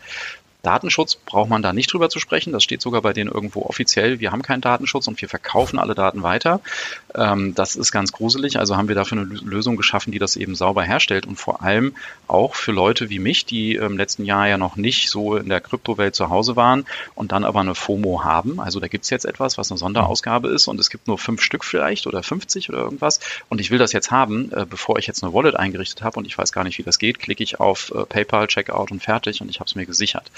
Datenschutz 0.64 1.14
braucht 1.14 1.50
man 1.50 1.62
da 1.62 1.72
nicht 1.72 1.92
drüber 1.92 2.09
zu 2.09 2.18
sprechen. 2.18 2.53
Das 2.53 2.64
steht 2.64 2.83
sogar 2.83 3.03
bei 3.03 3.12
denen 3.12 3.31
irgendwo 3.31 3.62
offiziell. 3.62 4.20
Wir 4.20 4.33
haben 4.33 4.42
keinen 4.42 4.61
Datenschutz 4.61 5.07
und 5.07 5.20
wir 5.20 5.29
verkaufen 5.29 5.79
alle 5.79 5.94
Daten 5.94 6.22
weiter. 6.22 6.61
Ähm, 7.14 7.55
das 7.55 7.77
ist 7.77 7.92
ganz 7.92 8.12
gruselig. 8.12 8.59
Also 8.59 8.77
haben 8.77 8.88
wir 8.88 8.94
dafür 8.94 9.18
eine 9.18 9.27
Lösung 9.27 9.77
geschaffen, 9.77 10.11
die 10.11 10.18
das 10.18 10.37
eben 10.37 10.55
sauber 10.55 10.83
herstellt 10.83 11.27
und 11.27 11.37
vor 11.37 11.62
allem 11.62 11.94
auch 12.27 12.55
für 12.55 12.72
Leute 12.72 13.11
wie 13.11 13.18
mich, 13.18 13.44
die 13.44 13.77
im 13.77 13.96
letzten 13.96 14.24
Jahr 14.24 14.48
ja 14.48 14.59
noch 14.59 14.77
nicht 14.77 15.11
so 15.11 15.37
in 15.37 15.48
der 15.48 15.61
Kryptowelt 15.61 16.14
zu 16.14 16.31
Hause 16.31 16.57
waren 16.57 16.85
und 17.14 17.33
dann 17.33 17.44
aber 17.44 17.61
eine 17.61 17.74
FOMO 17.74 18.24
haben. 18.24 18.61
Also 18.61 18.81
da 18.81 18.88
gibt 18.88 19.05
es 19.05 19.11
jetzt 19.11 19.24
etwas, 19.24 19.59
was 19.59 19.70
eine 19.70 19.79
Sonderausgabe 19.79 20.48
ist 20.48 20.68
und 20.68 20.81
es 20.81 20.90
gibt 20.90 21.07
nur 21.07 21.18
fünf 21.18 21.42
Stück 21.42 21.64
vielleicht 21.64 22.07
oder 22.07 22.22
50 22.22 22.70
oder 22.70 22.79
irgendwas 22.79 23.20
und 23.48 23.61
ich 23.61 23.70
will 23.70 23.79
das 23.79 23.92
jetzt 23.92 24.11
haben, 24.11 24.50
äh, 24.53 24.66
bevor 24.68 24.98
ich 24.98 25.07
jetzt 25.07 25.22
eine 25.22 25.33
Wallet 25.33 25.57
eingerichtet 25.57 26.03
habe 26.03 26.18
und 26.18 26.27
ich 26.27 26.37
weiß 26.37 26.53
gar 26.53 26.64
nicht, 26.64 26.79
wie 26.79 26.83
das 26.83 26.98
geht, 26.98 27.18
klicke 27.18 27.42
ich 27.42 27.61
auf 27.61 27.92
äh, 27.94 28.05
PayPal, 28.05 28.46
Checkout 28.46 28.90
und 28.90 29.03
fertig 29.03 29.40
und 29.40 29.48
ich 29.48 29.61
habe 29.61 29.68
es 29.68 29.74
mir 29.74 29.87
gesichert. 29.87 30.31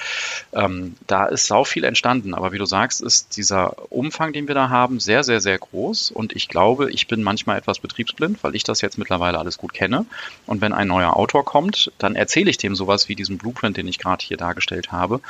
Ähm, 0.52 0.96
da 1.06 1.26
ist 1.26 1.46
sau 1.46 1.64
viel 1.64 1.84
entstanden, 1.84 2.34
aber 2.34 2.52
wie 2.52 2.58
du 2.58 2.66
sagst, 2.66 3.00
ist 3.00 3.36
dieser 3.36 3.90
Umfang, 3.92 4.32
den 4.32 4.48
wir 4.48 4.54
da 4.54 4.68
haben, 4.68 5.00
sehr, 5.00 5.24
sehr, 5.24 5.40
sehr 5.40 5.58
groß. 5.58 6.10
Und 6.10 6.34
ich 6.34 6.48
glaube, 6.48 6.90
ich 6.90 7.08
bin 7.08 7.22
manchmal 7.22 7.58
etwas 7.58 7.78
betriebsblind, 7.78 8.42
weil 8.42 8.54
ich 8.54 8.64
das 8.64 8.80
jetzt 8.80 8.98
mittlerweile 8.98 9.38
alles 9.38 9.58
gut 9.58 9.72
kenne. 9.72 10.06
Und 10.46 10.60
wenn 10.60 10.72
ein 10.72 10.88
neuer 10.88 11.16
Autor 11.16 11.44
kommt, 11.44 11.92
dann 11.98 12.16
erzähle 12.16 12.50
ich 12.50 12.58
dem 12.58 12.74
sowas 12.74 13.08
wie 13.08 13.14
diesen 13.14 13.38
Blueprint, 13.38 13.76
den 13.76 13.88
ich 13.88 13.98
gerade 13.98 14.24
hier 14.24 14.36
dargestellt 14.36 14.92
habe. 14.92 15.20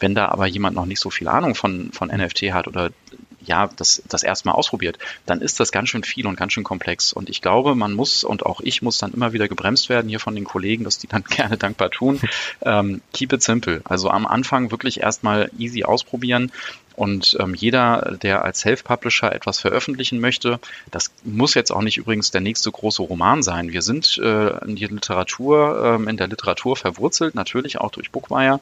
Wenn 0.00 0.14
da 0.14 0.28
aber 0.28 0.46
jemand 0.46 0.76
noch 0.76 0.86
nicht 0.86 1.00
so 1.00 1.10
viel 1.10 1.28
Ahnung 1.28 1.54
von, 1.54 1.90
von 1.92 2.08
NFT 2.08 2.52
hat 2.52 2.66
oder 2.66 2.90
ja, 3.46 3.68
das, 3.76 4.02
das 4.08 4.22
erstmal 4.22 4.54
ausprobiert, 4.54 4.98
dann 5.26 5.40
ist 5.40 5.60
das 5.60 5.72
ganz 5.72 5.88
schön 5.88 6.02
viel 6.02 6.26
und 6.26 6.36
ganz 6.36 6.52
schön 6.52 6.64
komplex. 6.64 7.12
Und 7.12 7.28
ich 7.28 7.42
glaube, 7.42 7.74
man 7.74 7.92
muss 7.92 8.24
und 8.24 8.46
auch 8.46 8.60
ich 8.60 8.82
muss 8.82 8.98
dann 8.98 9.12
immer 9.12 9.32
wieder 9.32 9.48
gebremst 9.48 9.88
werden 9.88 10.08
hier 10.08 10.20
von 10.20 10.34
den 10.34 10.44
Kollegen, 10.44 10.84
dass 10.84 10.98
die 10.98 11.06
dann 11.06 11.24
gerne 11.28 11.56
dankbar 11.56 11.90
tun. 11.90 12.20
Ähm, 12.62 13.02
keep 13.12 13.32
it 13.32 13.42
simple. 13.42 13.82
Also 13.84 14.10
am 14.10 14.26
Anfang 14.26 14.70
wirklich 14.70 15.00
erstmal 15.00 15.50
easy 15.58 15.84
ausprobieren. 15.84 16.52
Und 16.96 17.36
ähm, 17.40 17.54
jeder, 17.54 18.16
der 18.22 18.44
als 18.44 18.60
Self-Publisher 18.60 19.32
etwas 19.32 19.58
veröffentlichen 19.58 20.20
möchte, 20.20 20.60
das 20.90 21.10
muss 21.24 21.54
jetzt 21.54 21.72
auch 21.72 21.82
nicht 21.82 21.96
übrigens 21.96 22.30
der 22.30 22.40
nächste 22.40 22.70
große 22.70 23.02
Roman 23.02 23.42
sein. 23.42 23.72
Wir 23.72 23.82
sind 23.82 24.18
äh, 24.18 24.64
in 24.64 24.76
die 24.76 24.86
Literatur, 24.86 25.96
ähm, 25.96 26.08
in 26.08 26.16
der 26.16 26.28
Literatur 26.28 26.76
verwurzelt, 26.76 27.34
natürlich 27.34 27.80
auch 27.80 27.90
durch 27.90 28.12
Bookwire. 28.12 28.60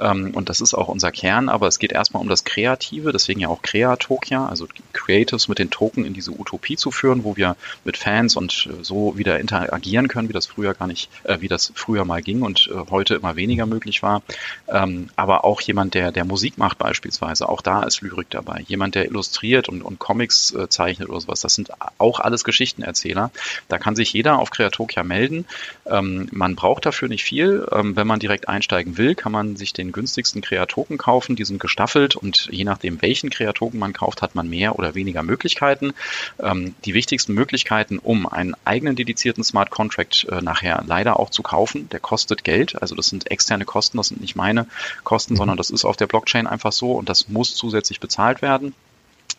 Ähm, 0.00 0.30
und 0.34 0.48
das 0.48 0.60
ist 0.60 0.74
auch 0.74 0.88
unser 0.88 1.10
Kern, 1.10 1.48
aber 1.48 1.66
es 1.66 1.78
geht 1.80 1.92
erstmal 1.92 2.22
um 2.22 2.28
das 2.28 2.44
Kreative, 2.44 3.12
deswegen 3.12 3.40
ja 3.40 3.48
auch 3.48 3.62
Kreatokia, 3.62 4.46
also 4.46 4.68
Creatives 4.92 5.48
mit 5.48 5.58
den 5.58 5.70
Token 5.70 6.04
in 6.04 6.14
diese 6.14 6.30
Utopie 6.30 6.76
zu 6.76 6.92
führen, 6.92 7.24
wo 7.24 7.36
wir 7.36 7.56
mit 7.84 7.96
Fans 7.96 8.36
und 8.36 8.68
äh, 8.70 8.84
so 8.84 9.18
wieder 9.18 9.40
interagieren 9.40 10.06
können, 10.06 10.28
wie 10.28 10.34
das 10.34 10.46
früher 10.46 10.74
gar 10.74 10.86
nicht, 10.86 11.10
äh, 11.24 11.38
wie 11.40 11.48
das 11.48 11.72
früher 11.74 12.04
mal 12.04 12.22
ging 12.22 12.42
und 12.42 12.70
äh, 12.72 12.90
heute 12.90 13.16
immer 13.16 13.34
weniger 13.34 13.66
möglich 13.66 14.02
war. 14.04 14.22
Ähm, 14.68 15.08
aber 15.16 15.44
auch 15.44 15.60
jemand, 15.60 15.94
der, 15.94 16.12
der 16.12 16.24
Musik 16.24 16.58
macht 16.58 16.78
beispielsweise, 16.78 17.48
auch 17.48 17.60
da 17.60 17.71
da 17.72 17.84
ist 17.84 18.02
Lyrik 18.02 18.28
dabei. 18.28 18.64
Jemand, 18.68 18.94
der 18.94 19.06
illustriert 19.06 19.66
und, 19.70 19.80
und 19.80 19.98
Comics 19.98 20.52
äh, 20.52 20.68
zeichnet 20.68 21.08
oder 21.08 21.22
sowas. 21.22 21.40
Das 21.40 21.54
sind 21.54 21.70
auch 21.96 22.20
alles 22.20 22.44
Geschichtenerzähler. 22.44 23.30
Da 23.68 23.78
kann 23.78 23.96
sich 23.96 24.12
jeder 24.12 24.38
auf 24.38 24.50
Kreatokia 24.50 25.02
melden. 25.04 25.46
Ähm, 25.86 26.28
man 26.32 26.54
braucht 26.54 26.84
dafür 26.84 27.08
nicht 27.08 27.24
viel. 27.24 27.66
Ähm, 27.72 27.96
wenn 27.96 28.06
man 28.06 28.20
direkt 28.20 28.46
einsteigen 28.46 28.98
will, 28.98 29.14
kann 29.14 29.32
man 29.32 29.56
sich 29.56 29.72
den 29.72 29.90
günstigsten 29.90 30.42
Kreatoken 30.42 30.98
kaufen. 30.98 31.34
Die 31.34 31.46
sind 31.46 31.60
gestaffelt 31.60 32.14
und 32.14 32.46
je 32.50 32.64
nachdem, 32.64 33.00
welchen 33.00 33.30
Kreatoken 33.30 33.80
man 33.80 33.94
kauft, 33.94 34.20
hat 34.20 34.34
man 34.34 34.50
mehr 34.50 34.78
oder 34.78 34.94
weniger 34.94 35.22
Möglichkeiten. 35.22 35.94
Ähm, 36.40 36.74
die 36.84 36.92
wichtigsten 36.92 37.32
Möglichkeiten, 37.32 37.98
um 37.98 38.26
einen 38.26 38.54
eigenen 38.66 38.96
dedizierten 38.96 39.44
Smart 39.44 39.70
Contract 39.70 40.26
äh, 40.30 40.42
nachher 40.42 40.84
leider 40.86 41.18
auch 41.18 41.30
zu 41.30 41.42
kaufen, 41.42 41.88
der 41.88 42.00
kostet 42.00 42.44
Geld. 42.44 42.82
Also 42.82 42.94
das 42.94 43.06
sind 43.06 43.30
externe 43.30 43.64
Kosten, 43.64 43.96
das 43.96 44.08
sind 44.08 44.20
nicht 44.20 44.36
meine 44.36 44.66
Kosten, 45.04 45.32
mhm. 45.32 45.38
sondern 45.38 45.56
das 45.56 45.70
ist 45.70 45.86
auf 45.86 45.96
der 45.96 46.06
Blockchain 46.06 46.46
einfach 46.46 46.72
so 46.72 46.92
und 46.92 47.08
das 47.08 47.30
muss 47.30 47.61
zusätzlich 47.62 48.00
bezahlt 48.00 48.42
werden. 48.42 48.74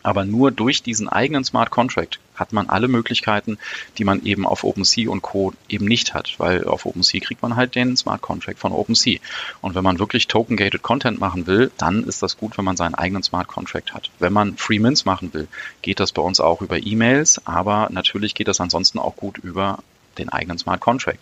Aber 0.02 0.24
nur 0.24 0.50
durch 0.50 0.82
diesen 0.82 1.08
eigenen 1.08 1.44
Smart 1.44 1.70
Contract 1.70 2.20
hat 2.34 2.52
man 2.52 2.68
alle 2.68 2.88
Möglichkeiten, 2.88 3.58
die 3.96 4.04
man 4.04 4.22
eben 4.24 4.46
auf 4.46 4.64
OpenSea 4.64 5.08
und 5.08 5.22
Co. 5.22 5.52
eben 5.68 5.84
nicht 5.84 6.14
hat, 6.14 6.34
weil 6.38 6.64
auf 6.64 6.84
OpenSea 6.84 7.20
kriegt 7.20 7.42
man 7.42 7.56
halt 7.56 7.74
den 7.74 7.96
Smart 7.96 8.20
Contract 8.20 8.58
von 8.58 8.72
OpenSea. 8.72 9.18
Und 9.62 9.74
wenn 9.74 9.84
man 9.84 9.98
wirklich 9.98 10.26
Token-Gated 10.26 10.82
Content 10.82 11.20
machen 11.20 11.46
will, 11.46 11.70
dann 11.78 12.04
ist 12.04 12.22
das 12.22 12.36
gut, 12.36 12.58
wenn 12.58 12.64
man 12.64 12.76
seinen 12.76 12.94
eigenen 12.94 13.22
Smart 13.22 13.48
Contract 13.48 13.94
hat. 13.94 14.10
Wenn 14.18 14.32
man 14.32 14.56
Free 14.56 14.78
Mints 14.78 15.04
machen 15.04 15.32
will, 15.32 15.48
geht 15.80 16.00
das 16.00 16.12
bei 16.12 16.22
uns 16.22 16.40
auch 16.40 16.60
über 16.60 16.78
E-Mails, 16.78 17.46
aber 17.46 17.88
natürlich 17.90 18.34
geht 18.34 18.48
das 18.48 18.60
ansonsten 18.60 18.98
auch 18.98 19.16
gut 19.16 19.38
über 19.38 19.78
den 20.18 20.28
eigenen 20.28 20.58
Smart 20.58 20.80
Contract. 20.80 21.20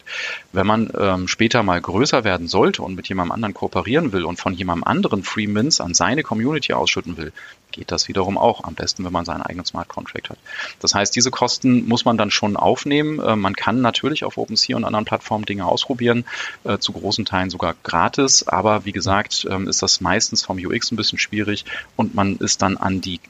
Wenn 0.52 0.66
man 0.66 0.90
ähm, 0.98 1.28
später 1.28 1.62
mal 1.62 1.80
größer 1.80 2.24
werden 2.24 2.48
sollte 2.48 2.82
und 2.82 2.94
mit 2.94 3.08
jemandem 3.08 3.32
anderen 3.32 3.54
kooperieren 3.54 4.12
will 4.12 4.24
und 4.24 4.38
von 4.38 4.54
jemandem 4.54 4.84
anderen 4.84 5.22
Free 5.22 5.46
Mints 5.46 5.80
an 5.80 5.94
seine 5.94 6.22
Community 6.22 6.72
ausschütten 6.72 7.16
will, 7.16 7.32
geht 7.72 7.90
das 7.90 8.06
wiederum 8.06 8.38
auch 8.38 8.64
am 8.64 8.74
besten, 8.74 9.04
wenn 9.04 9.12
man 9.12 9.24
seinen 9.24 9.42
eigenen 9.42 9.64
Smart 9.64 9.88
Contract 9.88 10.30
hat. 10.30 10.38
Das 10.80 10.94
heißt, 10.94 11.14
diese 11.16 11.30
Kosten 11.30 11.88
muss 11.88 12.04
man 12.04 12.18
dann 12.18 12.30
schon 12.30 12.56
aufnehmen. 12.56 13.18
Äh, 13.18 13.36
man 13.36 13.56
kann 13.56 13.80
natürlich 13.80 14.24
auf 14.24 14.38
OpenSea 14.38 14.76
und 14.76 14.84
anderen 14.84 15.04
Plattformen 15.04 15.44
Dinge 15.44 15.66
ausprobieren, 15.66 16.24
äh, 16.64 16.78
zu 16.78 16.92
großen 16.92 17.24
Teilen 17.24 17.50
sogar 17.50 17.74
gratis, 17.82 18.46
aber 18.46 18.84
wie 18.84 18.92
gesagt, 18.92 19.46
ähm, 19.50 19.68
ist 19.68 19.82
das 19.82 20.00
meistens 20.00 20.44
vom 20.44 20.58
UX 20.58 20.92
ein 20.92 20.96
bisschen 20.96 21.18
schwierig 21.18 21.64
und 21.96 22.14
man 22.14 22.36
ist 22.36 22.62
dann 22.62 22.76
an 22.76 23.00
die 23.00 23.20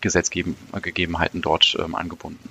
Gesetzgegebenheiten 0.00 1.42
dort 1.42 1.76
ähm, 1.78 1.94
angebunden. 1.94 2.48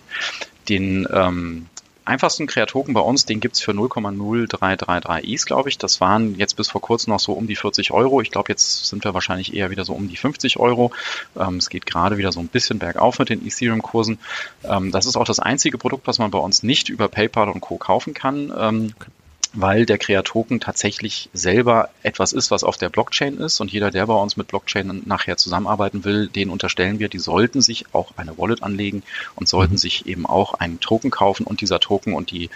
Den 0.70 1.08
ähm, 1.12 1.68
einfachsten 2.06 2.48
Kreatoken 2.48 2.94
bei 2.94 3.02
uns, 3.02 3.26
den 3.26 3.40
gibt's 3.40 3.62
für 3.62 3.72
0,0333 3.72 5.24
Is, 5.24 5.46
glaube 5.46 5.70
ich. 5.70 5.78
Das 5.78 6.00
waren 6.02 6.36
jetzt 6.36 6.56
bis 6.56 6.70
vor 6.70 6.82
kurzem 6.82 7.12
noch 7.12 7.20
so 7.20 7.34
um 7.34 7.48
die 7.48 7.56
40 7.56 7.92
Euro. 7.92 8.22
Ich 8.22 8.32
glaube, 8.32 8.50
jetzt 8.50 8.86
sind 8.86 9.04
wir 9.04 9.14
wahrscheinlich 9.14 9.54
eher 9.54 9.72
wieder 9.72 9.86
so 9.86 9.94
um 9.94 10.08
die 10.08 10.18
50 10.18 10.58
Euro. 10.58 10.92
Ähm, 11.38 11.58
es 11.58 11.70
geht 11.70 11.86
gerade 11.86 12.18
wieder 12.18 12.32
so 12.32 12.40
ein 12.40 12.48
bisschen 12.48 12.80
bergauf 12.80 13.20
mit 13.20 13.30
den 13.30 13.46
Ethereum-Kursen. 13.46 14.20
Ähm, 14.64 14.92
das 14.92 15.06
ist 15.06 15.18
auch 15.18 15.26
das 15.26 15.40
einzige 15.40 15.78
Produkt, 15.78 16.08
was 16.08 16.20
man 16.20 16.32
bei 16.32 16.40
uns 16.40 16.64
nicht 16.64 16.90
über 16.90 17.08
PayPal 17.08 17.50
und 17.50 17.62
Co. 17.62 17.78
kaufen 17.78 18.14
kann. 18.14 18.54
Ähm, 18.58 18.94
weil 19.56 19.86
der 19.86 19.98
Kreatoken 19.98 20.60
tatsächlich 20.60 21.30
selber 21.34 21.90
etwas 22.04 22.34
ist, 22.34 22.52
was 22.52 22.64
auf 22.64 22.78
der 22.78 22.90
Blockchain 22.90 23.38
ist. 23.38 23.60
Und 23.62 23.72
jeder, 23.72 23.90
der 23.90 24.06
bei 24.06 24.14
uns 24.14 24.38
mit 24.38 24.48
Blockchain 24.48 25.04
nachher 25.06 25.38
zusammenarbeiten 25.38 26.04
will, 26.04 26.28
den 26.28 26.50
unterstellen 26.50 27.00
wir, 27.00 27.10
die 27.10 27.20
sollten 27.20 27.62
sich 27.62 27.86
auch 27.94 28.12
eine 28.18 28.38
Wallet 28.38 28.64
anlegen 28.64 29.04
und 29.36 29.48
sollten 29.48 29.74
mhm. 29.74 29.80
sich 29.80 30.06
eben 30.06 30.26
auch 30.26 30.56
einen 30.56 30.80
Token 30.80 31.10
kaufen. 31.10 31.46
Und 31.46 31.62
dieser 31.62 31.80
Token 31.80 32.14
und 32.14 32.32
die 32.32 32.50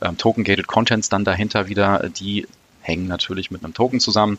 ähm, 0.00 0.16
Token-Gated 0.16 0.66
Contents 0.66 1.08
dann 1.08 1.24
dahinter 1.24 1.68
wieder, 1.68 2.08
die 2.08 2.46
hängen 2.80 3.06
natürlich 3.06 3.50
mit 3.50 3.64
einem 3.64 3.74
Token 3.74 3.98
zusammen 3.98 4.38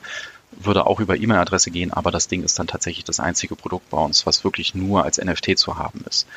würde 0.59 0.85
auch 0.85 0.99
über 0.99 1.15
E-Mail-Adresse 1.15 1.71
gehen, 1.71 1.93
aber 1.93 2.11
das 2.11 2.27
Ding 2.27 2.43
ist 2.43 2.57
dann 2.59 2.67
tatsächlich 2.67 3.05
das 3.05 3.19
einzige 3.19 3.55
Produkt 3.55 3.89
bei 3.89 3.97
uns, 3.97 4.25
was 4.25 4.43
wirklich 4.43 4.75
nur 4.75 5.03
als 5.03 5.17
NFT 5.17 5.57
zu 5.57 5.77
haben 5.77 6.03
ist. 6.09 6.27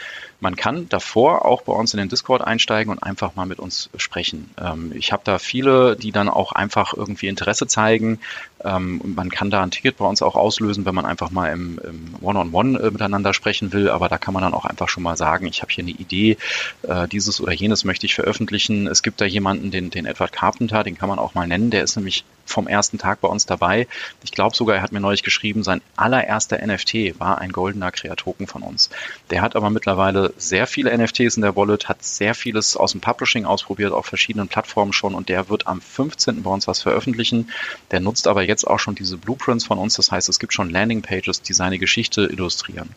Man 0.41 0.55
kann 0.55 0.89
davor 0.89 1.45
auch 1.45 1.63
bei 1.63 1.73
uns 1.73 1.95
in 1.95 1.99
den 1.99 2.09
Discord 2.09 2.43
einsteigen 2.43 2.93
und 2.93 3.03
einfach 3.03 3.35
mal 3.35 3.47
mit 3.47 3.59
uns 3.59 3.91
sprechen. 3.97 4.51
Ähm, 4.57 4.93
ich 4.95 5.13
habe 5.13 5.23
da 5.25 5.39
viele, 5.39 5.97
die 5.97 6.13
dann 6.13 6.29
auch 6.29 6.53
einfach 6.53 6.95
irgendwie 6.95 7.27
Interesse 7.27 7.67
zeigen. 7.67 8.21
Ähm, 8.65 9.01
man 9.17 9.31
kann 9.31 9.51
da 9.51 9.63
ein 9.63 9.73
Ticket 9.73 9.97
bei 9.97 10.05
uns 10.05 10.23
auch 10.23 10.37
auslösen, 10.37 10.85
wenn 10.85 10.95
man 10.95 11.07
einfach 11.07 11.31
mal 11.31 11.53
im, 11.53 11.81
im 11.83 12.15
One-on-One 12.21 12.79
äh, 12.79 12.91
miteinander 12.91 13.35
sprechen 13.35 13.73
will. 13.73 13.91
Aber 13.91 14.09
da 14.09 14.19
kann 14.19 14.33
man 14.33 14.43
dann 14.43 14.55
auch 14.55 14.65
einfach 14.65 14.89
schon 14.89 15.03
mal 15.03 15.17
sagen, 15.17 15.47
ich 15.47 15.63
habe 15.63 15.73
hier 15.73 15.83
eine 15.83 15.91
Idee, 15.91 16.37
äh, 16.83 17.09
dieses 17.09 17.41
oder 17.41 17.53
jenes 17.53 17.85
möchte 17.85 18.07
ich 18.07 18.15
veröffentlichen. 18.15 18.87
Es 18.87 19.03
gibt 19.03 19.21
da 19.21 19.25
jemanden, 19.25 19.73
den, 19.73 19.91
den 19.91 20.07
Edward 20.07 20.33
Carpenter, 20.33 20.85
den 20.85 20.97
kann 20.97 21.09
man 21.09 21.19
auch 21.19 21.35
mal 21.35 21.49
nennen. 21.49 21.71
Der 21.71 21.83
ist 21.83 21.97
nämlich 21.97 22.25
vom 22.49 22.67
ersten 22.67 22.99
Tag 22.99 23.21
bei 23.21 23.29
uns 23.29 23.47
dabei. 23.47 23.87
Ich 24.23 24.33
glaube 24.33 24.57
sogar, 24.57 24.77
er 24.77 24.83
hat 24.83 24.93
mir 24.93 25.01
neulich 25.01 25.23
geschrieben, 25.23 25.63
sein 25.63 25.81
allererster 25.97 26.59
NFT 26.65 27.19
war 27.19 27.39
ein 27.39 27.53
goldener 27.53 27.91
Kreatoken 27.91 28.47
von 28.47 28.63
uns. 28.63 28.91
Der 29.31 29.43
hat 29.43 29.57
aber 29.57 29.71
mittlerweile 29.71 30.33
sehr 30.37 30.67
viele 30.67 30.97
NFTs 30.97 31.37
in 31.37 31.43
der 31.43 31.57
Wallet, 31.57 31.89
hat 31.89 32.05
sehr 32.05 32.35
vieles 32.35 32.77
aus 32.77 32.93
dem 32.93 33.01
Publishing 33.01 33.45
ausprobiert, 33.45 33.93
auf 33.93 34.07
verschiedenen 34.07 34.49
Plattformen 34.49 34.93
schon 34.93 35.15
und 35.15 35.29
der 35.29 35.49
wird 35.49 35.67
am 35.67 35.81
15. 35.81 36.43
bei 36.43 36.51
uns 36.51 36.67
was 36.67 36.83
veröffentlichen. 36.83 37.51
Der 37.91 38.01
nutzt 38.01 38.27
aber 38.27 38.43
jetzt 38.43 38.67
auch 38.67 38.79
schon 38.79 38.95
diese 38.95 39.17
Blueprints 39.17 39.67
von 39.67 39.79
uns. 39.79 39.95
Das 39.95 40.11
heißt, 40.11 40.29
es 40.29 40.39
gibt 40.39 40.53
schon 40.53 40.71
Landingpages, 40.71 41.43
die 41.43 41.53
seine 41.53 41.79
Geschichte 41.79 42.23
illustrieren. 42.23 42.91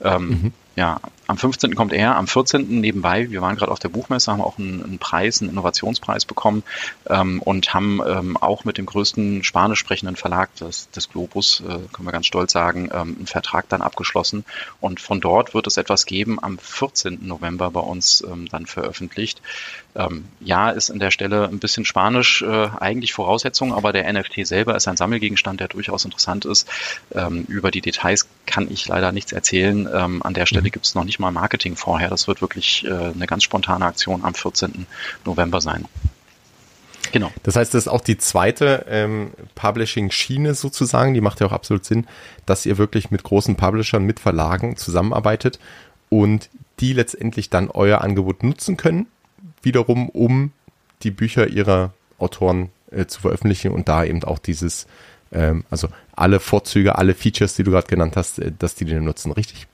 Ähm, 0.00 0.28
mhm. 0.28 0.52
Ja, 0.78 1.00
am 1.26 1.36
15. 1.36 1.74
kommt 1.74 1.92
er, 1.92 2.14
am 2.14 2.28
14. 2.28 2.80
nebenbei, 2.80 3.32
wir 3.32 3.42
waren 3.42 3.56
gerade 3.56 3.72
auf 3.72 3.80
der 3.80 3.88
Buchmesse, 3.88 4.30
haben 4.30 4.40
auch 4.40 4.58
einen, 4.58 4.84
einen 4.84 4.98
Preis, 5.00 5.42
einen 5.42 5.50
Innovationspreis 5.50 6.24
bekommen 6.24 6.62
ähm, 7.10 7.42
und 7.42 7.74
haben 7.74 8.00
ähm, 8.06 8.36
auch 8.36 8.64
mit 8.64 8.78
dem 8.78 8.86
größten 8.86 9.42
spanisch 9.42 9.80
sprechenden 9.80 10.14
Verlag 10.14 10.54
des, 10.54 10.88
des 10.92 11.10
Globus, 11.10 11.64
äh, 11.66 11.80
können 11.92 12.06
wir 12.06 12.12
ganz 12.12 12.26
stolz 12.26 12.52
sagen, 12.52 12.90
ähm, 12.92 13.16
einen 13.18 13.26
Vertrag 13.26 13.68
dann 13.68 13.82
abgeschlossen. 13.82 14.44
Und 14.80 15.00
von 15.00 15.20
dort 15.20 15.52
wird 15.52 15.66
es 15.66 15.78
etwas 15.78 16.06
geben, 16.06 16.38
am 16.40 16.58
14. 16.58 17.26
November 17.26 17.72
bei 17.72 17.80
uns 17.80 18.24
ähm, 18.24 18.48
dann 18.48 18.66
veröffentlicht. 18.66 19.42
Ähm, 19.96 20.26
ja, 20.38 20.70
ist 20.70 20.92
an 20.92 21.00
der 21.00 21.10
Stelle 21.10 21.48
ein 21.48 21.58
bisschen 21.58 21.86
Spanisch 21.86 22.40
äh, 22.42 22.68
eigentlich 22.78 23.12
Voraussetzung, 23.12 23.74
aber 23.74 23.92
der 23.92 24.10
NFT 24.12 24.46
selber 24.46 24.76
ist 24.76 24.86
ein 24.86 24.96
Sammelgegenstand, 24.96 25.58
der 25.58 25.66
durchaus 25.66 26.04
interessant 26.04 26.44
ist. 26.44 26.68
Ähm, 27.12 27.44
über 27.48 27.72
die 27.72 27.80
Details 27.80 28.28
kann 28.46 28.70
ich 28.70 28.86
leider 28.86 29.10
nichts 29.10 29.32
erzählen. 29.32 29.88
An 29.88 30.34
der 30.34 30.46
Stelle 30.46 30.67
mhm. 30.68 30.72
gibt 30.72 30.86
es 30.86 30.94
noch 30.94 31.04
nicht 31.04 31.18
mal 31.18 31.30
Marketing 31.30 31.76
vorher. 31.76 32.08
Das 32.08 32.28
wird 32.28 32.40
wirklich 32.40 32.84
äh, 32.84 32.90
eine 32.90 33.26
ganz 33.26 33.44
spontane 33.44 33.84
Aktion 33.84 34.24
am 34.24 34.34
14. 34.34 34.86
November 35.24 35.60
sein. 35.60 35.86
Genau. 37.12 37.30
Das 37.42 37.56
heißt, 37.56 37.74
das 37.74 37.84
ist 37.84 37.88
auch 37.88 38.00
die 38.00 38.18
zweite 38.18 38.86
ähm, 38.88 39.30
Publishing-Schiene 39.54 40.54
sozusagen. 40.54 41.14
Die 41.14 41.20
macht 41.20 41.40
ja 41.40 41.46
auch 41.46 41.52
absolut 41.52 41.84
Sinn, 41.84 42.06
dass 42.46 42.66
ihr 42.66 42.78
wirklich 42.78 43.10
mit 43.10 43.22
großen 43.22 43.56
Publishern, 43.56 44.04
mit 44.04 44.20
Verlagen 44.20 44.76
zusammenarbeitet 44.76 45.58
und 46.10 46.50
die 46.80 46.92
letztendlich 46.92 47.50
dann 47.50 47.70
euer 47.70 48.02
Angebot 48.02 48.42
nutzen 48.42 48.76
können, 48.76 49.06
wiederum 49.62 50.08
um 50.08 50.52
die 51.02 51.10
Bücher 51.10 51.48
ihrer 51.48 51.92
Autoren 52.18 52.70
äh, 52.90 53.06
zu 53.06 53.20
veröffentlichen 53.20 53.72
und 53.72 53.88
da 53.88 54.04
eben 54.04 54.22
auch 54.24 54.38
dieses, 54.38 54.86
ähm, 55.32 55.64
also 55.70 55.88
alle 56.14 56.40
Vorzüge, 56.40 56.96
alle 56.96 57.14
Features, 57.14 57.54
die 57.54 57.62
du 57.62 57.70
gerade 57.70 57.86
genannt 57.86 58.16
hast, 58.16 58.38
äh, 58.38 58.52
dass 58.56 58.74
die 58.74 58.84
den 58.84 59.04
nutzen, 59.04 59.32
richtig? 59.32 59.66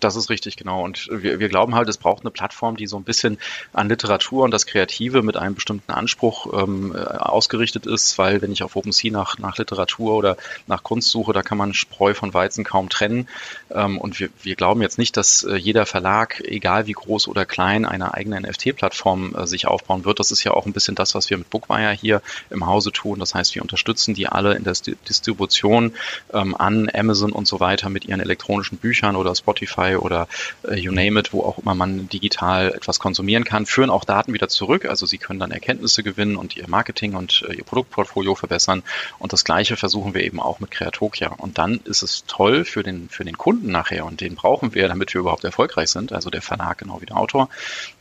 Das 0.00 0.14
ist 0.16 0.28
richtig, 0.28 0.56
genau. 0.56 0.84
Und 0.84 1.08
wir, 1.10 1.38
wir 1.40 1.48
glauben 1.48 1.74
halt, 1.74 1.88
es 1.88 1.96
braucht 1.96 2.22
eine 2.22 2.30
Plattform, 2.30 2.76
die 2.76 2.86
so 2.86 2.96
ein 2.98 3.04
bisschen 3.04 3.38
an 3.72 3.88
Literatur 3.88 4.44
und 4.44 4.50
das 4.50 4.66
Kreative 4.66 5.22
mit 5.22 5.36
einem 5.36 5.54
bestimmten 5.54 5.92
Anspruch 5.92 6.52
ähm, 6.52 6.94
äh, 6.94 6.98
ausgerichtet 6.98 7.86
ist, 7.86 8.18
weil 8.18 8.42
wenn 8.42 8.52
ich 8.52 8.62
auf 8.62 8.76
OpenSea 8.76 9.10
nach, 9.10 9.38
nach 9.38 9.56
Literatur 9.56 10.14
oder 10.14 10.36
nach 10.66 10.82
Kunst 10.82 11.10
suche, 11.10 11.32
da 11.32 11.42
kann 11.42 11.56
man 11.56 11.72
Spreu 11.72 12.12
von 12.12 12.34
Weizen 12.34 12.62
kaum 12.62 12.90
trennen. 12.90 13.26
Ähm, 13.70 13.98
und 13.98 14.20
wir, 14.20 14.28
wir 14.42 14.54
glauben 14.54 14.82
jetzt 14.82 14.98
nicht, 14.98 15.16
dass 15.16 15.44
äh, 15.44 15.56
jeder 15.56 15.86
Verlag, 15.86 16.42
egal 16.44 16.86
wie 16.86 16.92
groß 16.92 17.28
oder 17.28 17.46
klein, 17.46 17.86
eine 17.86 18.12
eigene 18.12 18.40
NFT-Plattform 18.40 19.34
äh, 19.34 19.46
sich 19.46 19.66
aufbauen 19.66 20.04
wird. 20.04 20.20
Das 20.20 20.30
ist 20.30 20.44
ja 20.44 20.52
auch 20.52 20.66
ein 20.66 20.72
bisschen 20.72 20.94
das, 20.94 21.14
was 21.14 21.30
wir 21.30 21.38
mit 21.38 21.48
Bookwire 21.48 21.92
hier 21.92 22.20
im 22.50 22.66
Hause 22.66 22.92
tun. 22.92 23.18
Das 23.18 23.34
heißt, 23.34 23.54
wir 23.54 23.62
unterstützen 23.62 24.14
die 24.14 24.28
alle 24.28 24.54
in 24.54 24.64
der 24.64 24.74
Distribution 25.08 25.94
ähm, 26.34 26.54
an 26.54 26.90
Amazon 26.92 27.32
und 27.32 27.46
so 27.46 27.60
weiter 27.60 27.88
mit 27.88 28.04
ihren 28.04 28.20
elektronischen 28.20 28.76
Büchern 28.76 29.16
oder 29.16 29.34
Spotify 29.34 29.85
Spotify 29.86 29.96
oder 29.96 30.28
äh, 30.68 30.76
you 30.76 30.92
name 30.92 31.18
it, 31.18 31.32
wo 31.32 31.42
auch 31.42 31.58
immer 31.58 31.74
man 31.74 32.08
digital 32.08 32.72
etwas 32.72 32.98
konsumieren 32.98 33.44
kann, 33.44 33.66
führen 33.66 33.90
auch 33.90 34.04
Daten 34.04 34.32
wieder 34.32 34.48
zurück. 34.48 34.86
Also 34.86 35.06
sie 35.06 35.18
können 35.18 35.40
dann 35.40 35.50
Erkenntnisse 35.50 36.02
gewinnen 36.02 36.36
und 36.36 36.56
ihr 36.56 36.68
Marketing 36.68 37.14
und 37.14 37.44
äh, 37.48 37.54
ihr 37.54 37.64
Produktportfolio 37.64 38.34
verbessern. 38.34 38.82
Und 39.18 39.32
das 39.32 39.44
Gleiche 39.44 39.76
versuchen 39.76 40.14
wir 40.14 40.22
eben 40.22 40.40
auch 40.40 40.60
mit 40.60 40.70
Creatokia. 40.70 41.28
Und 41.28 41.58
dann 41.58 41.80
ist 41.84 42.02
es 42.02 42.24
toll 42.26 42.64
für 42.64 42.82
den, 42.82 43.08
für 43.08 43.24
den 43.24 43.38
Kunden 43.38 43.70
nachher 43.70 44.04
und 44.04 44.20
den 44.20 44.34
brauchen 44.34 44.74
wir, 44.74 44.88
damit 44.88 45.14
wir 45.14 45.20
überhaupt 45.20 45.44
erfolgreich 45.44 45.90
sind, 45.90 46.12
also 46.12 46.30
der 46.30 46.42
Verlag 46.42 46.78
genau 46.78 47.00
wie 47.00 47.06
der 47.06 47.16
Autor, 47.16 47.48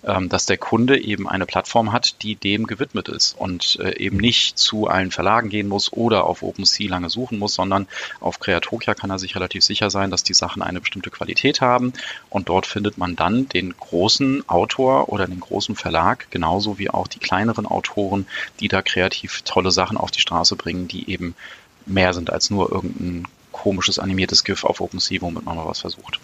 ähm, 0.03 0.29
dass 0.29 0.45
der 0.45 0.57
Kunde 0.57 0.99
eben 0.99 1.27
eine 1.27 1.45
Plattform 1.45 1.91
hat, 1.91 2.21
die 2.23 2.35
dem 2.35 2.67
gewidmet 2.67 3.09
ist 3.09 3.37
und 3.37 3.79
äh, 3.81 3.97
eben 3.97 4.17
nicht 4.17 4.57
zu 4.57 4.87
allen 4.87 5.11
Verlagen 5.11 5.49
gehen 5.49 5.67
muss 5.67 5.91
oder 5.93 6.25
auf 6.25 6.43
OpenSea 6.43 6.89
lange 6.89 7.09
suchen 7.09 7.39
muss, 7.39 7.55
sondern 7.55 7.87
auf 8.19 8.39
Creatokia 8.39 8.93
kann 8.93 9.09
er 9.09 9.19
sich 9.19 9.35
relativ 9.35 9.63
sicher 9.63 9.89
sein, 9.89 10.11
dass 10.11 10.23
die 10.23 10.33
Sachen 10.33 10.61
eine 10.61 10.79
bestimmte 10.79 11.09
Qualität 11.09 11.61
haben 11.61 11.74
haben. 11.75 11.93
Und 12.29 12.49
dort 12.49 12.65
findet 12.65 12.97
man 12.97 13.15
dann 13.15 13.49
den 13.49 13.75
großen 13.77 14.47
Autor 14.47 15.09
oder 15.09 15.27
den 15.27 15.39
großen 15.39 15.75
Verlag, 15.75 16.27
genauso 16.31 16.79
wie 16.79 16.89
auch 16.89 17.07
die 17.07 17.19
kleineren 17.19 17.65
Autoren, 17.65 18.25
die 18.59 18.67
da 18.67 18.81
kreativ 18.81 19.41
tolle 19.43 19.71
Sachen 19.71 19.97
auf 19.97 20.11
die 20.11 20.21
Straße 20.21 20.55
bringen, 20.55 20.87
die 20.87 21.09
eben 21.11 21.35
mehr 21.85 22.13
sind 22.13 22.31
als 22.31 22.49
nur 22.49 22.71
irgendein 22.71 23.27
komisches 23.51 23.99
animiertes 23.99 24.43
GIF 24.43 24.63
auf 24.63 24.81
OpenSea, 24.81 25.21
womit 25.21 25.45
man 25.45 25.55
mal 25.55 25.67
was 25.67 25.81
versucht. 25.81 26.19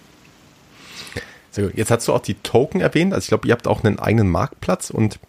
Jetzt 1.75 1.91
hast 1.91 2.07
du 2.07 2.13
auch 2.13 2.21
die 2.21 2.35
Token 2.35 2.79
erwähnt. 2.79 3.13
Also 3.13 3.25
ich 3.25 3.27
glaube, 3.27 3.47
ihr 3.47 3.53
habt 3.53 3.67
auch 3.67 3.83
einen 3.83 3.99
eigenen 3.99 4.29
Marktplatz 4.29 4.89
und 4.89 5.19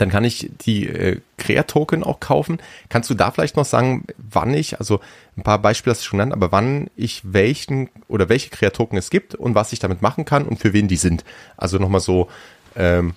dann 0.00 0.08
kann 0.08 0.24
ich 0.24 0.50
die 0.64 0.86
äh, 0.86 1.20
Crea-Token 1.36 2.02
auch 2.02 2.20
kaufen. 2.20 2.58
Kannst 2.88 3.10
du 3.10 3.14
da 3.14 3.30
vielleicht 3.30 3.56
noch 3.56 3.66
sagen, 3.66 4.04
wann 4.16 4.54
ich, 4.54 4.78
also 4.78 5.00
ein 5.36 5.42
paar 5.42 5.58
Beispiele 5.58 5.92
hast 5.92 6.00
du 6.00 6.06
schon 6.06 6.18
genannt, 6.18 6.32
aber 6.32 6.52
wann 6.52 6.88
ich 6.96 7.20
welchen 7.24 7.90
oder 8.08 8.30
welche 8.30 8.48
Crea-Token 8.48 8.96
es 8.96 9.10
gibt 9.10 9.34
und 9.34 9.54
was 9.54 9.72
ich 9.74 9.78
damit 9.78 10.00
machen 10.00 10.24
kann 10.24 10.46
und 10.46 10.58
für 10.58 10.72
wen 10.72 10.88
die 10.88 10.96
sind. 10.96 11.24
Also 11.58 11.78
nochmal 11.78 12.00
so, 12.00 12.28
ähm, 12.76 13.14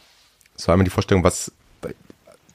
so 0.58 0.72
einmal 0.72 0.84
die 0.84 0.90
Vorstellung, 0.90 1.24
was, 1.24 1.54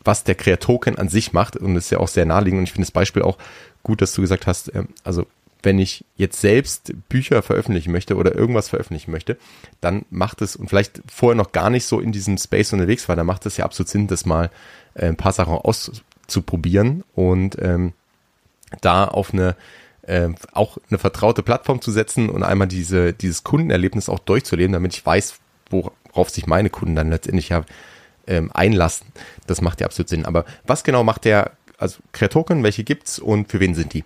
was 0.04 0.24
der 0.24 0.34
Crea-Token 0.34 0.98
an 0.98 1.08
sich 1.08 1.32
macht 1.32 1.56
und 1.56 1.74
das 1.74 1.84
ist 1.84 1.90
ja 1.90 1.98
auch 1.98 2.08
sehr 2.08 2.26
naheliegend 2.26 2.58
und 2.58 2.64
ich 2.64 2.72
finde 2.72 2.86
das 2.86 2.92
Beispiel 2.92 3.22
auch 3.22 3.38
gut, 3.82 4.02
dass 4.02 4.12
du 4.12 4.20
gesagt 4.20 4.46
hast, 4.46 4.74
ähm, 4.74 4.88
also 5.04 5.26
wenn 5.62 5.78
ich 5.78 6.04
jetzt 6.16 6.40
selbst 6.40 6.92
Bücher 7.08 7.42
veröffentlichen 7.42 7.92
möchte 7.92 8.16
oder 8.16 8.34
irgendwas 8.34 8.68
veröffentlichen 8.68 9.10
möchte, 9.10 9.36
dann 9.80 10.04
macht 10.10 10.40
es, 10.42 10.56
und 10.56 10.68
vielleicht 10.68 11.02
vorher 11.10 11.36
noch 11.36 11.52
gar 11.52 11.70
nicht 11.70 11.84
so 11.84 12.00
in 12.00 12.12
diesem 12.12 12.38
Space 12.38 12.72
unterwegs 12.72 13.08
war, 13.08 13.16
dann 13.16 13.26
macht 13.26 13.46
es 13.46 13.56
ja 13.56 13.64
absolut 13.64 13.88
Sinn, 13.88 14.06
das 14.06 14.24
mal 14.24 14.50
äh, 14.94 15.06
ein 15.06 15.16
paar 15.16 15.32
Sachen 15.32 15.54
auszuprobieren 15.54 17.04
und 17.14 17.56
ähm, 17.60 17.92
da 18.80 19.06
auf 19.06 19.32
eine 19.32 19.56
äh, 20.02 20.30
auch 20.52 20.78
eine 20.88 20.98
vertraute 20.98 21.42
Plattform 21.42 21.82
zu 21.82 21.90
setzen 21.90 22.30
und 22.30 22.42
einmal 22.42 22.66
diese, 22.66 23.12
dieses 23.12 23.44
Kundenerlebnis 23.44 24.08
auch 24.08 24.18
durchzuleben, 24.18 24.72
damit 24.72 24.94
ich 24.94 25.04
weiß, 25.04 25.38
worauf 25.70 26.30
sich 26.30 26.46
meine 26.46 26.70
Kunden 26.70 26.96
dann 26.96 27.10
letztendlich 27.10 27.50
ja 27.50 27.64
ähm, 28.26 28.50
einlassen. 28.52 29.06
Das 29.46 29.60
macht 29.60 29.80
ja 29.80 29.86
absolut 29.86 30.08
Sinn. 30.08 30.24
Aber 30.24 30.46
was 30.66 30.82
genau 30.82 31.04
macht 31.04 31.26
der, 31.26 31.52
also 31.76 31.98
Creatoken, 32.12 32.62
welche 32.62 32.84
gibt's 32.84 33.18
und 33.18 33.50
für 33.50 33.60
wen 33.60 33.74
sind 33.74 33.92
die? 33.92 34.04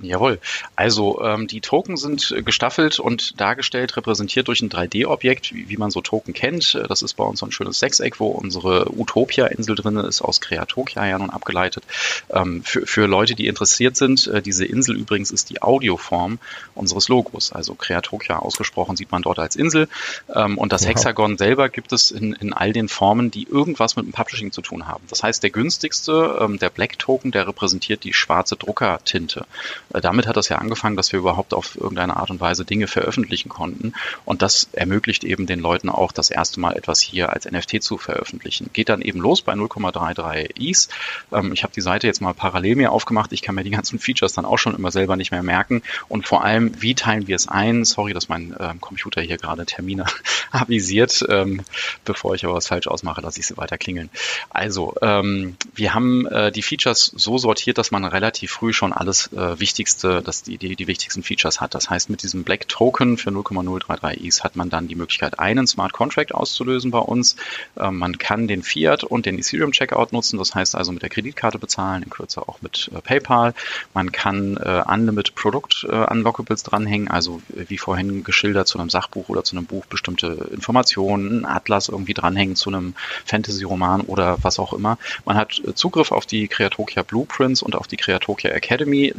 Jawohl. 0.00 0.38
Also 0.76 1.20
ähm, 1.22 1.46
die 1.46 1.60
Token 1.60 1.96
sind 1.96 2.34
gestaffelt 2.44 2.98
und 2.98 3.40
dargestellt, 3.40 3.96
repräsentiert 3.96 4.48
durch 4.48 4.60
ein 4.60 4.70
3D-Objekt, 4.70 5.54
wie, 5.54 5.68
wie, 5.68 5.76
man 5.76 5.90
so 5.90 6.00
Token 6.00 6.34
kennt. 6.34 6.78
Das 6.88 7.02
ist 7.02 7.14
bei 7.14 7.24
uns 7.24 7.40
so 7.40 7.46
ein 7.46 7.52
schönes 7.52 7.78
Sechseck, 7.78 8.20
wo 8.20 8.28
unsere 8.28 8.90
Utopia-Insel 8.96 9.74
drin 9.74 9.96
ist, 9.96 10.22
aus 10.22 10.40
Kreatokia 10.40 11.06
ja 11.06 11.18
nun 11.18 11.30
abgeleitet. 11.30 11.84
Ähm, 12.30 12.62
für, 12.64 12.86
für 12.86 13.06
Leute, 13.06 13.34
die 13.34 13.46
interessiert 13.46 13.96
sind, 13.96 14.26
äh, 14.28 14.42
diese 14.42 14.64
Insel 14.64 14.96
übrigens 14.96 15.30
ist 15.30 15.50
die 15.50 15.62
Audioform 15.62 16.38
unseres 16.74 17.08
Logos. 17.08 17.52
Also 17.52 17.74
Kreatokia 17.74 18.38
ausgesprochen 18.38 18.96
sieht 18.96 19.10
man 19.10 19.22
dort 19.22 19.38
als 19.38 19.56
Insel. 19.56 19.88
Ähm, 20.34 20.58
und 20.58 20.72
das 20.72 20.82
wow. 20.82 20.90
Hexagon 20.90 21.38
selber 21.38 21.68
gibt 21.68 21.92
es 21.92 22.10
in, 22.10 22.34
in 22.34 22.52
all 22.52 22.72
den 22.72 22.88
Formen, 22.88 23.30
die 23.30 23.48
irgendwas 23.48 23.96
mit 23.96 24.06
dem 24.06 24.12
Publishing 24.12 24.52
zu 24.52 24.62
tun 24.62 24.86
haben. 24.86 25.04
Das 25.08 25.22
heißt, 25.22 25.42
der 25.42 25.50
günstigste, 25.50 26.38
ähm, 26.40 26.58
der 26.58 26.70
Black 26.70 26.98
Token, 26.98 27.30
der 27.30 27.46
repräsentiert 27.48 28.04
die 28.04 28.12
schwarze 28.12 28.56
Druckertinte. 28.56 29.46
Äh, 29.92 30.00
damit 30.00 30.26
hat 30.26 30.36
das 30.36 30.48
ja 30.48 30.58
angefangen, 30.58 30.96
dass 30.96 31.12
wir 31.12 31.18
überhaupt 31.18 31.54
auf 31.54 31.76
irgendeine 31.76 32.16
Art 32.16 32.30
und 32.30 32.40
Weise 32.40 32.64
Dinge 32.64 32.86
veröffentlichen 32.86 33.48
konnten. 33.48 33.92
Und 34.24 34.42
das 34.42 34.68
ermöglicht 34.72 35.24
eben 35.24 35.46
den 35.46 35.60
Leuten 35.60 35.88
auch 35.88 36.12
das 36.12 36.30
erste 36.30 36.60
Mal 36.60 36.76
etwas 36.76 37.00
hier 37.00 37.32
als 37.32 37.50
NFT 37.50 37.82
zu 37.82 37.98
veröffentlichen. 37.98 38.70
Geht 38.72 38.88
dann 38.88 39.02
eben 39.02 39.20
los 39.20 39.42
bei 39.42 39.54
0,33 39.54 40.60
ETH. 40.60 40.88
Ähm, 41.32 41.52
ich 41.52 41.62
habe 41.62 41.72
die 41.72 41.80
Seite 41.80 42.06
jetzt 42.06 42.20
mal 42.20 42.34
parallel 42.34 42.76
mir 42.76 42.92
aufgemacht. 42.92 43.32
Ich 43.32 43.42
kann 43.42 43.54
mir 43.54 43.64
die 43.64 43.70
ganzen 43.70 43.98
Features 43.98 44.32
dann 44.32 44.44
auch 44.44 44.58
schon 44.58 44.74
immer 44.74 44.90
selber 44.90 45.16
nicht 45.16 45.30
mehr 45.30 45.42
merken. 45.42 45.82
Und 46.08 46.26
vor 46.26 46.44
allem, 46.44 46.72
wie 46.80 46.94
teilen 46.94 47.26
wir 47.26 47.36
es 47.36 47.48
ein? 47.48 47.84
Sorry, 47.84 48.12
dass 48.12 48.28
mein 48.28 48.52
äh, 48.52 48.74
Computer 48.80 49.20
hier 49.20 49.38
gerade 49.38 49.66
Termine 49.66 50.06
avisiert. 50.50 51.24
Ähm, 51.28 51.62
bevor 52.04 52.34
ich 52.34 52.44
aber 52.44 52.54
was 52.54 52.68
falsch 52.68 52.86
ausmache, 52.86 53.20
lasse 53.20 53.40
ich 53.40 53.46
sie 53.46 53.56
weiter 53.56 53.78
klingeln. 53.78 54.10
Also, 54.50 54.94
ähm, 55.02 55.56
wir 55.74 55.94
haben 55.94 56.26
äh, 56.26 56.52
die 56.52 56.62
Features 56.62 57.12
so 57.16 57.38
sortiert, 57.38 57.78
dass 57.78 57.90
man 57.90 58.04
relativ 58.04 58.50
früh 58.52 58.72
schon 58.72 58.92
alles 58.92 59.32
äh, 59.32 59.58
Wichtigste, 59.78 60.22
dass 60.22 60.42
die, 60.42 60.58
die, 60.58 60.74
die 60.74 60.88
wichtigsten 60.88 61.22
Features 61.22 61.60
hat. 61.60 61.72
Das 61.72 61.88
heißt, 61.88 62.10
mit 62.10 62.24
diesem 62.24 62.42
Black 62.42 62.66
Token 62.66 63.16
für 63.16 63.30
0,033 63.30 64.24
ETH 64.24 64.42
hat 64.42 64.56
man 64.56 64.70
dann 64.70 64.88
die 64.88 64.96
Möglichkeit, 64.96 65.38
einen 65.38 65.68
Smart 65.68 65.92
Contract 65.92 66.34
auszulösen 66.34 66.90
bei 66.90 66.98
uns. 66.98 67.36
Ähm, 67.78 67.98
man 67.98 68.18
kann 68.18 68.48
den 68.48 68.64
Fiat 68.64 69.04
und 69.04 69.24
den 69.24 69.38
Ethereum 69.38 69.70
Checkout 69.70 70.12
nutzen. 70.12 70.36
Das 70.36 70.52
heißt 70.52 70.74
also 70.74 70.90
mit 70.90 71.02
der 71.02 71.10
Kreditkarte 71.10 71.60
bezahlen, 71.60 72.02
in 72.02 72.10
Kürze 72.10 72.42
auch 72.48 72.60
mit 72.60 72.90
äh, 72.92 73.00
PayPal. 73.00 73.54
Man 73.94 74.10
kann 74.10 74.56
äh, 74.56 74.82
Unlimited 74.84 75.36
Produkt 75.36 75.86
äh, 75.88 75.94
Unlockables 75.94 76.64
dranhängen, 76.64 77.06
also 77.06 77.40
wie 77.48 77.78
vorhin 77.78 78.24
geschildert 78.24 78.66
zu 78.66 78.80
einem 78.80 78.90
Sachbuch 78.90 79.28
oder 79.28 79.44
zu 79.44 79.56
einem 79.56 79.66
Buch 79.66 79.86
bestimmte 79.86 80.48
Informationen, 80.50 81.44
ein 81.44 81.46
Atlas 81.46 81.88
irgendwie 81.88 82.14
dranhängen 82.14 82.56
zu 82.56 82.70
einem 82.70 82.94
Fantasy-Roman 83.26 84.00
oder 84.00 84.38
was 84.42 84.58
auch 84.58 84.72
immer. 84.72 84.98
Man 85.24 85.36
hat 85.36 85.62
äh, 85.64 85.72
Zugriff 85.76 86.10
auf 86.10 86.26
die 86.26 86.48
Creatokia 86.48 87.04
Blueprints 87.04 87.62
und 87.62 87.76
auf 87.76 87.86
die 87.86 87.96
Creatokia 87.96 88.50
Academy. 88.50 89.14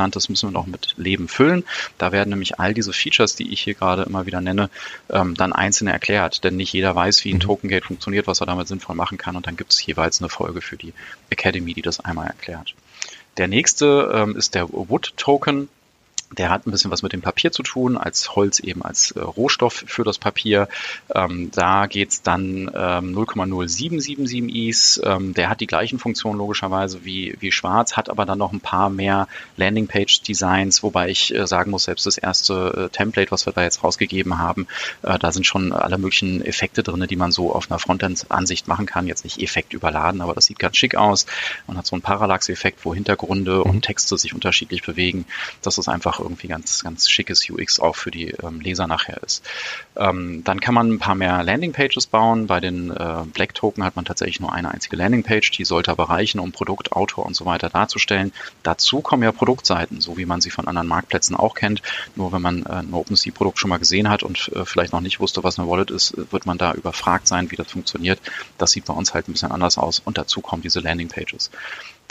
Letztgenanntes 0.00 0.30
müssen 0.30 0.48
wir 0.48 0.52
noch 0.52 0.66
mit 0.66 0.94
Leben 0.96 1.28
füllen. 1.28 1.64
Da 1.98 2.10
werden 2.10 2.30
nämlich 2.30 2.58
all 2.58 2.72
diese 2.72 2.92
Features, 2.92 3.34
die 3.34 3.52
ich 3.52 3.60
hier 3.60 3.74
gerade 3.74 4.02
immer 4.04 4.24
wieder 4.24 4.40
nenne, 4.40 4.70
ähm, 5.10 5.34
dann 5.34 5.52
einzeln 5.52 5.88
erklärt. 5.88 6.42
Denn 6.42 6.56
nicht 6.56 6.72
jeder 6.72 6.94
weiß, 6.94 7.24
wie 7.24 7.32
ein 7.32 7.36
mhm. 7.36 7.40
Token 7.40 7.68
Gate 7.68 7.84
funktioniert, 7.84 8.26
was 8.26 8.40
er 8.40 8.46
damit 8.46 8.66
sinnvoll 8.66 8.96
machen 8.96 9.18
kann. 9.18 9.36
Und 9.36 9.46
dann 9.46 9.56
gibt 9.56 9.72
es 9.72 9.84
jeweils 9.84 10.20
eine 10.20 10.30
Folge 10.30 10.62
für 10.62 10.78
die 10.78 10.94
Academy, 11.28 11.74
die 11.74 11.82
das 11.82 12.00
einmal 12.00 12.28
erklärt. 12.28 12.74
Der 13.36 13.46
nächste 13.46 14.10
ähm, 14.14 14.36
ist 14.36 14.54
der 14.54 14.70
Wood 14.70 15.12
Token. 15.18 15.68
Der 16.32 16.50
hat 16.50 16.66
ein 16.66 16.70
bisschen 16.70 16.92
was 16.92 17.02
mit 17.02 17.12
dem 17.12 17.22
Papier 17.22 17.50
zu 17.50 17.64
tun, 17.64 17.96
als 17.96 18.36
Holz 18.36 18.60
eben 18.60 18.82
als 18.82 19.10
äh, 19.12 19.20
Rohstoff 19.20 19.84
für 19.86 20.04
das 20.04 20.18
Papier. 20.18 20.68
Ähm, 21.12 21.50
da 21.52 21.86
geht's 21.86 22.22
dann 22.22 22.70
ähm, 22.72 23.16
0,0777 23.16 24.68
Is. 24.68 25.00
Ähm, 25.04 25.34
der 25.34 25.48
hat 25.48 25.60
die 25.60 25.66
gleichen 25.66 25.98
Funktionen 25.98 26.38
logischerweise 26.38 27.04
wie, 27.04 27.36
wie 27.40 27.50
Schwarz, 27.50 27.96
hat 27.96 28.08
aber 28.08 28.26
dann 28.26 28.38
noch 28.38 28.52
ein 28.52 28.60
paar 28.60 28.90
mehr 28.90 29.26
Landingpage-Designs, 29.56 30.84
wobei 30.84 31.08
ich 31.08 31.34
äh, 31.34 31.48
sagen 31.48 31.72
muss, 31.72 31.84
selbst 31.84 32.06
das 32.06 32.16
erste 32.16 32.86
äh, 32.86 32.88
Template, 32.90 33.32
was 33.32 33.46
wir 33.46 33.52
da 33.52 33.64
jetzt 33.64 33.82
rausgegeben 33.82 34.38
haben, 34.38 34.68
äh, 35.02 35.18
da 35.18 35.32
sind 35.32 35.46
schon 35.46 35.72
alle 35.72 35.98
möglichen 35.98 36.44
Effekte 36.44 36.84
drin, 36.84 37.04
die 37.08 37.16
man 37.16 37.32
so 37.32 37.52
auf 37.52 37.70
einer 37.70 37.80
Frontend-Ansicht 37.80 38.68
machen 38.68 38.86
kann. 38.86 39.08
Jetzt 39.08 39.24
nicht 39.24 39.42
Effekt 39.42 39.72
überladen, 39.72 40.20
aber 40.20 40.34
das 40.34 40.46
sieht 40.46 40.60
ganz 40.60 40.76
schick 40.76 40.94
aus. 40.94 41.26
Man 41.66 41.76
hat 41.76 41.86
so 41.86 41.96
einen 41.96 42.02
Parallax-Effekt, 42.02 42.84
wo 42.84 42.94
Hintergründe 42.94 43.64
und 43.64 43.76
mhm. 43.76 43.82
Texte 43.82 44.16
sich 44.16 44.32
unterschiedlich 44.32 44.82
bewegen. 44.82 45.24
Das 45.62 45.76
ist 45.76 45.88
einfach 45.88 46.19
irgendwie 46.20 46.48
ganz, 46.48 46.82
ganz 46.82 47.08
schickes 47.08 47.48
UX 47.48 47.80
auch 47.80 47.96
für 47.96 48.10
die 48.10 48.30
ähm, 48.42 48.60
Leser 48.60 48.86
nachher 48.86 49.22
ist. 49.22 49.44
Ähm, 49.96 50.42
dann 50.44 50.60
kann 50.60 50.74
man 50.74 50.90
ein 50.92 50.98
paar 50.98 51.14
mehr 51.14 51.42
Landingpages 51.42 52.06
bauen. 52.06 52.46
Bei 52.46 52.60
den 52.60 52.90
äh, 52.90 53.24
Black 53.32 53.54
Token 53.54 53.84
hat 53.84 53.96
man 53.96 54.04
tatsächlich 54.04 54.40
nur 54.40 54.52
eine 54.52 54.70
einzige 54.70 54.96
Landingpage, 54.96 55.50
die 55.50 55.64
sollte 55.64 55.90
aber 55.90 56.04
reichen, 56.10 56.40
um 56.40 56.52
Produkt, 56.52 56.92
Autor 56.92 57.26
und 57.26 57.34
so 57.34 57.44
weiter 57.44 57.68
darzustellen. 57.68 58.32
Dazu 58.62 59.00
kommen 59.00 59.22
ja 59.22 59.32
Produktseiten, 59.32 60.00
so 60.00 60.16
wie 60.16 60.26
man 60.26 60.40
sie 60.40 60.50
von 60.50 60.68
anderen 60.68 60.88
Marktplätzen 60.88 61.36
auch 61.36 61.54
kennt. 61.54 61.82
Nur 62.16 62.32
wenn 62.32 62.42
man 62.42 62.64
äh, 62.64 62.80
ein 62.80 62.92
OpenSea-Produkt 62.92 63.58
schon 63.58 63.70
mal 63.70 63.78
gesehen 63.78 64.08
hat 64.08 64.22
und 64.22 64.50
äh, 64.54 64.64
vielleicht 64.64 64.92
noch 64.92 65.00
nicht 65.00 65.20
wusste, 65.20 65.44
was 65.44 65.58
eine 65.58 65.68
Wallet 65.68 65.90
ist, 65.90 66.14
wird 66.32 66.46
man 66.46 66.58
da 66.58 66.72
überfragt 66.72 67.26
sein, 67.26 67.50
wie 67.50 67.56
das 67.56 67.70
funktioniert. 67.70 68.20
Das 68.58 68.72
sieht 68.72 68.84
bei 68.84 68.94
uns 68.94 69.14
halt 69.14 69.28
ein 69.28 69.32
bisschen 69.32 69.52
anders 69.52 69.78
aus 69.78 70.00
und 70.04 70.18
dazu 70.18 70.40
kommen 70.40 70.62
diese 70.62 70.80
Landingpages. 70.80 71.50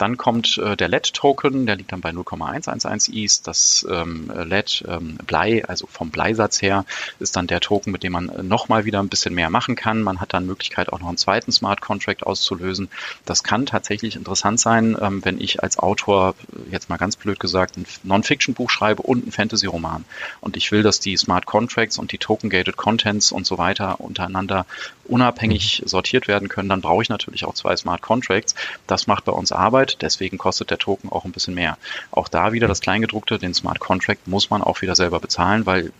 Dann 0.00 0.16
kommt 0.16 0.56
äh, 0.56 0.78
der 0.78 0.88
LED-Token, 0.88 1.66
der 1.66 1.76
liegt 1.76 1.92
dann 1.92 2.00
bei 2.00 2.10
0,111 2.10 3.10
ETH. 3.12 3.46
Das 3.46 3.86
ähm, 3.90 4.32
LED 4.34 4.84
ähm, 4.88 5.18
Blei, 5.26 5.62
also 5.66 5.86
vom 5.86 6.10
Bleisatz 6.10 6.62
her, 6.62 6.86
ist 7.18 7.36
dann 7.36 7.46
der 7.46 7.60
Token, 7.60 7.92
mit 7.92 8.02
dem 8.02 8.12
man 8.12 8.30
äh, 8.30 8.42
nochmal 8.42 8.86
wieder 8.86 8.98
ein 9.00 9.10
bisschen 9.10 9.34
mehr 9.34 9.50
machen 9.50 9.76
kann. 9.76 10.02
Man 10.02 10.18
hat 10.18 10.32
dann 10.32 10.46
Möglichkeit, 10.46 10.90
auch 10.90 11.00
noch 11.00 11.08
einen 11.08 11.18
zweiten 11.18 11.52
Smart 11.52 11.82
Contract 11.82 12.22
auszulösen. 12.22 12.88
Das 13.26 13.42
kann 13.42 13.66
tatsächlich 13.66 14.16
interessant 14.16 14.58
sein, 14.58 14.96
ähm, 14.98 15.22
wenn 15.22 15.38
ich 15.38 15.62
als 15.62 15.78
Autor, 15.78 16.34
äh, 16.52 16.72
jetzt 16.72 16.88
mal 16.88 16.96
ganz 16.96 17.16
blöd 17.16 17.38
gesagt, 17.38 17.76
ein 17.76 17.84
Non-Fiction-Buch 18.02 18.70
schreibe 18.70 19.02
und 19.02 19.26
ein 19.26 19.32
Fantasy-Roman. 19.32 20.06
Und 20.40 20.56
ich 20.56 20.72
will, 20.72 20.82
dass 20.82 21.00
die 21.00 21.18
Smart 21.18 21.44
Contracts 21.44 21.98
und 21.98 22.12
die 22.12 22.18
Token-Gated 22.18 22.78
Contents 22.78 23.32
und 23.32 23.44
so 23.44 23.58
weiter 23.58 24.00
untereinander 24.00 24.64
unabhängig 25.10 25.82
sortiert 25.84 26.28
werden 26.28 26.48
können, 26.48 26.68
dann 26.68 26.80
brauche 26.80 27.02
ich 27.02 27.08
natürlich 27.08 27.44
auch 27.44 27.54
zwei 27.54 27.76
Smart 27.76 28.00
Contracts. 28.00 28.54
Das 28.86 29.06
macht 29.06 29.24
bei 29.24 29.32
uns 29.32 29.52
Arbeit, 29.52 29.89
deswegen 29.98 30.38
kostet 30.38 30.70
der 30.70 30.78
Token 30.78 31.10
auch 31.10 31.24
ein 31.24 31.32
bisschen 31.32 31.54
mehr. 31.54 31.78
Auch 32.10 32.28
da 32.28 32.52
wieder 32.52 32.68
das 32.68 32.80
Kleingedruckte, 32.80 33.38
den 33.38 33.54
Smart 33.54 33.80
Contract 33.80 34.26
muss 34.28 34.50
man 34.50 34.62
auch 34.62 34.82
wieder 34.82 34.94
selber 34.94 35.20
bezahlen, 35.20 35.66
weil 35.66 35.92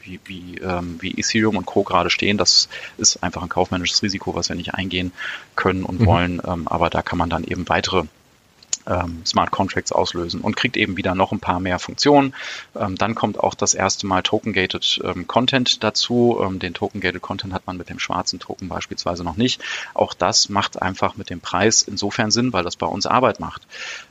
wie, 0.00 0.20
wie, 0.24 0.58
ähm, 0.58 0.98
wie 1.00 1.18
Ethereum 1.18 1.56
und 1.56 1.66
Co. 1.66 1.82
gerade 1.82 2.10
stehen, 2.10 2.38
das 2.38 2.68
ist 2.96 3.22
einfach 3.22 3.42
ein 3.42 3.48
kaufmännisches 3.48 4.02
Risiko, 4.02 4.34
was 4.34 4.48
wir 4.48 4.56
nicht 4.56 4.74
eingehen 4.74 5.12
können 5.56 5.84
und 5.84 6.00
mhm. 6.00 6.06
wollen. 6.06 6.42
Ähm, 6.46 6.68
aber 6.68 6.90
da 6.90 7.02
kann 7.02 7.18
man 7.18 7.30
dann 7.30 7.44
eben 7.44 7.68
weitere 7.68 8.04
ähm, 8.86 9.22
Smart 9.24 9.50
Contracts 9.50 9.92
auslösen 9.92 10.40
und 10.40 10.56
kriegt 10.56 10.76
eben 10.76 10.96
wieder 10.96 11.14
noch 11.14 11.32
ein 11.32 11.40
paar 11.40 11.60
mehr 11.60 11.78
Funktionen. 11.78 12.34
Ähm, 12.74 12.96
dann 12.96 13.14
kommt 13.14 13.38
auch 13.40 13.54
das 13.54 13.74
erste 13.74 14.06
Mal 14.06 14.22
Token-Gated 14.22 15.00
ähm, 15.04 15.26
Content 15.26 15.82
dazu. 15.82 16.40
Ähm, 16.42 16.58
den 16.58 16.74
Token-Gated 16.74 17.22
Content 17.22 17.52
hat 17.52 17.66
man 17.66 17.76
mit 17.76 17.88
dem 17.88 17.98
schwarzen 17.98 18.38
Token 18.38 18.68
beispielsweise 18.68 19.24
noch 19.24 19.36
nicht. 19.36 19.62
Auch 19.94 20.14
das 20.14 20.48
macht 20.48 20.80
einfach 20.80 21.16
mit 21.16 21.30
dem 21.30 21.40
Preis 21.40 21.82
insofern 21.82 22.30
Sinn, 22.30 22.52
weil 22.52 22.64
das 22.64 22.76
bei 22.76 22.86
uns 22.86 23.06
Arbeit 23.06 23.40
macht. 23.40 23.62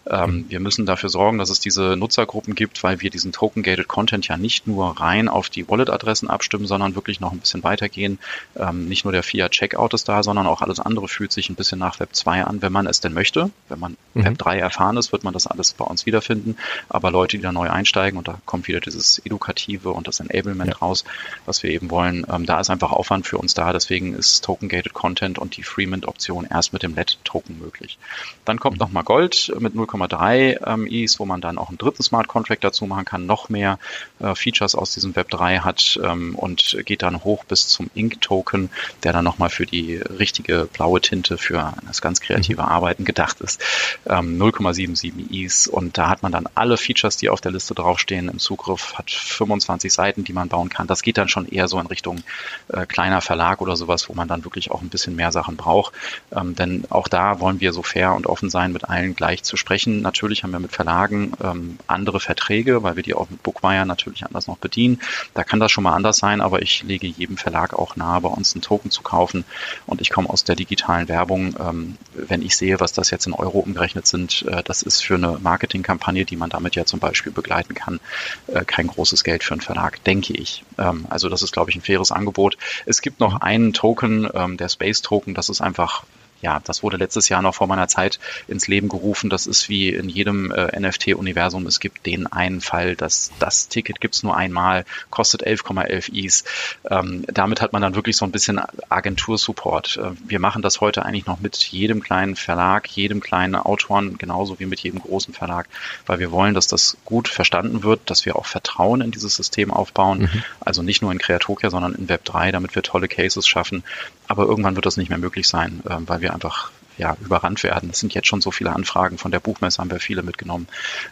Ähm, 0.09 0.37
mhm. 0.37 0.45
Wir 0.49 0.59
müssen 0.59 0.85
dafür 0.85 1.09
sorgen, 1.09 1.37
dass 1.37 1.49
es 1.49 1.59
diese 1.59 1.95
Nutzergruppen 1.95 2.55
gibt, 2.55 2.83
weil 2.83 3.01
wir 3.01 3.09
diesen 3.09 3.31
Token-Gated 3.31 3.87
Content 3.87 4.27
ja 4.27 4.37
nicht 4.37 4.67
nur 4.67 4.99
rein 4.99 5.27
auf 5.27 5.49
die 5.49 5.67
Wallet-Adressen 5.67 6.29
abstimmen, 6.29 6.67
sondern 6.67 6.95
wirklich 6.95 7.19
noch 7.19 7.31
ein 7.31 7.39
bisschen 7.39 7.63
weitergehen. 7.63 8.19
Ähm, 8.55 8.87
nicht 8.87 9.05
nur 9.05 9.11
der 9.11 9.23
Fiat-Checkout 9.23 9.93
ist 9.93 10.07
da, 10.07 10.23
sondern 10.23 10.47
auch 10.47 10.61
alles 10.61 10.79
andere 10.79 11.07
fühlt 11.07 11.31
sich 11.31 11.49
ein 11.49 11.55
bisschen 11.55 11.79
nach 11.79 11.99
Web 11.99 12.09
2 12.13 12.43
an, 12.43 12.61
wenn 12.61 12.71
man 12.71 12.87
es 12.87 12.99
denn 12.99 13.13
möchte. 13.13 13.49
Wenn 13.69 13.79
man 13.79 13.97
mhm. 14.13 14.25
Web 14.25 14.37
3 14.37 14.59
erfahren 14.59 14.97
ist, 14.97 15.11
wird 15.11 15.23
man 15.23 15.33
das 15.33 15.47
alles 15.47 15.73
bei 15.73 15.85
uns 15.85 16.05
wiederfinden. 16.05 16.57
Aber 16.89 17.11
Leute, 17.11 17.37
die 17.37 17.43
da 17.43 17.51
neu 17.51 17.69
einsteigen, 17.69 18.17
und 18.17 18.27
da 18.27 18.39
kommt 18.45 18.67
wieder 18.67 18.79
dieses 18.79 19.19
Edukative 19.19 19.91
und 19.91 20.07
das 20.07 20.19
Enablement 20.19 20.71
ja. 20.71 20.77
raus, 20.77 21.03
was 21.45 21.63
wir 21.63 21.71
eben 21.71 21.89
wollen, 21.89 22.25
ähm, 22.31 22.45
da 22.45 22.59
ist 22.59 22.69
einfach 22.69 22.91
Aufwand 22.91 23.25
für 23.25 23.37
uns 23.37 23.53
da. 23.53 23.73
Deswegen 23.73 24.13
ist 24.13 24.43
Token-Gated 24.43 24.93
Content 24.93 25.39
und 25.39 25.57
die 25.57 25.63
Freemint-Option 25.63 26.47
erst 26.49 26.73
mit 26.73 26.83
dem 26.83 26.95
LED-Token 26.95 27.57
möglich. 27.59 27.97
Dann 28.45 28.59
kommt 28.59 28.75
mhm. 28.75 28.81
nochmal 28.81 29.03
Gold 29.03 29.53
mit 29.59 29.73
0,3 29.95 30.65
ähm, 30.65 30.87
ETH, 30.89 31.19
wo 31.19 31.25
man 31.25 31.41
dann 31.41 31.57
auch 31.57 31.69
einen 31.69 31.77
dritten 31.77 32.03
Smart 32.03 32.27
Contract 32.27 32.63
dazu 32.63 32.85
machen 32.85 33.05
kann, 33.05 33.25
noch 33.25 33.49
mehr 33.49 33.79
äh, 34.19 34.35
Features 34.35 34.75
aus 34.75 34.93
diesem 34.93 35.15
Web 35.15 35.29
3 35.29 35.59
hat 35.59 35.99
ähm, 36.03 36.35
und 36.35 36.77
geht 36.85 37.01
dann 37.01 37.23
hoch 37.23 37.43
bis 37.45 37.67
zum 37.67 37.89
Ink-Token, 37.93 38.69
der 39.03 39.13
dann 39.13 39.23
nochmal 39.23 39.49
für 39.49 39.65
die 39.65 39.97
richtige 39.97 40.67
blaue 40.71 41.01
Tinte 41.01 41.37
für 41.37 41.73
das 41.87 42.01
ganz 42.01 42.21
kreative 42.21 42.61
mhm. 42.61 42.67
Arbeiten 42.67 43.05
gedacht 43.05 43.41
ist. 43.41 43.61
Ähm, 44.05 44.41
0,77 44.41 45.31
Is 45.31 45.67
und 45.67 45.97
da 45.97 46.09
hat 46.09 46.23
man 46.23 46.31
dann 46.31 46.47
alle 46.55 46.77
Features, 46.77 47.17
die 47.17 47.29
auf 47.29 47.41
der 47.41 47.51
Liste 47.51 47.75
draufstehen, 47.75 48.29
im 48.29 48.39
Zugriff, 48.39 48.93
hat 48.95 49.11
25 49.11 49.91
Seiten, 49.91 50.23
die 50.23 50.33
man 50.33 50.49
bauen 50.49 50.69
kann. 50.69 50.87
Das 50.87 51.01
geht 51.01 51.17
dann 51.17 51.27
schon 51.27 51.47
eher 51.47 51.67
so 51.67 51.79
in 51.79 51.87
Richtung 51.87 52.23
äh, 52.69 52.85
kleiner 52.85 53.21
Verlag 53.21 53.61
oder 53.61 53.75
sowas, 53.75 54.09
wo 54.09 54.13
man 54.13 54.27
dann 54.27 54.43
wirklich 54.43 54.71
auch 54.71 54.81
ein 54.81 54.89
bisschen 54.89 55.15
mehr 55.15 55.31
Sachen 55.31 55.55
braucht. 55.55 55.93
Ähm, 56.35 56.55
denn 56.55 56.83
auch 56.89 57.07
da 57.07 57.39
wollen 57.39 57.59
wir 57.59 57.73
so 57.73 57.83
fair 57.83 58.13
und 58.13 58.27
offen 58.27 58.49
sein, 58.49 58.71
mit 58.71 58.85
allen 58.85 59.15
gleich 59.15 59.43
zu 59.43 59.57
sprechen. 59.57 59.84
Natürlich 59.85 60.43
haben 60.43 60.51
wir 60.51 60.59
mit 60.59 60.71
Verlagen 60.71 61.33
ähm, 61.43 61.77
andere 61.87 62.19
Verträge, 62.19 62.83
weil 62.83 62.95
wir 62.95 63.03
die 63.03 63.13
auch 63.13 63.29
mit 63.29 63.43
Bookwire 63.43 63.85
natürlich 63.85 64.25
anders 64.25 64.47
noch 64.47 64.57
bedienen. 64.57 65.01
Da 65.33 65.43
kann 65.43 65.59
das 65.59 65.71
schon 65.71 65.83
mal 65.83 65.93
anders 65.93 66.17
sein, 66.17 66.41
aber 66.41 66.61
ich 66.61 66.83
lege 66.83 67.07
jedem 67.07 67.37
Verlag 67.37 67.73
auch 67.73 67.95
nahe, 67.95 68.21
bei 68.21 68.29
uns 68.29 68.53
einen 68.53 68.61
Token 68.61 68.91
zu 68.91 69.01
kaufen. 69.01 69.45
Und 69.85 70.01
ich 70.01 70.09
komme 70.09 70.29
aus 70.29 70.43
der 70.43 70.55
digitalen 70.55 71.07
Werbung. 71.07 71.55
Ähm, 71.59 71.97
wenn 72.13 72.41
ich 72.41 72.55
sehe, 72.55 72.79
was 72.79 72.93
das 72.93 73.11
jetzt 73.11 73.27
in 73.27 73.33
Euro 73.33 73.59
umgerechnet 73.59 74.07
sind, 74.07 74.43
äh, 74.43 74.63
das 74.63 74.81
ist 74.81 75.03
für 75.03 75.15
eine 75.15 75.39
Marketingkampagne, 75.39 76.25
die 76.25 76.35
man 76.35 76.49
damit 76.49 76.75
ja 76.75 76.85
zum 76.85 76.99
Beispiel 76.99 77.31
begleiten 77.31 77.73
kann, 77.73 77.99
äh, 78.47 78.65
kein 78.65 78.87
großes 78.87 79.23
Geld 79.23 79.43
für 79.43 79.53
einen 79.53 79.61
Verlag, 79.61 80.03
denke 80.03 80.33
ich. 80.33 80.63
Ähm, 80.77 81.05
also 81.09 81.29
das 81.29 81.41
ist, 81.41 81.51
glaube 81.51 81.69
ich, 81.69 81.75
ein 81.75 81.81
faires 81.81 82.11
Angebot. 82.11 82.57
Es 82.85 83.01
gibt 83.01 83.19
noch 83.19 83.41
einen 83.41 83.73
Token, 83.73 84.27
ähm, 84.33 84.57
der 84.57 84.69
Space 84.69 85.01
Token, 85.01 85.33
das 85.33 85.49
ist 85.49 85.61
einfach 85.61 86.03
ja, 86.41 86.59
das 86.63 86.83
wurde 86.83 86.97
letztes 86.97 87.29
Jahr 87.29 87.41
noch 87.41 87.55
vor 87.55 87.67
meiner 87.67 87.87
Zeit 87.87 88.19
ins 88.47 88.67
Leben 88.67 88.89
gerufen. 88.89 89.29
Das 89.29 89.47
ist 89.47 89.69
wie 89.69 89.89
in 89.89 90.09
jedem 90.09 90.51
äh, 90.51 90.79
NFT-Universum. 90.79 91.65
Es 91.65 91.79
gibt 91.79 92.05
den 92.05 92.27
einen 92.27 92.61
Fall, 92.61 92.95
dass 92.95 93.31
das 93.39 93.67
Ticket 93.67 94.01
gibt's 94.01 94.23
nur 94.23 94.35
einmal, 94.35 94.85
kostet 95.09 95.45
11,11 95.45 96.13
Is. 96.13 96.43
Ähm, 96.89 97.25
damit 97.27 97.61
hat 97.61 97.73
man 97.73 97.81
dann 97.81 97.95
wirklich 97.95 98.17
so 98.17 98.25
ein 98.25 98.31
bisschen 98.31 98.61
Agentursupport. 98.89 99.97
Äh, 99.97 100.11
wir 100.27 100.39
machen 100.39 100.61
das 100.61 100.81
heute 100.81 101.05
eigentlich 101.05 101.25
noch 101.25 101.39
mit 101.39 101.55
jedem 101.57 102.01
kleinen 102.03 102.35
Verlag, 102.35 102.87
jedem 102.87 103.21
kleinen 103.21 103.55
Autoren, 103.55 104.17
genauso 104.17 104.59
wie 104.59 104.65
mit 104.65 104.81
jedem 104.81 104.99
großen 104.99 105.33
Verlag, 105.33 105.67
weil 106.05 106.19
wir 106.19 106.31
wollen, 106.31 106.53
dass 106.53 106.67
das 106.67 106.97
gut 107.05 107.27
verstanden 107.27 107.83
wird, 107.83 108.09
dass 108.09 108.25
wir 108.25 108.35
auch 108.35 108.45
Vertrauen 108.45 109.01
in 109.01 109.11
dieses 109.11 109.35
System 109.35 109.71
aufbauen. 109.71 110.19
Mhm. 110.19 110.43
Also 110.59 110.81
nicht 110.81 111.01
nur 111.01 111.11
in 111.11 111.17
Creatokia, 111.17 111.69
sondern 111.69 111.95
in 111.95 112.07
Web3, 112.07 112.51
damit 112.51 112.75
wir 112.75 112.83
tolle 112.83 113.07
Cases 113.07 113.47
schaffen. 113.47 113.83
Aber 114.27 114.45
irgendwann 114.45 114.75
wird 114.75 114.85
das 114.85 114.97
nicht 114.97 115.09
mehr 115.09 115.17
möglich 115.17 115.47
sein, 115.47 115.81
äh, 115.85 115.97
weil 115.99 116.21
wir 116.21 116.33
einfach 116.33 116.71
ja, 116.97 117.17
überrannt 117.23 117.63
werden. 117.63 117.89
Es 117.91 117.99
sind 117.99 118.13
jetzt 118.13 118.27
schon 118.27 118.41
so 118.41 118.51
viele 118.51 118.73
Anfragen. 118.73 119.17
Von 119.17 119.31
der 119.31 119.39
Buchmesse 119.39 119.79
haben 119.79 119.91
wir 119.91 119.99
viele 119.99 120.23
mitgenommen. 120.23 120.67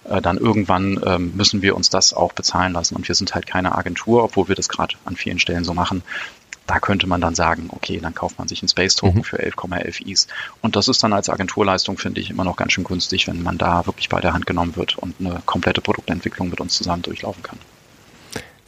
Äh, 0.05 0.21
dann 0.21 0.37
irgendwann 0.37 1.01
ähm, 1.05 1.33
müssen 1.35 1.61
wir 1.61 1.75
uns 1.75 1.89
das 1.89 2.13
auch 2.13 2.33
bezahlen 2.33 2.73
lassen. 2.73 2.95
Und 2.95 3.07
wir 3.07 3.15
sind 3.15 3.35
halt 3.35 3.47
keine 3.47 3.75
Agentur, 3.75 4.23
obwohl 4.23 4.47
wir 4.47 4.55
das 4.55 4.69
gerade 4.69 4.95
an 5.05 5.15
vielen 5.15 5.39
Stellen 5.39 5.63
so 5.63 5.73
machen. 5.73 6.03
Da 6.65 6.79
könnte 6.79 7.07
man 7.07 7.19
dann 7.19 7.35
sagen, 7.35 7.69
okay, 7.71 7.99
dann 8.01 8.15
kauft 8.15 8.39
man 8.39 8.47
sich 8.47 8.61
einen 8.61 8.69
Space 8.69 8.95
Token 8.95 9.19
mhm. 9.19 9.23
für 9.25 9.37
11,11 9.43 10.07
Is. 10.07 10.27
Und 10.61 10.77
das 10.77 10.87
ist 10.87 11.03
dann 11.03 11.11
als 11.11 11.29
Agenturleistung, 11.29 11.97
finde 11.97 12.21
ich, 12.21 12.29
immer 12.29 12.45
noch 12.45 12.55
ganz 12.55 12.71
schön 12.71 12.85
günstig, 12.85 13.27
wenn 13.27 13.43
man 13.43 13.57
da 13.57 13.85
wirklich 13.85 14.07
bei 14.07 14.21
der 14.21 14.33
Hand 14.33 14.45
genommen 14.45 14.77
wird 14.77 14.97
und 14.97 15.15
eine 15.19 15.41
komplette 15.45 15.81
Produktentwicklung 15.81 16.49
mit 16.49 16.61
uns 16.61 16.75
zusammen 16.75 17.01
durchlaufen 17.01 17.43
kann. 17.43 17.59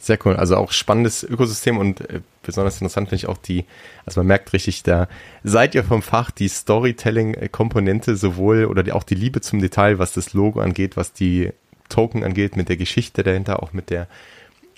Sehr 0.06 0.24
cool. 0.24 0.36
Also 0.36 0.56
auch 0.56 0.70
spannendes 0.70 1.24
Ökosystem 1.24 1.78
und 1.78 2.00
äh, 2.08 2.20
besonders 2.44 2.76
interessant 2.76 3.08
finde 3.08 3.16
ich 3.16 3.26
auch 3.26 3.38
die, 3.38 3.64
also 4.04 4.20
man 4.20 4.28
merkt 4.28 4.52
richtig, 4.52 4.84
da 4.84 5.08
seid 5.42 5.74
ihr 5.74 5.82
vom 5.82 6.00
Fach 6.00 6.30
die 6.30 6.46
Storytelling-Komponente 6.46 8.14
sowohl 8.14 8.66
oder 8.66 8.84
die, 8.84 8.92
auch 8.92 9.02
die 9.02 9.16
Liebe 9.16 9.40
zum 9.40 9.60
Detail, 9.60 9.98
was 9.98 10.12
das 10.12 10.32
Logo 10.32 10.60
angeht, 10.60 10.96
was 10.96 11.12
die 11.12 11.50
Token 11.88 12.22
angeht, 12.22 12.54
mit 12.54 12.68
der 12.68 12.76
Geschichte 12.76 13.24
dahinter, 13.24 13.60
auch 13.64 13.72
mit 13.72 13.90
der 13.90 14.06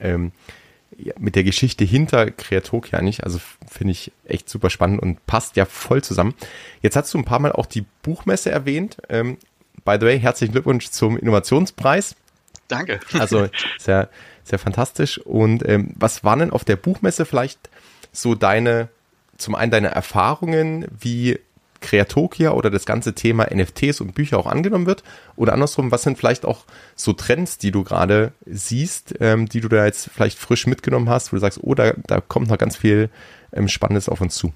ähm, 0.00 0.32
ja, 0.96 1.12
mit 1.18 1.36
der 1.36 1.44
Geschichte 1.44 1.84
hinter 1.84 2.30
Kreatokia 2.30 3.02
nicht. 3.02 3.24
Also 3.24 3.38
finde 3.70 3.92
ich 3.92 4.10
echt 4.24 4.48
super 4.48 4.70
spannend 4.70 5.02
und 5.02 5.26
passt 5.26 5.56
ja 5.56 5.66
voll 5.66 6.02
zusammen. 6.02 6.32
Jetzt 6.80 6.96
hast 6.96 7.12
du 7.12 7.18
ein 7.18 7.26
paar 7.26 7.38
Mal 7.38 7.52
auch 7.52 7.66
die 7.66 7.84
Buchmesse 8.00 8.50
erwähnt. 8.50 8.96
Ähm, 9.10 9.36
by 9.84 9.98
the 10.00 10.06
way, 10.06 10.18
herzlichen 10.18 10.52
Glückwunsch 10.52 10.88
zum 10.88 11.18
Innovationspreis. 11.18 12.16
Danke. 12.68 13.00
Also 13.12 13.48
sehr, 13.78 14.08
sehr 14.48 14.58
fantastisch. 14.58 15.18
Und 15.18 15.66
ähm, 15.68 15.90
was 15.96 16.24
waren 16.24 16.40
denn 16.40 16.50
auf 16.50 16.64
der 16.64 16.76
Buchmesse 16.76 17.24
vielleicht 17.24 17.70
so 18.12 18.34
deine, 18.34 18.88
zum 19.36 19.54
einen 19.54 19.70
deine 19.70 19.88
Erfahrungen, 19.88 20.86
wie 20.98 21.38
Kreatokia 21.80 22.50
oder 22.50 22.70
das 22.70 22.86
ganze 22.86 23.14
Thema 23.14 23.46
NFTs 23.54 24.00
und 24.00 24.14
Bücher 24.14 24.38
auch 24.38 24.46
angenommen 24.46 24.86
wird? 24.86 25.04
Oder 25.36 25.52
andersrum, 25.52 25.90
was 25.90 26.02
sind 26.02 26.18
vielleicht 26.18 26.44
auch 26.44 26.64
so 26.96 27.12
Trends, 27.12 27.58
die 27.58 27.70
du 27.70 27.84
gerade 27.84 28.32
siehst, 28.46 29.14
ähm, 29.20 29.48
die 29.48 29.60
du 29.60 29.68
da 29.68 29.84
jetzt 29.84 30.10
vielleicht 30.12 30.38
frisch 30.38 30.66
mitgenommen 30.66 31.08
hast, 31.08 31.32
wo 31.32 31.36
du 31.36 31.40
sagst, 31.40 31.60
oh, 31.62 31.74
da, 31.74 31.92
da 32.06 32.20
kommt 32.20 32.48
noch 32.48 32.58
ganz 32.58 32.76
viel 32.76 33.10
ähm, 33.52 33.68
Spannendes 33.68 34.08
auf 34.08 34.20
uns 34.20 34.34
zu? 34.34 34.52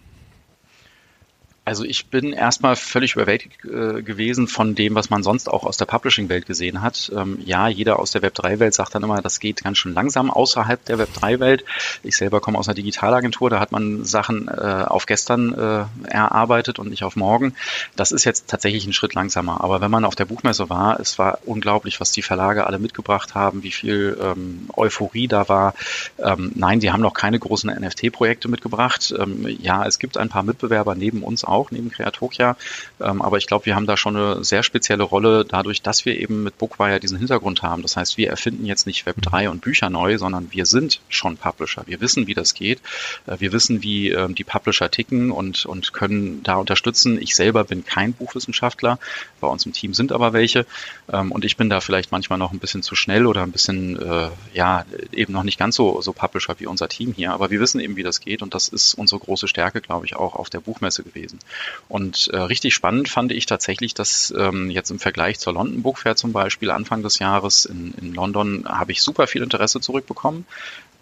Also 1.65 1.85
ich 1.85 2.07
bin 2.07 2.33
erstmal 2.33 2.75
völlig 2.75 3.15
überwältigt 3.15 3.65
äh, 3.65 4.03
gewesen 4.03 4.49
von 4.49 4.75
dem, 4.75 4.97
was 4.97 5.11
man 5.11 5.23
sonst 5.23 5.49
auch 5.49 5.63
aus 5.63 5.77
der 5.77 5.85
Publishing-Welt 5.85 6.45
gesehen 6.45 6.83
hat. 6.83 7.13
Ähm, 7.17 7.39
ja, 7.45 7.69
jeder 7.69 8.01
aus 8.01 8.11
der 8.11 8.21
Web3-Welt 8.21 8.75
sagt 8.75 8.97
dann 8.97 9.05
immer, 9.05 9.23
das 9.23 9.39
geht 9.39 9.63
ganz 9.63 9.79
schön 9.79 9.95
langsam 9.95 10.29
außerhalb 10.29 10.85
der 10.85 10.99
Web3-Welt. 10.99 11.65
Ich 12.03 12.17
selber 12.17 12.41
komme 12.41 12.59
aus 12.59 12.67
einer 12.67 12.75
Digitalagentur, 12.75 13.49
da 13.49 13.61
hat 13.61 13.71
man 13.71 14.05
Sachen 14.05 14.49
äh, 14.49 14.85
auf 14.89 15.07
gestern 15.07 15.55
äh, 15.55 15.85
erarbeitet 16.09 16.81
und 16.81 16.91
nicht 16.91 17.05
auf 17.05 17.15
morgen. 17.15 17.55
Das 17.95 18.11
ist 18.11 18.25
jetzt 18.25 18.49
tatsächlich 18.49 18.85
ein 18.85 18.93
Schritt 18.93 19.15
langsamer. 19.15 19.63
Aber 19.63 19.81
wenn 19.81 19.91
man 19.91 20.05
auf 20.05 20.17
der 20.17 20.25
Buchmesse 20.25 20.69
war, 20.69 20.99
es 20.99 21.17
war 21.21 21.39
unglaublich, 21.47 22.01
was 22.01 22.11
die 22.11 22.23
Verlage 22.23 22.67
alle 22.67 22.81
mitgebracht 22.81 23.37
haben, 23.37 23.63
wie 23.63 23.71
viel 23.71 24.19
ähm, 24.21 24.69
Euphorie 24.75 25.29
da 25.29 25.49
war. 25.49 25.75
Ähm, 26.19 26.51
nein, 26.57 26.81
die 26.81 26.91
haben 26.91 27.03
noch 27.03 27.15
keine 27.15 27.39
großen 27.39 27.71
NFT-Projekte 27.71 28.49
mitgebracht. 28.49 29.15
Ähm, 29.17 29.47
ja, 29.61 29.87
es 29.87 30.01
gibt 30.01 30.19
ein 30.19 30.29
paar 30.29 30.43
Mitbewerber 30.43 30.97
neben 30.97 31.23
uns 31.23 31.45
neben 31.71 31.91
Creatokia. 31.91 32.57
Ähm, 33.01 33.23
aber 33.23 33.39
ich 33.39 33.47
glaube, 33.47 33.67
wir 33.67 33.75
haben 33.75 33.87
da 33.87 33.97
schon 33.97 34.17
eine 34.17 34.45
sehr 34.45 34.63
spezielle 34.63 35.03
Rolle, 35.03 35.45
dadurch, 35.45 35.83
dass 35.83 36.05
wir 36.05 36.19
eben 36.19 36.43
mit 36.43 36.59
Bookwire 36.59 37.01
diesen 37.01 37.19
Hintergrund 37.19 37.63
haben. 37.63 37.83
Das 37.83 37.97
heißt, 37.97 38.17
wir 38.17 38.31
erfinden 38.31 38.67
jetzt 38.67 38.87
nicht 38.87 39.07
Web 39.07 39.17
3 39.21 39.51
und 39.51 39.61
Bücher 39.61 39.91
neu, 39.91 40.19
sondern 40.19 40.49
wir 40.53 40.67
sind 40.67 41.01
schon 41.09 41.37
Publisher. 41.37 41.83
Wir 41.87 42.01
wissen, 42.01 42.27
wie 42.27 42.35
das 42.35 42.55
geht. 42.55 42.81
Äh, 43.27 43.37
wir 43.41 43.53
wissen, 43.53 43.83
wie 43.83 44.11
ähm, 44.11 44.35
die 44.35 44.45
Publisher 44.45 44.91
ticken 44.91 45.31
und, 45.31 45.67
und 45.67 45.93
können 45.93 46.43
da 46.43 46.57
unterstützen. 46.57 47.21
Ich 47.21 47.35
selber 47.35 47.65
bin 47.65 47.85
kein 47.85 48.13
Buchwissenschaftler. 48.13 48.99
Bei 49.41 49.49
uns 49.49 49.67
im 49.67 49.73
Team 49.73 49.95
sind 49.95 50.13
aber 50.13 50.33
welche. 50.33 50.67
Ähm, 51.13 51.33
und 51.33 51.45
ich 51.45 51.57
bin 51.57 51.69
da 51.69 51.81
vielleicht 51.81 52.13
manchmal 52.13 52.39
noch 52.39 52.53
ein 52.53 52.59
bisschen 52.59 52.83
zu 52.83 52.95
schnell 52.95 53.27
oder 53.27 53.43
ein 53.43 53.53
bisschen, 53.53 54.01
äh, 54.01 54.29
ja, 54.55 54.85
eben 55.13 55.33
noch 55.33 55.43
nicht 55.43 55.59
ganz 55.59 55.77
so, 55.77 56.01
so 56.01 56.13
Publisher 56.13 56.55
wie 56.59 56.67
unser 56.67 56.89
Team 56.89 57.13
hier. 57.15 57.33
Aber 57.33 57.51
wir 57.51 57.61
wissen 57.61 57.81
eben, 57.81 57.97
wie 57.97 58.03
das 58.03 58.21
geht. 58.21 58.43
Und 58.43 58.55
das 58.55 58.69
ist 58.69 58.95
unsere 58.95 59.21
große 59.21 59.49
Stärke, 59.49 59.81
glaube 59.81 60.07
ich, 60.07 60.17
auch 60.17 60.35
auf 60.35 60.51
der 60.51 60.61
Buchmesse 60.61 61.03
gewesen. 61.03 61.39
Und 61.89 62.29
äh, 62.29 62.37
richtig 62.37 62.75
spannend 62.75 63.09
fand 63.09 63.33
ich 63.33 63.47
tatsächlich, 63.47 63.95
dass 63.95 64.33
ähm, 64.37 64.71
jetzt 64.71 64.91
im 64.91 64.99
Vergleich 64.99 65.39
zur 65.39 65.55
London 65.55 65.83
Book 65.83 65.99
Fair 65.99 66.17
zum 66.17 66.33
Beispiel 66.33 66.71
Anfang 66.71 67.03
des 67.03 67.19
Jahres 67.19 67.65
in, 67.65 67.95
in 68.01 68.15
London 68.15 68.65
habe 68.67 68.93
ich 68.93 69.03
super 69.03 69.27
viel 69.27 69.43
Interesse 69.43 69.81
zurückbekommen 69.81 70.47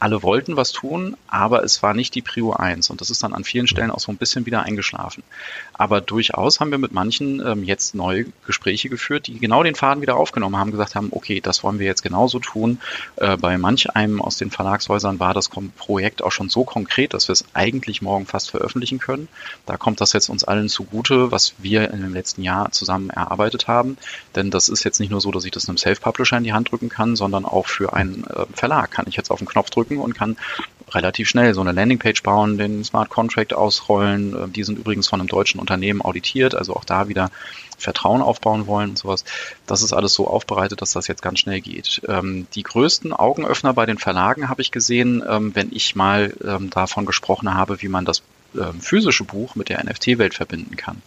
alle 0.00 0.22
wollten 0.22 0.56
was 0.56 0.72
tun, 0.72 1.16
aber 1.28 1.62
es 1.62 1.82
war 1.82 1.94
nicht 1.94 2.14
die 2.14 2.22
Prio 2.22 2.52
1 2.52 2.88
und 2.90 3.00
das 3.00 3.10
ist 3.10 3.22
dann 3.22 3.34
an 3.34 3.44
vielen 3.44 3.66
Stellen 3.66 3.90
auch 3.90 4.00
so 4.00 4.10
ein 4.10 4.16
bisschen 4.16 4.46
wieder 4.46 4.62
eingeschlafen. 4.62 5.22
Aber 5.74 6.00
durchaus 6.00 6.58
haben 6.58 6.70
wir 6.70 6.78
mit 6.78 6.92
manchen 6.92 7.46
ähm, 7.46 7.64
jetzt 7.64 7.94
neue 7.94 8.24
Gespräche 8.46 8.88
geführt, 8.88 9.26
die 9.26 9.38
genau 9.38 9.62
den 9.62 9.74
Faden 9.74 10.00
wieder 10.00 10.16
aufgenommen 10.16 10.56
haben, 10.56 10.70
gesagt 10.70 10.94
haben, 10.94 11.08
okay, 11.12 11.40
das 11.40 11.62
wollen 11.62 11.78
wir 11.78 11.86
jetzt 11.86 12.02
genauso 12.02 12.38
tun. 12.38 12.80
Äh, 13.16 13.36
bei 13.36 13.58
manch 13.58 13.94
einem 13.94 14.22
aus 14.22 14.36
den 14.36 14.50
Verlagshäusern 14.50 15.20
war 15.20 15.34
das 15.34 15.50
Projekt 15.76 16.22
auch 16.22 16.32
schon 16.32 16.48
so 16.48 16.64
konkret, 16.64 17.12
dass 17.12 17.28
wir 17.28 17.34
es 17.34 17.44
eigentlich 17.52 18.00
morgen 18.00 18.24
fast 18.24 18.50
veröffentlichen 18.50 18.98
können. 18.98 19.28
Da 19.66 19.76
kommt 19.76 20.00
das 20.00 20.14
jetzt 20.14 20.30
uns 20.30 20.44
allen 20.44 20.70
zugute, 20.70 21.30
was 21.30 21.54
wir 21.58 21.90
in 21.90 22.00
dem 22.00 22.14
letzten 22.14 22.42
Jahr 22.42 22.72
zusammen 22.72 23.10
erarbeitet 23.10 23.68
haben. 23.68 23.98
Denn 24.34 24.50
das 24.50 24.70
ist 24.70 24.84
jetzt 24.84 24.98
nicht 24.98 25.10
nur 25.10 25.20
so, 25.20 25.30
dass 25.30 25.44
ich 25.44 25.50
das 25.50 25.68
einem 25.68 25.76
Self-Publisher 25.76 26.38
in 26.38 26.44
die 26.44 26.54
Hand 26.54 26.70
drücken 26.70 26.88
kann, 26.88 27.16
sondern 27.16 27.44
auch 27.44 27.66
für 27.66 27.92
einen 27.92 28.24
äh, 28.24 28.46
Verlag 28.54 28.90
kann 28.90 29.04
ich 29.06 29.16
jetzt 29.16 29.30
auf 29.30 29.38
den 29.38 29.48
Knopf 29.48 29.68
drücken 29.70 29.89
drücken 29.90 30.02
und 30.02 30.14
kann 30.14 30.36
relativ 30.92 31.28
schnell 31.28 31.54
so 31.54 31.60
eine 31.60 31.72
Landingpage 31.72 32.22
bauen, 32.22 32.58
den 32.58 32.82
Smart 32.84 33.10
Contract 33.10 33.54
ausrollen. 33.54 34.34
Äh, 34.34 34.48
die 34.48 34.64
sind 34.64 34.78
übrigens 34.78 35.08
von 35.08 35.20
einem 35.20 35.28
deutschen 35.28 35.60
Unternehmen 35.60 36.00
auditiert, 36.00 36.54
also 36.54 36.74
auch 36.74 36.84
da 36.84 37.08
wieder 37.08 37.30
Vertrauen 37.78 38.22
aufbauen 38.22 38.66
wollen 38.66 38.90
und 38.90 38.98
sowas. 38.98 39.24
Das 39.66 39.82
ist 39.82 39.92
alles 39.92 40.12
so 40.12 40.26
aufbereitet, 40.26 40.82
dass 40.82 40.92
das 40.92 41.06
jetzt 41.06 41.22
ganz 41.22 41.38
schnell 41.40 41.60
geht. 41.60 42.02
Ähm, 42.08 42.46
die 42.54 42.62
größten 42.62 43.12
Augenöffner 43.12 43.72
bei 43.72 43.86
den 43.86 43.98
Verlagen 43.98 44.48
habe 44.48 44.62
ich 44.62 44.70
gesehen, 44.70 45.22
ähm, 45.26 45.54
wenn 45.54 45.70
ich 45.72 45.94
mal 45.94 46.34
ähm, 46.44 46.70
davon 46.70 47.06
gesprochen 47.06 47.54
habe, 47.54 47.80
wie 47.82 47.88
man 47.88 48.04
das 48.04 48.22
ähm, 48.54 48.80
physische 48.80 49.24
Buch 49.24 49.54
mit 49.54 49.68
der 49.68 49.84
NFT-Welt 49.84 50.34
verbinden 50.34 50.76
kann. 50.76 51.02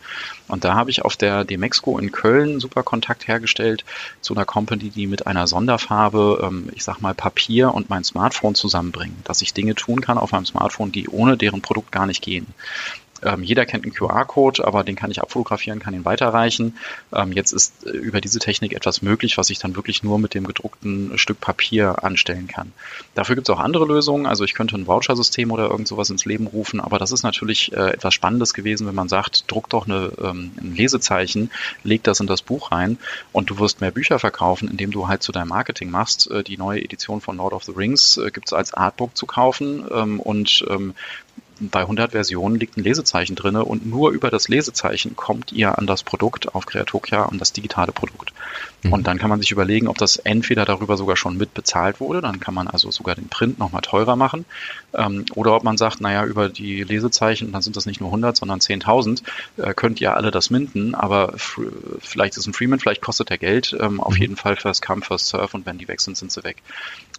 Und 0.48 0.64
da 0.64 0.76
habe 0.76 0.90
ich 0.90 1.04
auf 1.04 1.16
der 1.16 1.46
Demexco 1.46 1.98
in 1.98 2.12
Köln 2.12 2.60
super 2.60 2.84
Kontakt 2.84 3.28
hergestellt 3.28 3.84
zu 4.22 4.34
einer 4.34 4.46
Company, 4.46 4.90
die 4.90 5.08
mit 5.08 5.28
einer 5.28 5.48
Sonderfarbe, 5.48 6.42
ähm, 6.44 6.70
ich 6.74 6.84
sag 6.84 7.02
mal, 7.02 7.14
Papier 7.14 7.74
und 7.74 7.90
mein 7.90 8.04
Smartphone 8.04 8.56
zusammenbringen, 8.56 9.18
dass 9.24 9.42
ich 9.42 9.54
Dinge 9.54 9.76
tun 9.76 10.02
kann 10.02 10.18
auf 10.18 10.32
meinem 10.32 10.46
Smartphone, 10.46 10.92
die 10.92 11.08
ohne 11.10 11.38
deren 11.38 11.62
Produkt 11.62 11.92
gar 11.92 12.06
nicht 12.06 12.22
gehen. 12.22 12.48
Ähm, 13.26 13.44
jeder 13.44 13.66
kennt 13.66 13.84
einen 13.84 13.94
QR-Code, 13.94 14.66
aber 14.66 14.84
den 14.84 14.96
kann 14.96 15.12
ich 15.12 15.22
abfotografieren, 15.22 15.80
kann 15.80 15.94
ihn 15.94 16.06
weiterreichen. 16.06 16.78
Ähm, 17.14 17.32
jetzt 17.32 17.52
ist 17.52 17.86
äh, 17.86 17.90
über 17.90 18.22
diese 18.22 18.40
Technik 18.40 18.74
etwas 18.74 19.02
möglich, 19.02 19.38
was 19.38 19.50
ich 19.50 19.60
dann 19.60 19.76
wirklich 19.76 20.04
nur 20.04 20.20
mit 20.20 20.34
dem 20.34 20.46
gedruckten 20.46 21.18
Stück 21.18 21.40
Papier 21.40 22.04
anstellen 22.04 22.48
kann. 22.48 22.72
Dafür 23.16 23.36
gibt 23.36 23.50
es 23.50 23.56
auch 23.56 23.60
andere 23.60 23.86
Lösungen. 23.86 24.26
Also 24.26 24.44
ich 24.44 24.54
könnte 24.54 24.76
ein 24.76 24.88
Voucher-System 24.88 25.52
oder 25.52 25.70
irgend 25.70 25.88
sowas 25.88 26.10
ins 26.10 26.26
Leben 26.26 26.48
rufen, 26.48 26.80
aber 26.80 27.00
das 27.00 27.12
ist 27.12 27.24
natürlich 27.24 27.74
äh, 27.74 27.92
etwas 27.92 28.14
Spannendes 28.14 28.54
gewesen, 28.54 28.88
wenn 28.88 28.96
man 28.96 29.10
sagt, 29.10 29.52
druck 29.52 29.70
doch 29.70 29.88
eine, 29.88 30.12
ähm, 30.22 30.52
ein 30.60 30.76
Lesezeichen, 30.76 31.52
leg 31.84 32.04
das 32.04 32.20
in 32.20 32.28
das 32.28 32.42
Buch 32.42 32.72
rein 32.72 32.98
und 33.32 33.50
du 33.50 33.60
wirst 33.60 33.82
mehr 33.82 33.92
Bücher 33.92 34.20
verkaufen, 34.20 34.70
indem 34.70 34.92
du 34.92 35.08
halt 35.08 35.24
zu 35.24 35.32
deinem 35.32 35.50
Marketing 35.50 35.90
machst. 35.90 36.30
Äh, 36.30 36.44
die 36.44 36.58
neue 36.58 36.84
Edition 36.84 37.22
von 37.22 37.38
Lord 37.38 37.54
of 37.54 37.64
the 37.64 37.72
Rings 37.72 38.18
äh, 38.18 38.32
gibt 38.32 38.48
es 38.48 38.54
als 38.54 38.74
Artbook 38.74 39.16
zu 39.16 39.26
kaufen 39.26 39.86
ähm, 39.92 40.20
und 40.20 40.66
ähm, 40.70 40.94
bei 41.60 41.82
100 41.82 42.12
Versionen 42.12 42.56
liegt 42.56 42.78
ein 42.78 42.84
Lesezeichen 42.84 43.36
drin 43.36 43.56
und 43.56 43.86
nur 43.86 44.12
über 44.12 44.30
das 44.30 44.48
Lesezeichen 44.48 45.16
kommt 45.16 45.52
ihr 45.52 45.78
an 45.78 45.88
das 45.88 46.04
Produkt 46.04 46.56
auf 46.56 46.66
Creatokia, 46.66 47.26
an 47.26 47.38
das 47.38 47.54
digitale 47.54 47.92
Produkt. 47.92 48.34
Mhm. 48.84 48.94
Und 48.94 49.08
dann 49.08 49.18
kann 49.18 49.30
man 49.30 49.40
sich 49.40 49.52
überlegen, 49.52 49.88
ob 49.88 49.98
das 49.98 50.18
entweder 50.18 50.66
darüber 50.66 50.98
sogar 50.98 51.16
schon 51.16 51.38
mit 51.38 51.54
bezahlt 51.54 52.00
wurde, 52.00 52.22
dann 52.22 52.40
kann 52.40 52.54
man 52.54 52.68
also 52.68 52.92
sogar 52.92 53.16
den 53.16 53.30
Print 53.30 53.60
nochmal 53.60 53.82
teurer 53.82 54.16
machen, 54.16 54.46
ähm, 54.94 55.26
oder 55.36 55.56
ob 55.56 55.64
man 55.64 55.78
sagt, 55.78 56.02
naja, 56.02 56.26
über 56.26 56.50
die 56.50 56.84
Lesezeichen, 56.84 57.52
dann 57.52 57.62
sind 57.62 57.76
das 57.76 57.86
nicht 57.86 58.02
nur 58.02 58.10
100, 58.10 58.36
sondern 58.36 58.60
10.000, 58.60 59.24
äh, 59.58 59.74
könnt 59.74 60.02
ihr 60.02 60.16
alle 60.16 60.32
das 60.32 60.50
minden, 60.50 60.96
aber 60.96 61.34
vielleicht 62.00 62.38
ist 62.38 62.48
ein 62.48 62.54
Freeman, 62.54 62.80
vielleicht 62.80 63.02
kostet 63.02 63.32
er 63.32 63.38
Geld, 63.38 63.76
ähm, 63.80 64.00
auf 64.00 64.16
mhm. 64.16 64.22
jeden 64.22 64.36
Fall 64.36 64.56
first 64.56 64.86
come, 64.86 65.02
first 65.02 65.28
serve 65.28 65.56
und 65.56 65.66
wenn 65.66 65.78
die 65.78 65.88
weg 65.88 66.02
sind, 66.02 66.18
sind 66.18 66.32
sie 66.32 66.44
weg. 66.44 66.58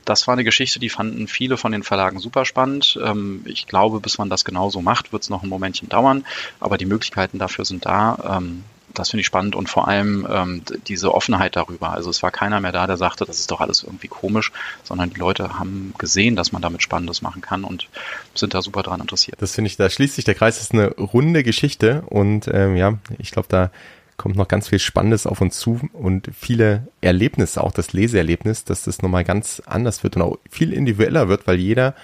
Das 0.04 0.26
war 0.26 0.32
eine 0.32 0.44
Geschichte, 0.44 0.78
die 0.78 0.88
fanden 0.88 1.28
viele 1.28 1.56
von 1.56 1.72
den 1.72 1.82
Verlagen 1.82 2.18
super 2.18 2.44
spannend. 2.44 2.98
Ähm, 3.02 3.42
ich 3.46 3.66
glaube, 3.66 4.00
bis 4.00 4.18
man 4.18 4.30
das 4.30 4.44
genauso 4.44 4.80
macht, 4.82 5.12
wird 5.12 5.22
es 5.22 5.30
noch 5.30 5.42
ein 5.42 5.48
Momentchen 5.48 5.88
dauern, 5.88 6.24
aber 6.60 6.78
die 6.78 6.86
Möglichkeiten 6.86 7.38
dafür 7.38 7.64
sind 7.64 7.86
da. 7.86 8.38
Ähm, 8.38 8.64
das 8.94 9.10
finde 9.10 9.22
ich 9.22 9.26
spannend 9.26 9.56
und 9.56 9.68
vor 9.68 9.88
allem 9.88 10.26
ähm, 10.30 10.62
diese 10.86 11.12
Offenheit 11.12 11.56
darüber. 11.56 11.90
Also 11.90 12.10
es 12.10 12.22
war 12.22 12.30
keiner 12.30 12.60
mehr 12.60 12.72
da, 12.72 12.86
der 12.86 12.96
sagte, 12.96 13.24
das 13.24 13.40
ist 13.40 13.50
doch 13.50 13.60
alles 13.60 13.82
irgendwie 13.82 14.08
komisch, 14.08 14.52
sondern 14.84 15.10
die 15.10 15.18
Leute 15.18 15.58
haben 15.58 15.92
gesehen, 15.98 16.36
dass 16.36 16.52
man 16.52 16.62
damit 16.62 16.82
Spannendes 16.82 17.20
machen 17.20 17.42
kann 17.42 17.64
und 17.64 17.88
sind 18.34 18.54
da 18.54 18.62
super 18.62 18.82
dran 18.82 19.00
interessiert. 19.00 19.40
Das 19.42 19.52
finde 19.52 19.68
ich, 19.68 19.76
da 19.76 19.90
schließt 19.90 20.14
sich 20.14 20.24
der 20.24 20.34
Kreis, 20.34 20.56
das 20.56 20.66
ist 20.66 20.72
eine 20.74 20.90
runde 20.94 21.42
Geschichte 21.42 22.02
und 22.06 22.48
ähm, 22.48 22.76
ja, 22.76 22.94
ich 23.18 23.32
glaube, 23.32 23.48
da 23.48 23.70
kommt 24.16 24.36
noch 24.36 24.48
ganz 24.48 24.68
viel 24.68 24.78
Spannendes 24.78 25.26
auf 25.26 25.40
uns 25.40 25.58
zu 25.58 25.80
und 25.92 26.30
viele 26.38 26.88
Erlebnisse, 27.00 27.62
auch 27.62 27.72
das 27.72 27.92
Leseerlebnis, 27.92 28.64
dass 28.64 28.84
das 28.84 29.02
nochmal 29.02 29.24
ganz 29.24 29.62
anders 29.66 30.02
wird 30.02 30.16
und 30.16 30.22
auch 30.22 30.38
viel 30.50 30.72
individueller 30.72 31.28
wird, 31.28 31.46
weil 31.46 31.56
jeder 31.56 31.94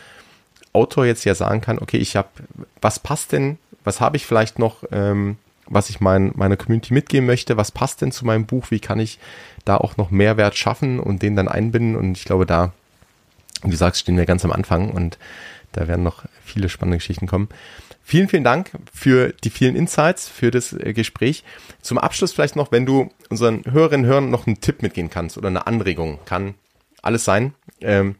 Autor 0.73 1.07
jetzt 1.07 1.25
ja 1.25 1.35
sagen 1.35 1.61
kann, 1.61 1.79
okay, 1.79 1.99
ich 1.99 2.17
habe, 2.17 2.29
was 2.81 2.99
passt 2.99 3.33
denn, 3.33 3.59
was 3.85 4.01
habe 4.01 4.17
ich 4.17 4.27
vielleicht 4.27 4.59
noch 4.59 4.85
ähm, 4.91 5.37
was 5.71 5.89
ich 5.89 6.01
mein, 6.01 6.33
meiner 6.35 6.57
Community 6.57 6.93
mitgeben 6.93 7.27
möchte, 7.27 7.57
was 7.57 7.71
passt 7.71 8.03
denn 8.03 8.13
zu 8.13 8.27
meinem 8.27 8.45
Buch, 8.45 8.71
wie 8.71 8.81
kann 8.81 8.99
ich 8.99 9.19
da 9.65 9.77
auch 9.77 9.97
noch 9.97 10.11
Mehrwert 10.11 10.57
schaffen 10.57 10.99
und 10.99 11.23
den 11.23 11.37
dann 11.37 11.49
einbinden 11.49 11.97
und 11.97 12.19
ich 12.19 12.25
glaube, 12.25 12.45
da, 12.45 12.73
wie 13.63 13.71
du 13.71 13.77
sagst, 13.77 14.01
stehen 14.01 14.17
wir 14.17 14.27
ganz 14.27 14.45
am 14.45 14.53
Anfang 14.53 14.91
und 14.91 15.17
da 15.73 15.87
werden 15.87 16.03
noch 16.03 16.25
viele 16.45 16.69
spannende 16.69 16.99
Geschichten 16.99 17.29
kommen. 17.29 17.49
Vielen, 18.11 18.27
vielen 18.27 18.43
Dank 18.43 18.73
für 18.93 19.33
die 19.45 19.51
vielen 19.51 19.77
Insights, 19.77 20.29
für 20.29 20.51
das 20.51 20.73
äh, 20.73 20.93
Gespräch. 20.95 21.45
Zum 21.81 21.97
Abschluss 21.97 22.33
vielleicht 22.33 22.57
noch, 22.57 22.73
wenn 22.73 22.85
du 22.85 23.09
unseren 23.29 23.63
Hörerinnen 23.65 24.05
und 24.05 24.11
Hörern 24.11 24.31
noch 24.31 24.49
einen 24.49 24.61
Tipp 24.61 24.83
mitgehen 24.83 25.11
kannst 25.11 25.39
oder 25.39 25.47
eine 25.47 25.69
Anregung, 25.69 26.19
kann 26.25 26.57
alles 27.03 27.25
sein. 27.25 27.55
Ähm, 27.81 28.17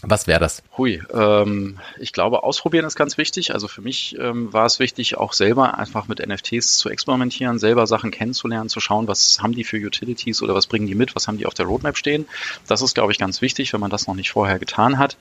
was 0.00 0.26
wäre 0.26 0.40
das? 0.40 0.62
Hui, 0.78 1.02
ähm, 1.12 1.78
ich 1.98 2.14
glaube, 2.14 2.42
ausprobieren 2.42 2.86
ist 2.86 2.96
ganz 2.96 3.18
wichtig. 3.18 3.52
Also 3.52 3.68
für 3.68 3.82
mich 3.82 4.16
ähm, 4.18 4.50
war 4.54 4.64
es 4.64 4.78
wichtig, 4.78 5.18
auch 5.18 5.34
selber 5.34 5.76
einfach 5.76 6.08
mit 6.08 6.26
NFTs 6.26 6.78
zu 6.78 6.88
experimentieren, 6.88 7.58
selber 7.58 7.86
Sachen 7.86 8.10
kennenzulernen, 8.10 8.70
zu 8.70 8.80
schauen, 8.80 9.08
was 9.08 9.42
haben 9.42 9.54
die 9.54 9.64
für 9.64 9.76
Utilities 9.76 10.40
oder 10.40 10.54
was 10.54 10.68
bringen 10.68 10.86
die 10.86 10.94
mit, 10.94 11.14
was 11.14 11.28
haben 11.28 11.36
die 11.36 11.44
auf 11.44 11.54
der 11.54 11.66
Roadmap 11.66 11.98
stehen. 11.98 12.26
Das 12.66 12.80
ist, 12.80 12.94
glaube 12.94 13.12
ich, 13.12 13.18
ganz 13.18 13.42
wichtig, 13.42 13.74
wenn 13.74 13.80
man 13.80 13.90
das 13.90 14.06
noch 14.06 14.14
nicht 14.14 14.30
vorher 14.30 14.58
getan 14.58 14.98
hat. 14.98 15.18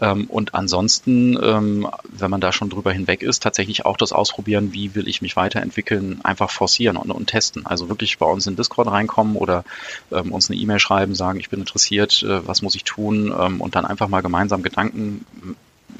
Ähm, 0.00 0.26
und 0.26 0.54
ansonsten, 0.54 1.38
ähm, 1.42 1.88
wenn 2.04 2.30
man 2.30 2.40
da 2.40 2.52
schon 2.52 2.70
drüber 2.70 2.92
hinweg 2.92 3.22
ist, 3.22 3.42
tatsächlich 3.42 3.84
auch 3.84 3.96
das 3.96 4.12
Ausprobieren, 4.12 4.72
wie 4.72 4.94
will 4.94 5.08
ich 5.08 5.22
mich 5.22 5.36
weiterentwickeln, 5.36 6.20
einfach 6.24 6.50
forcieren 6.50 6.96
und, 6.96 7.10
und 7.10 7.26
testen. 7.26 7.66
Also 7.66 7.88
wirklich 7.88 8.18
bei 8.18 8.26
uns 8.26 8.46
in 8.46 8.56
Discord 8.56 8.88
reinkommen 8.88 9.36
oder 9.36 9.64
ähm, 10.12 10.32
uns 10.32 10.50
eine 10.50 10.58
E-Mail 10.58 10.78
schreiben, 10.78 11.14
sagen, 11.14 11.40
ich 11.40 11.50
bin 11.50 11.60
interessiert, 11.60 12.22
äh, 12.22 12.46
was 12.46 12.62
muss 12.62 12.74
ich 12.74 12.84
tun 12.84 13.30
und 13.30 13.74
dann 13.74 13.84
einfach 13.84 14.08
mal 14.08 14.20
gemeinsam 14.20 14.62
Gedanken 14.62 15.24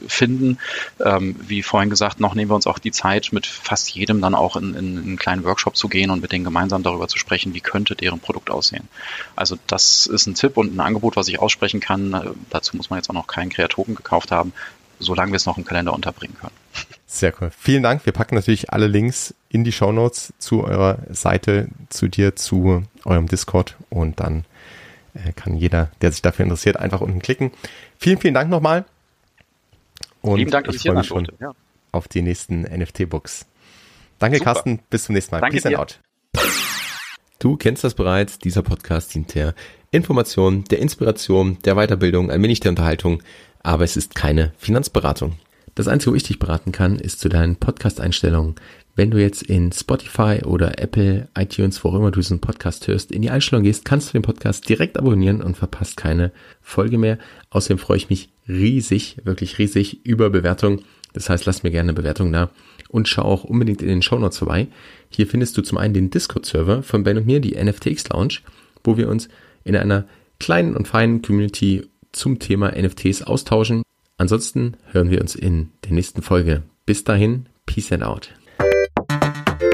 finden. 0.07 0.59
Ähm, 1.05 1.37
wie 1.41 1.63
vorhin 1.63 1.91
gesagt, 1.91 2.21
noch 2.21 2.35
nehmen 2.35 2.51
wir 2.51 2.55
uns 2.55 2.67
auch 2.67 2.79
die 2.79 2.93
Zeit, 2.93 3.31
mit 3.33 3.47
fast 3.47 3.91
jedem 3.91 4.21
dann 4.21 4.35
auch 4.35 4.57
in, 4.57 4.75
in, 4.75 4.97
in 4.97 5.03
einen 5.05 5.17
kleinen 5.17 5.45
Workshop 5.45 5.77
zu 5.77 5.89
gehen 5.89 6.11
und 6.11 6.21
mit 6.21 6.33
denen 6.33 6.45
gemeinsam 6.45 6.83
darüber 6.83 7.09
zu 7.09 7.19
sprechen, 7.19 7.55
wie 7.55 7.61
könnte 7.61 7.95
deren 7.95 8.21
Produkt 8.21 8.51
aussehen. 8.51 8.89
Also 9.37 9.57
das 9.67 10.07
ist 10.07 10.27
ein 10.27 10.35
Tipp 10.35 10.57
und 10.57 10.75
ein 10.75 10.81
Angebot, 10.81 11.17
was 11.17 11.29
ich 11.29 11.39
aussprechen 11.39 11.81
kann. 11.81 12.15
Äh, 12.15 12.31
dazu 12.51 12.77
muss 12.77 12.91
man 12.91 12.99
jetzt 12.99 13.11
auch 13.11 13.15
noch 13.15 13.27
keinen 13.27 13.51
Kreatoken 13.51 13.95
gekauft 13.95 14.31
haben, 14.31 14.53
solange 14.99 15.33
wir 15.33 15.37
es 15.37 15.47
noch 15.47 15.59
im 15.59 15.65
Kalender 15.65 15.93
unterbringen 15.93 16.37
können. 16.41 16.55
Sehr 17.07 17.33
cool. 17.41 17.51
Vielen 17.59 17.83
Dank. 17.83 18.05
Wir 18.05 18.13
packen 18.13 18.35
natürlich 18.35 18.71
alle 18.71 18.87
Links 18.87 19.35
in 19.49 19.65
die 19.65 19.73
Show 19.73 19.93
Notes 19.93 20.35
zu 20.39 20.65
eurer 20.65 20.99
Seite, 21.11 21.69
zu 21.89 22.09
dir, 22.09 22.37
zu 22.37 22.85
eurem 23.05 23.27
Discord 23.27 23.77
und 23.89 24.21
dann 24.21 24.45
äh, 25.15 25.33
kann 25.33 25.57
jeder, 25.57 25.91
der 26.03 26.13
sich 26.13 26.23
dafür 26.23 26.45
interessiert, 26.45 26.77
einfach 26.77 27.01
unten 27.01 27.21
klicken. 27.21 27.51
Vielen, 27.99 28.19
vielen 28.19 28.35
Dank 28.35 28.51
nochmal. 28.51 28.85
Und 30.23 30.39
Lieben 30.39 30.51
Dank, 30.51 30.67
dass 30.67 30.77
ich, 30.77 30.85
ich 30.85 30.91
freue 30.91 30.99
mich 30.99 31.07
schon 31.07 31.29
ja. 31.41 31.53
auf 31.93 32.09
die 32.09 32.23
nächsten 32.23 32.63
NFT-Books. 32.63 33.47
Danke, 34.19 34.39
Super. 34.39 34.53
Carsten. 34.53 34.81
Bis 34.91 35.05
zum 35.05 35.15
nächsten 35.15 35.35
Mal. 35.35 35.41
Danke 35.41 35.57
Peace 35.57 35.63
dir. 35.63 35.79
and 35.79 35.79
out. 35.79 36.01
Du 37.39 37.57
kennst 37.57 37.85
das 37.85 37.95
bereits. 37.95 38.39
Dieser 38.39 38.63
Podcast 38.63 39.15
dient 39.15 39.35
der 39.35 39.55
Information, 39.93 40.65
der 40.65 40.81
Inspiration, 40.81 41.59
der 41.65 41.77
Weiterbildung, 41.77 42.31
ein 42.31 42.43
wenig 42.43 42.61
der 42.61 42.71
Unterhaltung. 42.71 43.23
Aber 43.63 43.85
es 43.85 43.97
ist 43.97 44.15
keine 44.15 44.53
Finanzberatung. 44.59 45.39
Das 45.75 45.87
Einzige, 45.87 46.13
wo 46.13 46.17
ich 46.17 46.25
dich 46.25 46.41
beraten 46.41 46.73
kann, 46.73 46.99
ist 46.99 47.21
zu 47.21 47.29
deinen 47.29 47.57
Podcast-Einstellungen. 47.57 48.57
Wenn 48.99 49.13
du 49.13 49.19
jetzt 49.19 49.45
in 49.45 49.71
Spotify 49.71 50.41
oder 50.45 50.81
Apple, 50.83 51.29
iTunes, 51.39 51.85
wo 51.85 51.91
immer 51.91 52.11
du 52.11 52.19
diesen 52.19 52.41
Podcast 52.41 52.89
hörst, 52.89 53.13
in 53.13 53.23
die 53.23 53.31
Einstellung 53.31 53.63
gehst, 53.63 53.85
kannst 53.85 54.09
du 54.09 54.13
den 54.15 54.23
Podcast 54.23 54.69
direkt 54.69 54.99
abonnieren 54.99 55.41
und 55.41 55.57
verpasst 55.57 55.97
keine 55.97 56.33
Folge 56.63 56.99
mehr. 56.99 57.17
Außerdem 57.51 57.79
freue 57.79 57.99
ich 57.99 58.11
mich 58.11 58.29
riesig, 58.49 59.19
wirklich 59.23 59.59
riesig 59.59 60.05
über 60.05 60.31
Bewertung. 60.31 60.83
Das 61.13 61.31
heißt, 61.31 61.47
lass 61.47 61.63
mir 61.63 61.71
gerne 61.71 61.91
eine 61.91 61.97
Bewertung 61.97 62.33
da 62.33 62.51
und 62.89 63.07
schau 63.07 63.23
auch 63.23 63.45
unbedingt 63.45 63.83
in 63.83 63.89
den 63.89 64.03
Show 64.03 64.19
Notes 64.19 64.39
vorbei. 64.39 64.67
Hier 65.11 65.29
findest 65.29 65.57
du 65.57 65.63
zum 65.63 65.79
einen 65.79 65.95
den 65.95 66.11
Discord-Server 66.11 66.83
von 66.83 67.05
Ben 67.05 67.19
und 67.19 67.27
mir, 67.27 67.39
die 67.39 67.55
NFTX 67.55 68.09
Lounge, 68.09 68.39
wo 68.83 68.97
wir 68.97 69.09
uns 69.09 69.29
in 69.63 69.77
einer 69.77 70.09
kleinen 70.41 70.75
und 70.75 70.89
feinen 70.89 71.23
Community 71.23 71.87
zum 72.11 72.41
Thema 72.41 72.73
NFTs 72.77 73.23
austauschen. 73.23 73.85
Ansonsten 74.17 74.77
hören 74.91 75.13
wir 75.13 75.21
uns 75.21 75.37
in 75.37 75.69
der 75.85 75.93
nächsten 75.93 76.23
Folge. 76.23 76.65
Bis 76.85 77.05
dahin, 77.05 77.47
Peace 77.65 77.93
and 77.93 78.03
out. 78.03 78.31
Thank 79.09 79.63
you. 79.63 79.68